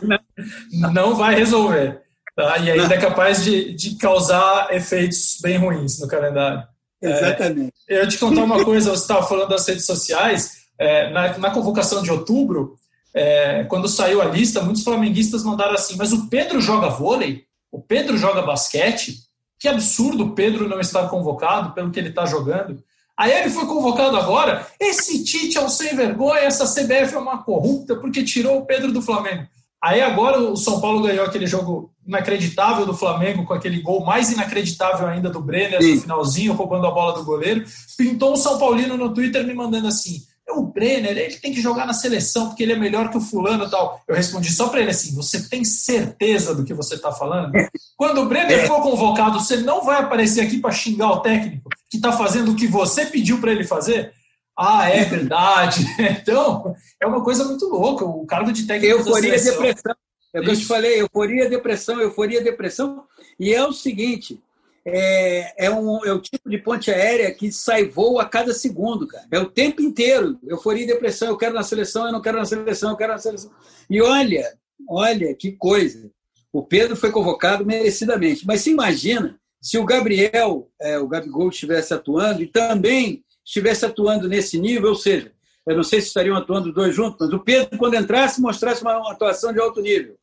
não 0.71 1.15
vai 1.15 1.35
resolver. 1.35 2.03
Tá? 2.35 2.59
E 2.59 2.71
ainda 2.71 2.95
é 2.95 2.99
capaz 2.99 3.43
de, 3.43 3.73
de 3.73 3.97
causar 3.97 4.69
efeitos 4.75 5.39
bem 5.41 5.57
ruins 5.57 5.99
no 5.99 6.07
calendário. 6.07 6.63
Exatamente. 7.01 7.73
É, 7.89 8.03
eu 8.03 8.09
te 8.09 8.19
contar 8.19 8.45
uma 8.45 8.63
coisa, 8.63 8.91
você 8.91 9.03
estava 9.03 9.27
falando 9.27 9.49
das 9.49 9.67
redes 9.67 9.87
sociais. 9.87 10.66
É, 10.79 11.11
na, 11.11 11.39
na, 11.39 11.51
convocação 11.51 12.03
de 12.03 12.11
outubro, 12.11 12.77
é, 13.15 13.65
quando 13.65 13.89
saiu 13.89 14.21
a 14.21 14.27
lista, 14.27 14.63
muitos 14.63 14.83
flamenguistas 14.83 15.43
mandaram 15.43 15.75
assim: 15.75 15.97
mas 15.97 16.13
o 16.13 16.29
Pedro 16.29 16.61
joga 16.61 16.89
vôlei? 16.89 17.45
O 17.73 17.81
Pedro 17.81 18.17
joga 18.17 18.43
basquete? 18.43 19.25
Que 19.59 19.69
absurdo 19.69 20.25
o 20.25 20.33
Pedro 20.33 20.69
não 20.69 20.81
estar 20.81 21.09
convocado 21.09 21.73
pelo 21.73 21.91
que 21.91 21.99
ele 21.99 22.11
está 22.11 22.27
jogando. 22.27 22.83
Aí 23.17 23.33
ele 23.33 23.49
foi 23.49 23.65
convocado 23.67 24.17
agora. 24.17 24.67
Esse 24.79 25.25
Tite 25.25 25.57
é 25.57 25.63
um 25.63 25.69
sem 25.71 25.97
vergonha, 25.97 26.41
essa 26.41 26.67
CBF 26.67 27.15
é 27.15 27.19
uma 27.19 27.43
corrupta 27.43 27.97
porque 27.97 28.23
tirou 28.23 28.59
o 28.59 28.67
Pedro 28.67 28.93
do 28.93 29.01
Flamengo. 29.01 29.47
Aí 29.83 30.03
agora 30.03 30.39
o 30.39 30.57
São 30.57 30.81
Paulo 30.81 31.03
ganhou 31.03 31.25
aquele 31.25 31.47
jogo 31.47 31.91
inacreditável 32.07 32.85
do 32.85 32.95
Flamengo, 32.95 33.45
com 33.45 33.55
aquele 33.55 33.81
gol 33.81 34.05
mais 34.05 34.31
inacreditável 34.31 35.07
ainda 35.07 35.31
do 35.31 35.41
Brenner 35.41 35.83
Sim. 35.83 35.95
no 35.95 36.01
finalzinho, 36.03 36.53
roubando 36.55 36.87
a 36.87 36.91
bola 36.91 37.15
do 37.15 37.25
goleiro. 37.25 37.65
Pintou 37.97 38.33
um 38.33 38.37
São 38.37 38.59
Paulino 38.59 38.97
no 38.97 39.13
Twitter 39.13 39.47
me 39.47 39.55
mandando 39.55 39.89
assim: 39.89 40.23
o 40.53 40.63
Brenner, 40.63 41.17
ele 41.17 41.37
tem 41.37 41.53
que 41.53 41.61
jogar 41.61 41.87
na 41.87 41.93
seleção 41.93 42.49
porque 42.49 42.63
ele 42.63 42.73
é 42.73 42.77
melhor 42.77 43.11
que 43.11 43.19
o 43.19 43.21
fulano 43.21 43.65
e 43.65 43.71
tal. 43.71 44.01
Eu 44.07 44.15
respondi 44.15 44.53
só 44.53 44.69
para 44.69 44.81
ele 44.81 44.91
assim: 44.91 45.15
você 45.15 45.49
tem 45.49 45.65
certeza 45.65 46.55
do 46.55 46.65
que 46.65 46.75
você 46.75 46.95
está 46.95 47.13
falando? 47.13 47.53
Quando 47.97 48.23
o 48.23 48.27
Brenner 48.27 48.61
é. 48.61 48.67
for 48.67 48.81
convocado, 48.81 49.41
você 49.41 49.59
não 49.59 49.85
vai 49.85 50.01
aparecer 50.01 50.43
aqui 50.43 50.59
para 50.59 50.73
xingar 50.73 51.11
o 51.11 51.21
técnico 51.21 51.69
que 51.91 51.97
está 51.97 52.13
fazendo 52.13 52.53
o 52.53 52.57
que 52.57 52.67
você 52.67 53.07
pediu 53.07 53.41
para 53.41 53.53
ele 53.53 53.65
fazer? 53.65 54.13
Ah, 54.57 54.89
é 54.89 55.05
verdade. 55.05 55.85
Então, 55.99 56.75
é 57.01 57.07
uma 57.07 57.23
coisa 57.23 57.45
muito 57.45 57.67
louca. 57.67 58.05
O 58.05 58.25
cargo 58.27 58.53
de 58.53 58.65
técnico. 58.67 58.99
Euforia 58.99 59.37
e 59.37 59.41
depressão. 59.43 59.95
É 60.33 60.41
o 60.41 60.43
que 60.43 60.51
eu 60.51 60.57
te 60.57 60.65
falei: 60.65 61.01
euforia, 61.01 61.49
depressão, 61.49 62.01
euforia, 62.01 62.43
depressão. 62.43 63.05
E 63.39 63.53
é 63.53 63.65
o 63.67 63.73
seguinte: 63.73 64.41
é, 64.89 65.67
é, 65.67 65.71
um, 65.71 66.05
é 66.05 66.13
o 66.13 66.21
tipo 66.21 66.49
de 66.49 66.59
ponte 66.59 66.93
aérea 66.93 67.35
que 67.35 67.51
sai 67.51 67.87
voo 67.87 68.21
a 68.21 68.25
cada 68.25 68.55
segundo, 68.55 69.09
cara. 69.09 69.27
É 69.33 69.39
o 69.41 69.51
tempo 69.51 69.83
inteiro. 69.83 70.39
Euforia 70.47 70.85
e 70.85 70.87
depressão. 70.87 71.27
Eu 71.27 71.37
quero 71.37 71.55
na 71.55 71.65
seleção, 71.65 72.07
eu 72.07 72.13
não 72.13 72.23
quero 72.23 72.39
na 72.39 72.45
seleção, 72.45 72.91
eu 72.91 72.97
quero 72.97 73.13
na 73.13 73.19
seleção. 73.19 73.51
E 73.91 74.01
olha, 74.01 74.57
olha 74.89 75.35
que 75.35 75.51
coisa. 75.53 76.09
O 76.53 76.63
Pedro 76.63 76.95
foi 76.95 77.11
convocado 77.11 77.67
merecidamente. 77.67 78.47
Mas 78.47 78.61
se 78.61 78.71
imagina 78.71 79.37
se 79.61 79.77
o 79.77 79.85
Gabriel, 79.85 80.71
é, 80.81 80.97
o 81.01 81.09
Gabigol, 81.09 81.49
estivesse 81.49 81.93
atuando 81.93 82.41
e 82.41 82.47
também 82.47 83.25
estivesse 83.45 83.85
atuando 83.85 84.29
nesse 84.29 84.57
nível, 84.57 84.91
ou 84.91 84.95
seja, 84.95 85.33
eu 85.67 85.75
não 85.75 85.83
sei 85.83 86.01
se 86.01 86.07
estariam 86.07 86.37
atuando 86.37 86.69
os 86.69 86.75
dois 86.75 86.95
juntos, 86.95 87.17
mas 87.19 87.33
o 87.33 87.41
Pedro, 87.41 87.77
quando 87.77 87.97
entrasse, 87.97 88.41
mostrasse 88.41 88.83
uma 88.83 89.11
atuação 89.11 89.53
de 89.53 89.59
alto 89.61 89.81
nível. 89.81 90.17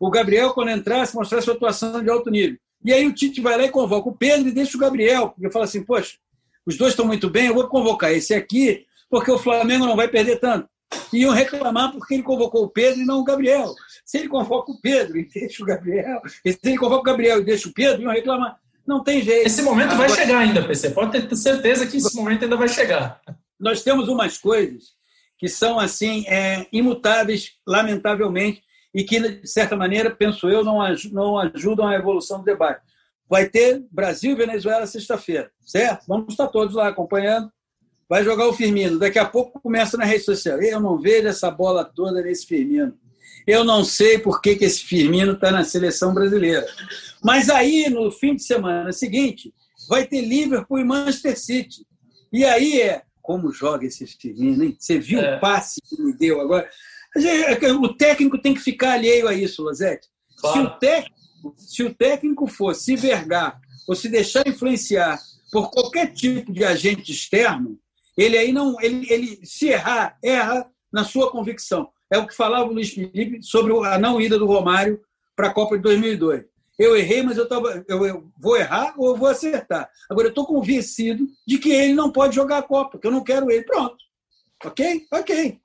O 0.00 0.10
Gabriel, 0.10 0.52
quando 0.52 0.70
entrasse, 0.70 1.14
mostrasse 1.14 1.48
uma 1.48 1.54
atuação 1.54 2.02
de 2.02 2.10
alto 2.10 2.30
nível. 2.30 2.58
E 2.84 2.92
aí 2.92 3.06
o 3.06 3.12
Tite 3.12 3.40
vai 3.40 3.56
lá 3.56 3.64
e 3.64 3.70
convoca 3.70 4.08
o 4.08 4.16
Pedro 4.16 4.48
e 4.48 4.52
deixa 4.52 4.76
o 4.76 4.80
Gabriel, 4.80 5.30
porque 5.30 5.50
fala 5.50 5.64
assim, 5.64 5.82
poxa, 5.82 6.16
os 6.64 6.76
dois 6.76 6.92
estão 6.92 7.06
muito 7.06 7.28
bem, 7.28 7.46
eu 7.46 7.54
vou 7.54 7.66
convocar 7.66 8.12
esse 8.12 8.34
aqui, 8.34 8.84
porque 9.10 9.30
o 9.30 9.38
Flamengo 9.38 9.86
não 9.86 9.96
vai 9.96 10.08
perder 10.08 10.38
tanto. 10.38 10.68
E 11.12 11.18
iam 11.18 11.32
reclamar 11.32 11.92
porque 11.92 12.14
ele 12.14 12.22
convocou 12.22 12.64
o 12.64 12.68
Pedro 12.68 13.00
e 13.00 13.04
não 13.04 13.20
o 13.20 13.24
Gabriel. 13.24 13.74
Se 14.04 14.18
ele 14.18 14.28
convoca 14.28 14.72
o 14.72 14.80
Pedro 14.80 15.18
e 15.18 15.28
deixa 15.28 15.62
o 15.62 15.66
Gabriel, 15.66 16.20
se 16.26 16.58
ele 16.62 16.78
convoca 16.78 17.00
o 17.00 17.04
Gabriel 17.04 17.40
e 17.40 17.44
deixa 17.44 17.68
o 17.68 17.72
Pedro, 17.72 18.02
iam 18.02 18.12
reclamar. 18.12 18.58
Não 18.86 19.02
tem 19.02 19.22
jeito. 19.22 19.46
Esse 19.46 19.60
momento 19.60 19.92
Agora, 19.92 20.08
vai 20.08 20.16
chegar 20.16 20.38
ainda, 20.38 20.66
PC. 20.66 20.90
Pode 20.90 21.20
ter 21.20 21.36
certeza 21.36 21.86
que 21.86 21.98
esse 21.98 22.16
momento 22.16 22.44
ainda 22.44 22.56
vai 22.56 22.68
chegar. 22.68 23.20
Nós 23.60 23.82
temos 23.82 24.08
umas 24.08 24.38
coisas 24.38 24.96
que 25.38 25.46
são 25.46 25.78
assim 25.78 26.24
é, 26.26 26.66
imutáveis, 26.72 27.52
lamentavelmente, 27.66 28.62
e 28.94 29.04
que, 29.04 29.20
de 29.20 29.46
certa 29.46 29.76
maneira, 29.76 30.10
penso 30.10 30.48
eu, 30.48 30.64
não, 30.64 30.78
não 31.12 31.38
ajudam 31.38 31.86
a 31.86 31.94
evolução 31.94 32.38
do 32.38 32.44
debate. 32.44 32.82
Vai 33.28 33.48
ter 33.48 33.84
Brasil 33.90 34.32
e 34.32 34.36
Venezuela 34.36 34.86
sexta-feira, 34.86 35.50
certo? 35.60 36.06
Vamos 36.08 36.28
estar 36.30 36.48
todos 36.48 36.74
lá 36.74 36.88
acompanhando. 36.88 37.50
Vai 38.08 38.24
jogar 38.24 38.48
o 38.48 38.54
Firmino. 38.54 38.98
Daqui 38.98 39.18
a 39.18 39.26
pouco 39.26 39.60
começa 39.60 39.98
na 39.98 40.04
rede 40.04 40.24
social. 40.24 40.60
Eu 40.62 40.80
não 40.80 40.98
vejo 40.98 41.28
essa 41.28 41.50
bola 41.50 41.84
toda 41.84 42.22
nesse 42.22 42.46
Firmino. 42.46 42.96
Eu 43.46 43.64
não 43.64 43.84
sei 43.84 44.18
por 44.18 44.40
que, 44.40 44.56
que 44.56 44.64
esse 44.64 44.82
Firmino 44.82 45.32
está 45.32 45.50
na 45.50 45.62
seleção 45.62 46.14
brasileira. 46.14 46.66
Mas 47.22 47.50
aí, 47.50 47.90
no 47.90 48.10
fim 48.10 48.34
de 48.34 48.42
semana 48.42 48.92
seguinte, 48.92 49.52
vai 49.88 50.06
ter 50.06 50.22
Liverpool 50.22 50.78
e 50.78 50.84
Manchester 50.84 51.38
City. 51.38 51.86
E 52.32 52.44
aí 52.44 52.80
é 52.80 53.02
como 53.20 53.52
joga 53.52 53.86
esse 53.86 54.06
Firmino, 54.06 54.64
hein? 54.64 54.74
Você 54.78 54.98
viu 54.98 55.20
é. 55.20 55.36
o 55.36 55.40
passe 55.40 55.82
que 55.86 56.00
me 56.00 56.14
deu 56.14 56.40
agora? 56.40 56.66
É 57.16 57.72
o 57.72 57.94
técnico 57.94 58.38
tem 58.38 58.54
que 58.54 58.60
ficar 58.60 58.92
alheio 58.92 59.26
a 59.26 59.34
isso, 59.34 59.62
Lozete. 59.62 60.08
Claro. 60.36 60.60
Se, 60.60 60.66
o 60.66 60.70
técnico, 60.78 61.54
se 61.56 61.82
o 61.82 61.94
técnico 61.94 62.46
for 62.46 62.74
se 62.74 62.94
vergar 62.96 63.60
ou 63.88 63.94
se 63.94 64.08
deixar 64.08 64.46
influenciar 64.46 65.18
por 65.50 65.70
qualquer 65.70 66.12
tipo 66.12 66.52
de 66.52 66.64
agente 66.64 67.10
externo, 67.10 67.78
ele 68.16 68.36
aí 68.36 68.52
não. 68.52 68.80
Ele, 68.80 69.06
ele 69.10 69.40
se 69.44 69.68
errar, 69.68 70.18
erra 70.22 70.70
na 70.92 71.04
sua 71.04 71.30
convicção. 71.30 71.88
É 72.10 72.18
o 72.18 72.26
que 72.26 72.34
falava 72.34 72.68
o 72.68 72.72
Luiz 72.72 72.90
Felipe 72.90 73.42
sobre 73.42 73.72
a 73.86 73.98
não 73.98 74.20
ida 74.20 74.38
do 74.38 74.46
Romário 74.46 75.00
para 75.36 75.48
a 75.48 75.52
Copa 75.52 75.76
de 75.76 75.82
2002. 75.82 76.44
Eu 76.78 76.96
errei, 76.96 77.22
mas 77.22 77.36
eu, 77.36 77.48
tava, 77.48 77.84
eu, 77.88 78.06
eu 78.06 78.30
vou 78.38 78.56
errar 78.56 78.94
ou 78.96 79.08
eu 79.08 79.16
vou 79.16 79.28
acertar. 79.28 79.90
Agora, 80.08 80.28
eu 80.28 80.30
estou 80.30 80.46
convencido 80.46 81.26
de 81.46 81.58
que 81.58 81.70
ele 81.70 81.92
não 81.92 82.10
pode 82.10 82.36
jogar 82.36 82.58
a 82.58 82.62
Copa, 82.62 82.98
que 82.98 83.06
eu 83.06 83.10
não 83.10 83.24
quero 83.24 83.50
ele. 83.50 83.64
Pronto. 83.64 83.96
Ok? 84.64 85.06
Ok. 85.12 85.60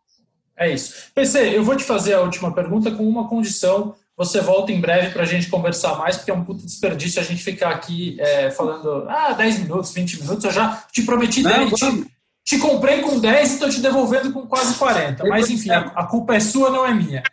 É 0.58 0.72
isso. 0.72 1.12
PC, 1.14 1.56
eu 1.56 1.64
vou 1.64 1.76
te 1.76 1.84
fazer 1.84 2.14
a 2.14 2.22
última 2.22 2.54
pergunta 2.54 2.92
com 2.92 3.08
uma 3.08 3.28
condição. 3.28 3.96
Você 4.16 4.40
volta 4.40 4.72
em 4.72 4.80
breve 4.80 5.10
para 5.12 5.24
a 5.24 5.26
gente 5.26 5.50
conversar 5.50 5.98
mais, 5.98 6.18
porque 6.18 6.30
é 6.30 6.34
um 6.34 6.44
puto 6.44 6.66
desperdício 6.66 7.20
a 7.20 7.24
gente 7.24 7.44
ficar 7.44 7.72
aqui 7.72 8.18
é, 8.20 8.52
falando 8.52 9.08
ah, 9.10 9.34
10 9.34 9.60
minutos, 9.60 9.94
20 9.94 10.22
minutos. 10.22 10.44
Eu 10.44 10.52
já 10.52 10.84
te 10.92 11.02
prometi 11.02 11.42
Não, 11.42 11.52
10, 11.52 11.72
te, 11.72 12.12
te, 12.46 12.58
comprei 12.60 13.02
com 13.02 13.20
10 13.20 13.50
e 13.50 13.54
estou 13.54 13.70
te 13.70 13.82
devolvendo 13.82 14.32
com 14.32 14.46
quase 14.46 14.76
40. 14.76 15.26
Mas, 15.26 15.50
enfim, 15.50 15.72
a, 15.72 15.80
a 15.96 16.06
culpa 16.06 16.36
é 16.36 16.40
sua, 16.40 16.70
não 16.70 16.86
é 16.86 16.94
minha. 16.94 17.24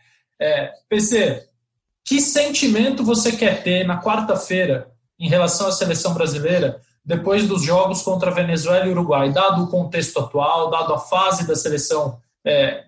É, 0.41 0.73
PC, 0.89 1.47
que 2.03 2.21
sentimento 2.21 3.05
você 3.05 3.33
quer 3.33 3.63
ter 3.63 3.87
na 3.87 4.01
quarta-feira 4.01 4.91
em 5.19 5.29
relação 5.29 5.67
à 5.67 5.73
seleção 5.73 6.15
brasileira, 6.15 6.81
depois 7.05 7.47
dos 7.47 7.63
jogos 7.63 8.03
contra 8.03 8.31
Venezuela 8.31 8.87
e 8.87 8.91
Uruguai, 8.91 9.31
dado 9.31 9.65
o 9.65 9.67
contexto 9.69 10.19
atual, 10.19 10.71
dado 10.71 10.95
a 10.95 10.99
fase 10.99 11.47
da 11.47 11.55
seleção 11.55 12.19
é, 12.45 12.85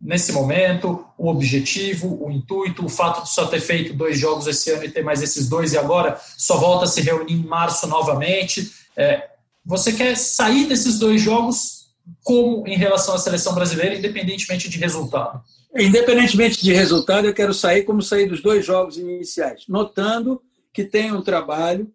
nesse 0.00 0.32
momento, 0.32 1.04
o 1.18 1.28
objetivo, 1.28 2.18
o 2.24 2.30
intuito, 2.30 2.84
o 2.84 2.88
fato 2.88 3.24
de 3.24 3.30
só 3.30 3.46
ter 3.46 3.60
feito 3.60 3.92
dois 3.92 4.18
jogos 4.18 4.46
esse 4.46 4.70
ano 4.70 4.84
e 4.84 4.90
ter 4.90 5.02
mais 5.02 5.22
esses 5.22 5.48
dois 5.48 5.72
e 5.72 5.78
agora 5.78 6.18
só 6.38 6.56
volta 6.56 6.84
a 6.84 6.88
se 6.88 7.02
reunir 7.02 7.34
em 7.34 7.44
março 7.44 7.86
novamente. 7.86 8.72
É, 8.96 9.28
você 9.64 9.92
quer 9.92 10.16
sair 10.16 10.66
desses 10.66 10.98
dois 10.98 11.20
jogos 11.20 11.90
como 12.24 12.66
em 12.66 12.76
relação 12.76 13.14
à 13.14 13.18
seleção 13.18 13.54
brasileira, 13.54 13.94
independentemente 13.94 14.68
de 14.68 14.78
resultado? 14.78 15.42
Independentemente 15.76 16.62
de 16.62 16.72
resultado, 16.72 17.26
eu 17.26 17.34
quero 17.34 17.52
sair 17.52 17.84
como 17.84 18.02
sair 18.02 18.26
dos 18.26 18.42
dois 18.42 18.64
jogos 18.64 18.96
iniciais, 18.96 19.64
notando 19.68 20.40
que 20.72 20.84
tem 20.84 21.12
um 21.12 21.22
trabalho 21.22 21.88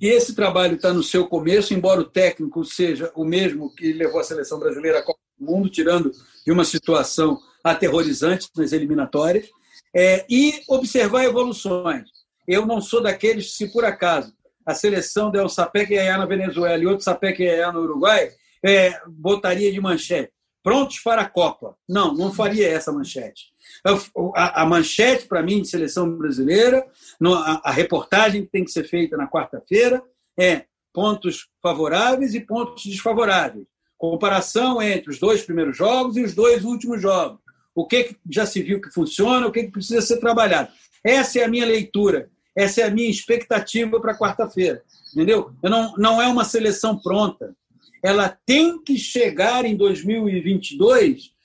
e 0.00 0.08
esse 0.08 0.34
trabalho 0.34 0.74
está 0.76 0.92
no 0.92 1.02
seu 1.02 1.26
começo, 1.28 1.72
embora 1.72 2.00
o 2.00 2.04
técnico 2.04 2.64
seja 2.64 3.12
o 3.14 3.24
mesmo 3.24 3.72
que 3.72 3.92
levou 3.92 4.20
a 4.20 4.24
seleção 4.24 4.58
brasileira 4.58 4.98
à 4.98 5.02
Copa 5.02 5.20
do 5.38 5.46
Mundo, 5.46 5.70
tirando 5.70 6.10
de 6.46 6.52
uma 6.52 6.64
situação 6.64 7.40
aterrorizante 7.64 8.48
nas 8.56 8.70
eliminatórias, 8.70 9.48
é, 9.92 10.24
e 10.30 10.62
observar 10.68 11.24
evoluções. 11.24 12.08
Eu 12.46 12.64
não 12.64 12.80
sou 12.80 13.02
daqueles, 13.02 13.56
se 13.56 13.72
por 13.72 13.84
acaso 13.84 14.32
a 14.64 14.74
seleção 14.74 15.30
del 15.30 15.48
Sapec 15.48 15.92
Yaya 15.92 16.18
na 16.18 16.26
Venezuela 16.26 16.82
e 16.82 16.86
outro 16.86 17.04
Sapec 17.04 17.42
Yaya 17.42 17.72
no 17.72 17.80
Uruguai, 17.80 18.30
é, 18.64 19.00
botaria 19.06 19.72
de 19.72 19.80
manchete. 19.80 20.32
Prontos 20.62 20.98
para 20.98 21.22
a 21.22 21.28
Copa. 21.28 21.76
Não, 21.88 22.12
não 22.12 22.32
faria 22.32 22.68
essa 22.68 22.92
manchete. 22.92 23.52
A, 24.34 24.66
manchete, 24.66 25.26
para 25.26 25.42
mim, 25.42 25.62
de 25.62 25.68
seleção 25.68 26.10
brasileira, 26.16 26.84
a 27.62 27.70
reportagem 27.70 28.42
que 28.42 28.50
tem 28.50 28.64
que 28.64 28.72
ser 28.72 28.84
feita 28.84 29.16
na 29.16 29.28
quarta-feira 29.28 30.02
é 30.38 30.64
pontos 30.92 31.48
favoráveis 31.62 32.34
e 32.34 32.40
pontos 32.40 32.84
desfavoráveis. 32.84 33.66
Comparação 33.98 34.80
entre 34.82 35.10
os 35.10 35.18
dois 35.18 35.42
primeiros 35.42 35.76
jogos 35.76 36.16
e 36.16 36.22
os 36.22 36.34
dois 36.34 36.64
últimos 36.64 37.00
jogos. 37.00 37.38
O 37.74 37.86
que 37.86 38.16
já 38.30 38.46
se 38.46 38.62
viu 38.62 38.80
que 38.80 38.90
funciona, 38.90 39.46
o 39.46 39.52
que 39.52 39.70
precisa 39.70 40.00
ser 40.00 40.18
trabalhado. 40.18 40.70
Essa 41.04 41.40
é 41.40 41.44
a 41.44 41.48
minha 41.48 41.66
leitura, 41.66 42.30
essa 42.54 42.80
é 42.80 42.84
a 42.84 42.90
minha 42.90 43.10
expectativa 43.10 44.00
para 44.00 44.16
quarta-feira. 44.18 44.82
Entendeu? 45.12 45.52
Eu 45.62 45.70
não, 45.70 45.94
não 45.96 46.22
é 46.22 46.26
uma 46.26 46.44
seleção 46.44 46.98
pronta. 46.98 47.54
Ela 48.02 48.28
tem 48.44 48.82
que 48.82 48.98
chegar 48.98 49.64
em 49.64 49.76
2022 49.76 51.36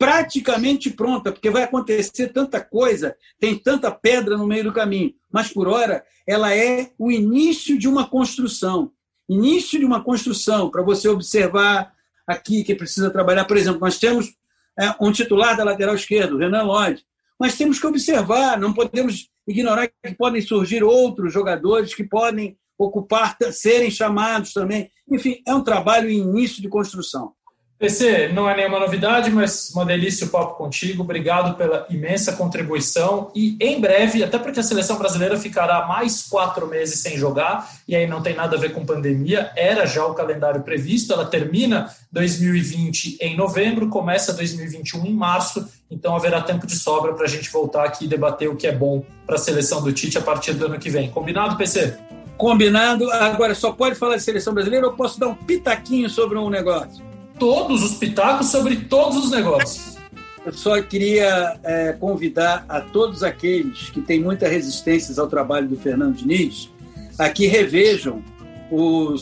praticamente 0.00 0.88
pronta, 0.88 1.30
porque 1.30 1.50
vai 1.50 1.64
acontecer 1.64 2.28
tanta 2.28 2.58
coisa, 2.58 3.14
tem 3.38 3.54
tanta 3.58 3.90
pedra 3.90 4.34
no 4.38 4.46
meio 4.46 4.64
do 4.64 4.72
caminho. 4.72 5.12
Mas, 5.30 5.52
por 5.52 5.68
hora, 5.68 6.02
ela 6.26 6.56
é 6.56 6.90
o 6.98 7.12
início 7.12 7.78
de 7.78 7.86
uma 7.86 8.08
construção. 8.08 8.90
Início 9.28 9.78
de 9.78 9.84
uma 9.84 10.02
construção, 10.02 10.70
para 10.70 10.82
você 10.82 11.06
observar 11.06 11.92
aqui 12.30 12.62
que 12.62 12.74
precisa 12.74 13.10
trabalhar. 13.10 13.44
Por 13.44 13.56
exemplo, 13.56 13.80
nós 13.80 13.98
temos 13.98 14.30
é, 14.78 14.94
um 15.00 15.12
titular 15.12 15.56
da 15.56 15.64
lateral 15.64 15.94
esquerda, 15.94 16.36
Renan 16.38 16.62
Lodge. 16.62 17.04
Mas 17.38 17.56
temos 17.56 17.78
que 17.78 17.86
observar, 17.86 18.58
não 18.58 18.72
podemos 18.72 19.28
ignorar 19.46 19.88
que 19.88 20.14
podem 20.14 20.42
surgir 20.42 20.84
outros 20.84 21.32
jogadores 21.32 21.94
que 21.94 22.04
podem 22.04 22.56
ocupar, 22.78 23.36
serem 23.52 23.90
chamados 23.90 24.52
também. 24.52 24.90
Enfim, 25.10 25.42
é 25.46 25.54
um 25.54 25.62
trabalho 25.62 26.08
em 26.08 26.18
início 26.18 26.62
de 26.62 26.68
construção. 26.68 27.32
PC, 27.80 28.28
não 28.28 28.46
é 28.46 28.54
nenhuma 28.54 28.78
novidade, 28.78 29.30
mas 29.30 29.70
uma 29.70 29.86
delícia 29.86 30.26
o 30.26 30.28
papo 30.28 30.54
contigo. 30.58 31.02
Obrigado 31.02 31.56
pela 31.56 31.86
imensa 31.88 32.34
contribuição. 32.34 33.32
E 33.34 33.56
em 33.58 33.80
breve, 33.80 34.22
até 34.22 34.38
porque 34.38 34.60
a 34.60 34.62
seleção 34.62 34.98
brasileira 34.98 35.38
ficará 35.38 35.86
mais 35.86 36.24
quatro 36.24 36.66
meses 36.66 37.00
sem 37.00 37.16
jogar, 37.16 37.70
e 37.88 37.96
aí 37.96 38.06
não 38.06 38.20
tem 38.20 38.34
nada 38.34 38.54
a 38.54 38.60
ver 38.60 38.74
com 38.74 38.84
pandemia, 38.84 39.50
era 39.56 39.86
já 39.86 40.04
o 40.04 40.12
calendário 40.12 40.60
previsto. 40.62 41.14
Ela 41.14 41.24
termina 41.24 41.90
2020 42.12 43.16
em 43.18 43.34
novembro, 43.34 43.88
começa 43.88 44.34
2021 44.34 45.06
em 45.06 45.14
março, 45.14 45.66
então 45.90 46.14
haverá 46.14 46.42
tempo 46.42 46.66
de 46.66 46.76
sobra 46.76 47.14
para 47.14 47.24
a 47.24 47.28
gente 47.28 47.50
voltar 47.50 47.86
aqui 47.86 48.04
e 48.04 48.08
debater 48.08 48.50
o 48.50 48.56
que 48.56 48.66
é 48.66 48.72
bom 48.72 49.02
para 49.24 49.36
a 49.36 49.38
seleção 49.38 49.82
do 49.82 49.90
Tite 49.90 50.18
a 50.18 50.20
partir 50.20 50.52
do 50.52 50.66
ano 50.66 50.78
que 50.78 50.90
vem. 50.90 51.08
Combinado, 51.08 51.56
PC? 51.56 51.96
Combinado. 52.36 53.10
Agora, 53.10 53.54
só 53.54 53.72
pode 53.72 53.94
falar 53.94 54.16
de 54.16 54.22
seleção 54.22 54.52
brasileira 54.52 54.86
ou 54.86 54.92
posso 54.92 55.18
dar 55.18 55.28
um 55.28 55.34
pitaquinho 55.34 56.10
sobre 56.10 56.36
um 56.36 56.50
negócio? 56.50 57.09
Todos 57.40 57.82
os 57.82 57.94
pitacos 57.96 58.48
sobre 58.48 58.76
todos 58.76 59.24
os 59.24 59.30
negócios. 59.32 59.98
Eu 60.44 60.52
só 60.52 60.80
queria 60.80 61.58
é, 61.64 61.92
convidar 61.94 62.64
a 62.68 62.80
todos 62.80 63.22
aqueles 63.22 63.90
que 63.90 64.00
têm 64.00 64.20
muita 64.20 64.46
resistência 64.46 65.20
ao 65.20 65.26
trabalho 65.26 65.66
do 65.66 65.76
Fernando 65.76 66.14
Diniz 66.14 66.70
a 67.18 67.28
que 67.28 67.46
revejam 67.46 68.22
o, 68.70 69.14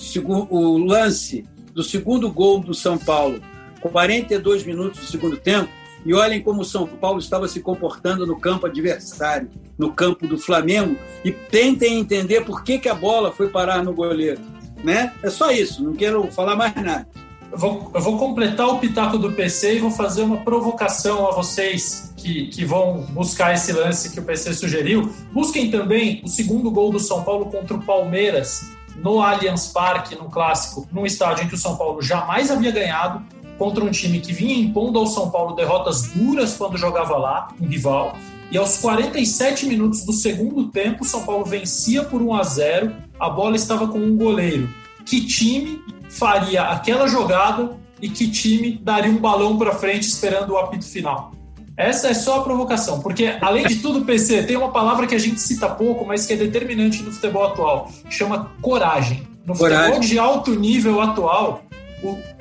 o 0.51 0.79
lance 0.79 1.45
do 1.73 1.83
segundo 1.83 2.31
gol 2.31 2.61
do 2.61 2.75
São 2.75 2.97
Paulo, 2.97 3.41
com 3.81 3.89
42 3.89 4.65
minutos 4.65 5.01
do 5.01 5.07
segundo 5.07 5.37
tempo, 5.37 5.69
e 6.07 6.15
olhem 6.15 6.41
como 6.41 6.63
o 6.63 6.65
São 6.65 6.87
Paulo 6.87 7.19
estava 7.19 7.49
se 7.49 7.61
comportando 7.61 8.25
no 8.25 8.39
campo 8.39 8.67
adversário, 8.67 9.51
no 9.77 9.93
campo 9.93 10.29
do 10.29 10.39
Flamengo, 10.39 10.97
e 11.25 11.33
tentem 11.33 11.99
entender 11.99 12.45
por 12.45 12.63
que, 12.63 12.79
que 12.79 12.89
a 12.89 12.95
bola 12.95 13.33
foi 13.33 13.49
parar 13.49 13.83
no 13.83 13.93
goleiro. 13.93 14.41
Né? 14.85 15.13
É 15.23 15.31
só 15.31 15.51
isso, 15.51 15.83
não 15.83 15.95
quero 15.95 16.31
falar 16.31 16.55
mais 16.55 16.75
nada. 16.77 17.09
Eu 17.51 17.59
vou, 17.59 17.91
eu 17.95 18.01
vou 18.01 18.19
completar 18.19 18.69
o 18.69 18.79
pitaco 18.79 19.19
do 19.19 19.33
PC 19.33 19.77
e 19.77 19.79
vou 19.79 19.91
fazer 19.91 20.23
uma 20.23 20.39
provocação 20.39 21.27
a 21.27 21.33
vocês 21.33 22.13
que, 22.17 22.47
que 22.49 22.65
vão 22.65 23.07
buscar 23.11 23.55
esse 23.55 23.73
lance 23.73 24.11
que 24.11 24.21
o 24.21 24.23
PC 24.23 24.53
sugeriu. 24.53 25.11
Busquem 25.33 25.71
também 25.71 26.21
o 26.25 26.29
segundo 26.29 26.71
gol 26.71 26.91
do 26.91 27.01
São 27.01 27.25
Paulo 27.25 27.47
contra 27.47 27.77
o 27.77 27.83
Palmeiras 27.83 28.71
no 29.03 29.23
Allianz 29.23 29.69
Parque, 29.69 30.15
no 30.15 30.29
clássico, 30.29 30.87
num 30.93 31.07
estádio 31.07 31.45
em 31.45 31.49
que 31.49 31.55
o 31.55 31.59
São 31.59 31.77
Paulo 31.77 32.03
jamais 32.03 32.51
havia 32.51 32.71
ganhado, 32.71 33.25
contra 33.57 33.83
um 33.83 33.91
time 33.91 34.21
que 34.21 34.33
vinha 34.33 34.57
impondo 34.57 34.99
ao 34.99 35.07
São 35.07 35.31
Paulo 35.31 35.55
derrotas 35.55 36.09
duras 36.09 36.57
quando 36.57 36.77
jogava 36.77 37.17
lá, 37.17 37.49
um 37.61 37.67
rival. 37.67 38.17
E 38.51 38.57
aos 38.57 38.79
47 38.79 39.67
minutos 39.67 40.05
do 40.05 40.13
segundo 40.13 40.69
tempo, 40.69 41.03
o 41.03 41.07
São 41.07 41.25
Paulo 41.25 41.45
vencia 41.45 42.03
por 42.03 42.23
1 42.23 42.35
a 42.35 42.43
0. 42.43 42.93
A 43.21 43.29
bola 43.29 43.57
estava 43.57 43.89
com 43.89 43.99
um 43.99 44.17
goleiro. 44.17 44.69
Que 45.05 45.27
time 45.27 45.83
faria 46.09 46.63
aquela 46.65 47.07
jogada 47.07 47.77
e 48.01 48.09
que 48.09 48.31
time 48.31 48.81
daria 48.83 49.11
um 49.11 49.19
balão 49.19 49.59
para 49.59 49.73
frente 49.75 50.09
esperando 50.09 50.51
o 50.51 50.59
apito 50.59 50.87
final. 50.87 51.33
Essa 51.77 52.09
é 52.09 52.15
só 52.15 52.41
a 52.41 52.43
provocação, 52.43 53.01
porque 53.01 53.37
além 53.41 53.65
de 53.67 53.77
tudo, 53.77 54.05
PC, 54.05 54.43
tem 54.43 54.57
uma 54.57 54.73
palavra 54.73 55.07
que 55.07 55.15
a 55.15 55.19
gente 55.19 55.41
cita 55.41 55.69
pouco, 55.69 56.05
mas 56.05 56.27
que 56.27 56.33
é 56.33 56.37
determinante 56.37 57.03
no 57.05 57.13
futebol 57.13 57.45
atual, 57.45 57.93
chama 58.11 58.51
coragem. 58.61 59.29
No 59.47 59.57
coragem. 59.57 59.95
futebol 59.95 60.01
de 60.01 60.19
alto 60.19 60.55
nível 60.57 61.01
atual, 61.01 61.63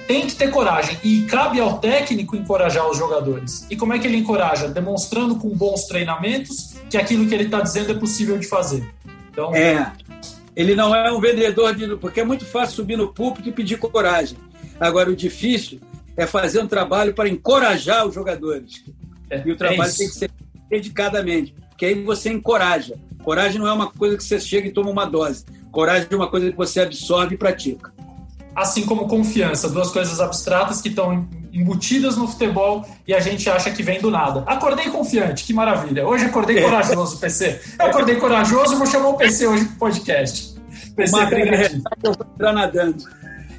tem 0.08 0.26
que 0.26 0.36
ter 0.36 0.50
coragem 0.50 0.98
e 1.04 1.24
cabe 1.24 1.60
ao 1.60 1.78
técnico 1.80 2.36
encorajar 2.36 2.90
os 2.90 2.98
jogadores. 2.98 3.68
E 3.70 3.76
como 3.76 3.94
é 3.94 4.00
que 4.00 4.08
ele 4.08 4.18
encoraja? 4.18 4.70
Demonstrando 4.70 5.36
com 5.36 5.50
bons 5.50 5.84
treinamentos 5.84 6.76
que 6.90 6.98
aquilo 6.98 7.28
que 7.28 7.36
ele 7.36 7.44
está 7.44 7.60
dizendo 7.60 7.92
é 7.92 7.96
possível 7.96 8.38
de 8.38 8.48
fazer. 8.48 8.88
Então, 9.30 9.54
é. 9.54 9.92
Ele 10.58 10.74
não 10.74 10.94
é 10.94 11.12
um 11.12 11.22
vendedor 11.22 11.76
de. 11.76 11.96
Porque 11.98 12.20
é 12.20 12.26
muito 12.26 12.44
fácil 12.44 12.78
subir 12.78 12.98
no 12.98 13.14
púlpito 13.14 13.48
e 13.48 13.52
pedir 13.52 13.78
coragem. 13.78 14.36
Agora, 14.80 15.12
o 15.12 15.16
difícil 15.16 15.80
é 16.18 16.26
fazer 16.26 16.60
um 16.60 16.68
trabalho 16.68 17.14
para 17.14 17.30
encorajar 17.30 18.08
os 18.08 18.16
jogadores. 18.16 18.84
É, 19.30 19.44
e 19.46 19.52
o 19.52 19.56
trabalho 19.56 19.92
é 19.92 19.94
tem 19.94 20.08
que 20.08 20.16
ser 20.16 20.32
dedicadamente. 20.68 21.54
Porque 21.70 21.86
aí 21.86 22.04
você 22.04 22.32
encoraja. 22.32 22.96
Coragem 23.24 23.60
não 23.60 23.68
é 23.68 23.72
uma 23.72 23.92
coisa 23.92 24.18
que 24.18 24.24
você 24.24 24.40
chega 24.40 24.68
e 24.68 24.72
toma 24.72 24.90
uma 24.90 25.06
dose. 25.06 25.46
Coragem 25.72 26.08
é 26.10 26.16
uma 26.16 26.28
coisa 26.28 26.50
que 26.50 26.58
você 26.58 26.80
absorve 26.80 27.36
e 27.36 27.38
pratica. 27.38 27.94
Assim 28.56 28.84
como 28.84 29.08
confiança, 29.08 29.70
duas 29.70 29.92
coisas 29.92 30.20
abstratas 30.20 30.82
que 30.82 30.90
estão 30.90 31.30
embutidas 31.58 32.16
no 32.16 32.28
futebol 32.28 32.86
e 33.08 33.14
a 33.14 33.20
gente 33.20 33.50
acha 33.50 33.72
que 33.72 33.82
vem 33.82 34.00
do 34.00 34.12
nada. 34.12 34.44
Acordei 34.46 34.90
confiante, 34.90 35.44
que 35.44 35.54
maravilha. 35.54 36.08
Hoje 36.08 36.26
acordei 36.26 36.62
corajoso, 36.62 37.18
PC. 37.20 37.60
acordei 37.80 38.16
corajoso, 38.18 38.78
vou 38.78 38.86
chamar 38.86 39.10
o 39.10 39.18
PC 39.18 39.48
hoje 39.48 39.66
pro 39.66 39.76
podcast. 39.76 40.56
PC, 40.96 41.16
obrigado. 41.16 41.82
Eu 42.04 42.14
vou 42.14 42.28
entrar 42.34 42.54
nadando. 42.54 43.04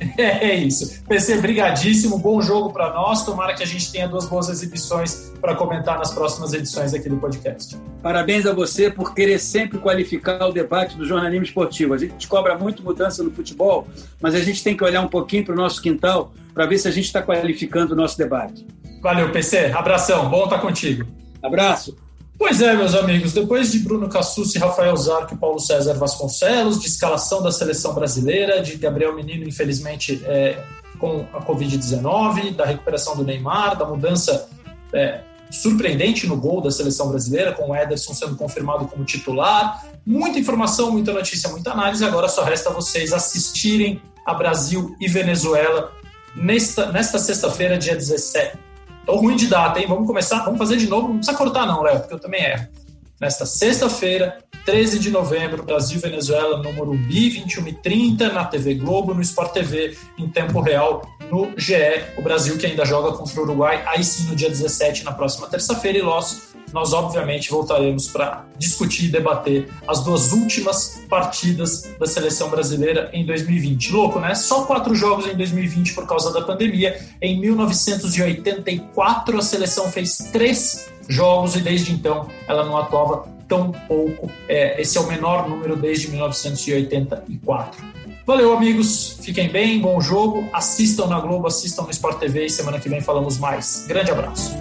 É, 0.18 0.54
isso. 0.54 1.02
PC, 1.04 1.40
brigadíssimo. 1.40 2.18
Bom 2.18 2.40
jogo 2.42 2.72
para 2.72 2.92
nós. 2.92 3.24
Tomara 3.24 3.54
que 3.54 3.62
a 3.62 3.66
gente 3.66 3.90
tenha 3.90 4.08
duas 4.08 4.26
boas 4.26 4.48
exibições 4.48 5.32
para 5.40 5.54
comentar 5.54 5.98
nas 5.98 6.12
próximas 6.12 6.52
edições 6.52 6.92
aqui 6.92 7.08
do 7.08 7.16
podcast. 7.16 7.76
Parabéns 8.02 8.46
a 8.46 8.52
você 8.52 8.90
por 8.90 9.14
querer 9.14 9.38
sempre 9.38 9.78
qualificar 9.78 10.44
o 10.46 10.52
debate 10.52 10.96
do 10.96 11.04
jornalismo 11.04 11.44
esportivo. 11.44 11.94
A 11.94 11.98
gente 11.98 12.26
cobra 12.26 12.56
muito 12.58 12.82
mudança 12.82 13.22
no 13.22 13.30
futebol, 13.30 13.86
mas 14.20 14.34
a 14.34 14.40
gente 14.40 14.62
tem 14.62 14.76
que 14.76 14.82
olhar 14.82 15.00
um 15.00 15.08
pouquinho 15.08 15.44
para 15.44 15.54
o 15.54 15.56
nosso 15.56 15.80
quintal 15.80 16.32
para 16.52 16.66
ver 16.66 16.78
se 16.78 16.88
a 16.88 16.90
gente 16.90 17.06
está 17.06 17.22
qualificando 17.22 17.94
o 17.94 17.96
nosso 17.96 18.18
debate. 18.18 18.66
Valeu, 19.00 19.30
PC. 19.30 19.66
Abração. 19.72 20.28
Bom 20.28 20.44
estar 20.44 20.58
contigo. 20.58 21.06
Abraço. 21.42 22.07
Pois 22.38 22.62
é, 22.62 22.72
meus 22.76 22.94
amigos, 22.94 23.32
depois 23.32 23.72
de 23.72 23.80
Bruno 23.80 24.08
Cassucci, 24.08 24.58
Rafael 24.58 24.96
Zarco 24.96 25.34
e 25.34 25.36
Paulo 25.36 25.58
César 25.58 25.94
Vasconcelos, 25.94 26.78
de 26.78 26.86
escalação 26.86 27.42
da 27.42 27.50
seleção 27.50 27.92
brasileira, 27.92 28.62
de 28.62 28.76
Gabriel 28.76 29.12
Menino, 29.12 29.42
infelizmente, 29.42 30.22
é, 30.24 30.62
com 31.00 31.26
a 31.32 31.40
Covid-19, 31.40 32.54
da 32.54 32.64
recuperação 32.64 33.16
do 33.16 33.24
Neymar, 33.24 33.76
da 33.76 33.84
mudança 33.84 34.48
é, 34.92 35.22
surpreendente 35.50 36.28
no 36.28 36.36
gol 36.36 36.60
da 36.60 36.70
seleção 36.70 37.08
brasileira, 37.08 37.52
com 37.52 37.70
o 37.70 37.76
Ederson 37.76 38.14
sendo 38.14 38.36
confirmado 38.36 38.86
como 38.86 39.04
titular. 39.04 39.84
Muita 40.06 40.38
informação, 40.38 40.92
muita 40.92 41.12
notícia, 41.12 41.50
muita 41.50 41.72
análise. 41.72 42.04
Agora 42.04 42.28
só 42.28 42.44
resta 42.44 42.70
vocês 42.70 43.12
assistirem 43.12 44.00
a 44.24 44.32
Brasil 44.32 44.94
e 45.00 45.08
Venezuela 45.08 45.92
nesta, 46.36 46.92
nesta 46.92 47.18
sexta-feira, 47.18 47.76
dia 47.76 47.96
17 47.96 48.67
Tô 49.08 49.16
ruim 49.16 49.36
de 49.36 49.46
data, 49.46 49.80
hein? 49.80 49.86
Vamos 49.88 50.06
começar, 50.06 50.44
vamos 50.44 50.58
fazer 50.58 50.76
de 50.76 50.86
novo. 50.86 51.08
Não 51.08 51.16
precisa 51.16 51.34
cortar, 51.34 51.64
não, 51.64 51.82
Léo, 51.82 52.00
porque 52.00 52.12
eu 52.12 52.18
também 52.18 52.44
erro. 52.44 52.68
Nesta 53.18 53.46
sexta-feira, 53.46 54.36
13 54.66 54.98
de 54.98 55.10
novembro, 55.10 55.62
Brasil 55.62 55.98
Venezuela 55.98 56.62
no 56.62 56.70
Morumbi, 56.74 57.42
21h30, 57.42 58.30
na 58.30 58.44
TV 58.44 58.74
Globo, 58.74 59.14
no 59.14 59.22
Sport 59.22 59.54
TV, 59.54 59.96
em 60.18 60.28
tempo 60.28 60.60
real, 60.60 61.08
no 61.30 61.50
GE. 61.56 61.74
O 62.18 62.22
Brasil 62.22 62.58
que 62.58 62.66
ainda 62.66 62.84
joga 62.84 63.16
contra 63.16 63.40
o 63.40 63.44
Uruguai, 63.44 63.82
aí 63.86 64.04
sim 64.04 64.28
no 64.28 64.36
dia 64.36 64.50
17, 64.50 65.04
na 65.04 65.12
próxima 65.12 65.46
terça-feira, 65.46 65.96
e 65.96 66.02
nós 66.02 66.47
nós 66.72 66.92
obviamente 66.92 67.50
voltaremos 67.50 68.08
para 68.08 68.44
discutir 68.58 69.06
e 69.06 69.08
debater 69.08 69.68
as 69.86 70.02
duas 70.02 70.32
últimas 70.32 71.02
partidas 71.08 71.90
da 71.98 72.06
seleção 72.06 72.50
brasileira 72.50 73.10
em 73.12 73.24
2020. 73.24 73.92
Louco, 73.92 74.18
né? 74.20 74.34
Só 74.34 74.64
quatro 74.64 74.94
jogos 74.94 75.26
em 75.26 75.36
2020 75.36 75.94
por 75.94 76.06
causa 76.06 76.32
da 76.32 76.42
pandemia. 76.42 76.98
Em 77.20 77.40
1984, 77.40 79.38
a 79.38 79.42
seleção 79.42 79.90
fez 79.90 80.16
três 80.32 80.88
jogos 81.08 81.56
e 81.56 81.60
desde 81.60 81.92
então 81.92 82.28
ela 82.46 82.64
não 82.64 82.76
atuava 82.76 83.26
tão 83.48 83.72
pouco. 83.72 84.30
É, 84.46 84.80
esse 84.80 84.98
é 84.98 85.00
o 85.00 85.06
menor 85.06 85.48
número 85.48 85.74
desde 85.74 86.10
1984. 86.10 87.98
Valeu, 88.26 88.54
amigos. 88.54 89.18
Fiquem 89.22 89.48
bem, 89.48 89.80
bom 89.80 89.98
jogo. 90.02 90.46
Assistam 90.52 91.06
na 91.06 91.18
Globo, 91.18 91.46
assistam 91.46 91.84
no 91.84 91.90
Sport 91.90 92.18
TV 92.18 92.44
e 92.44 92.50
semana 92.50 92.78
que 92.78 92.86
vem 92.86 93.00
falamos 93.00 93.38
mais. 93.38 93.86
Grande 93.88 94.10
abraço. 94.10 94.54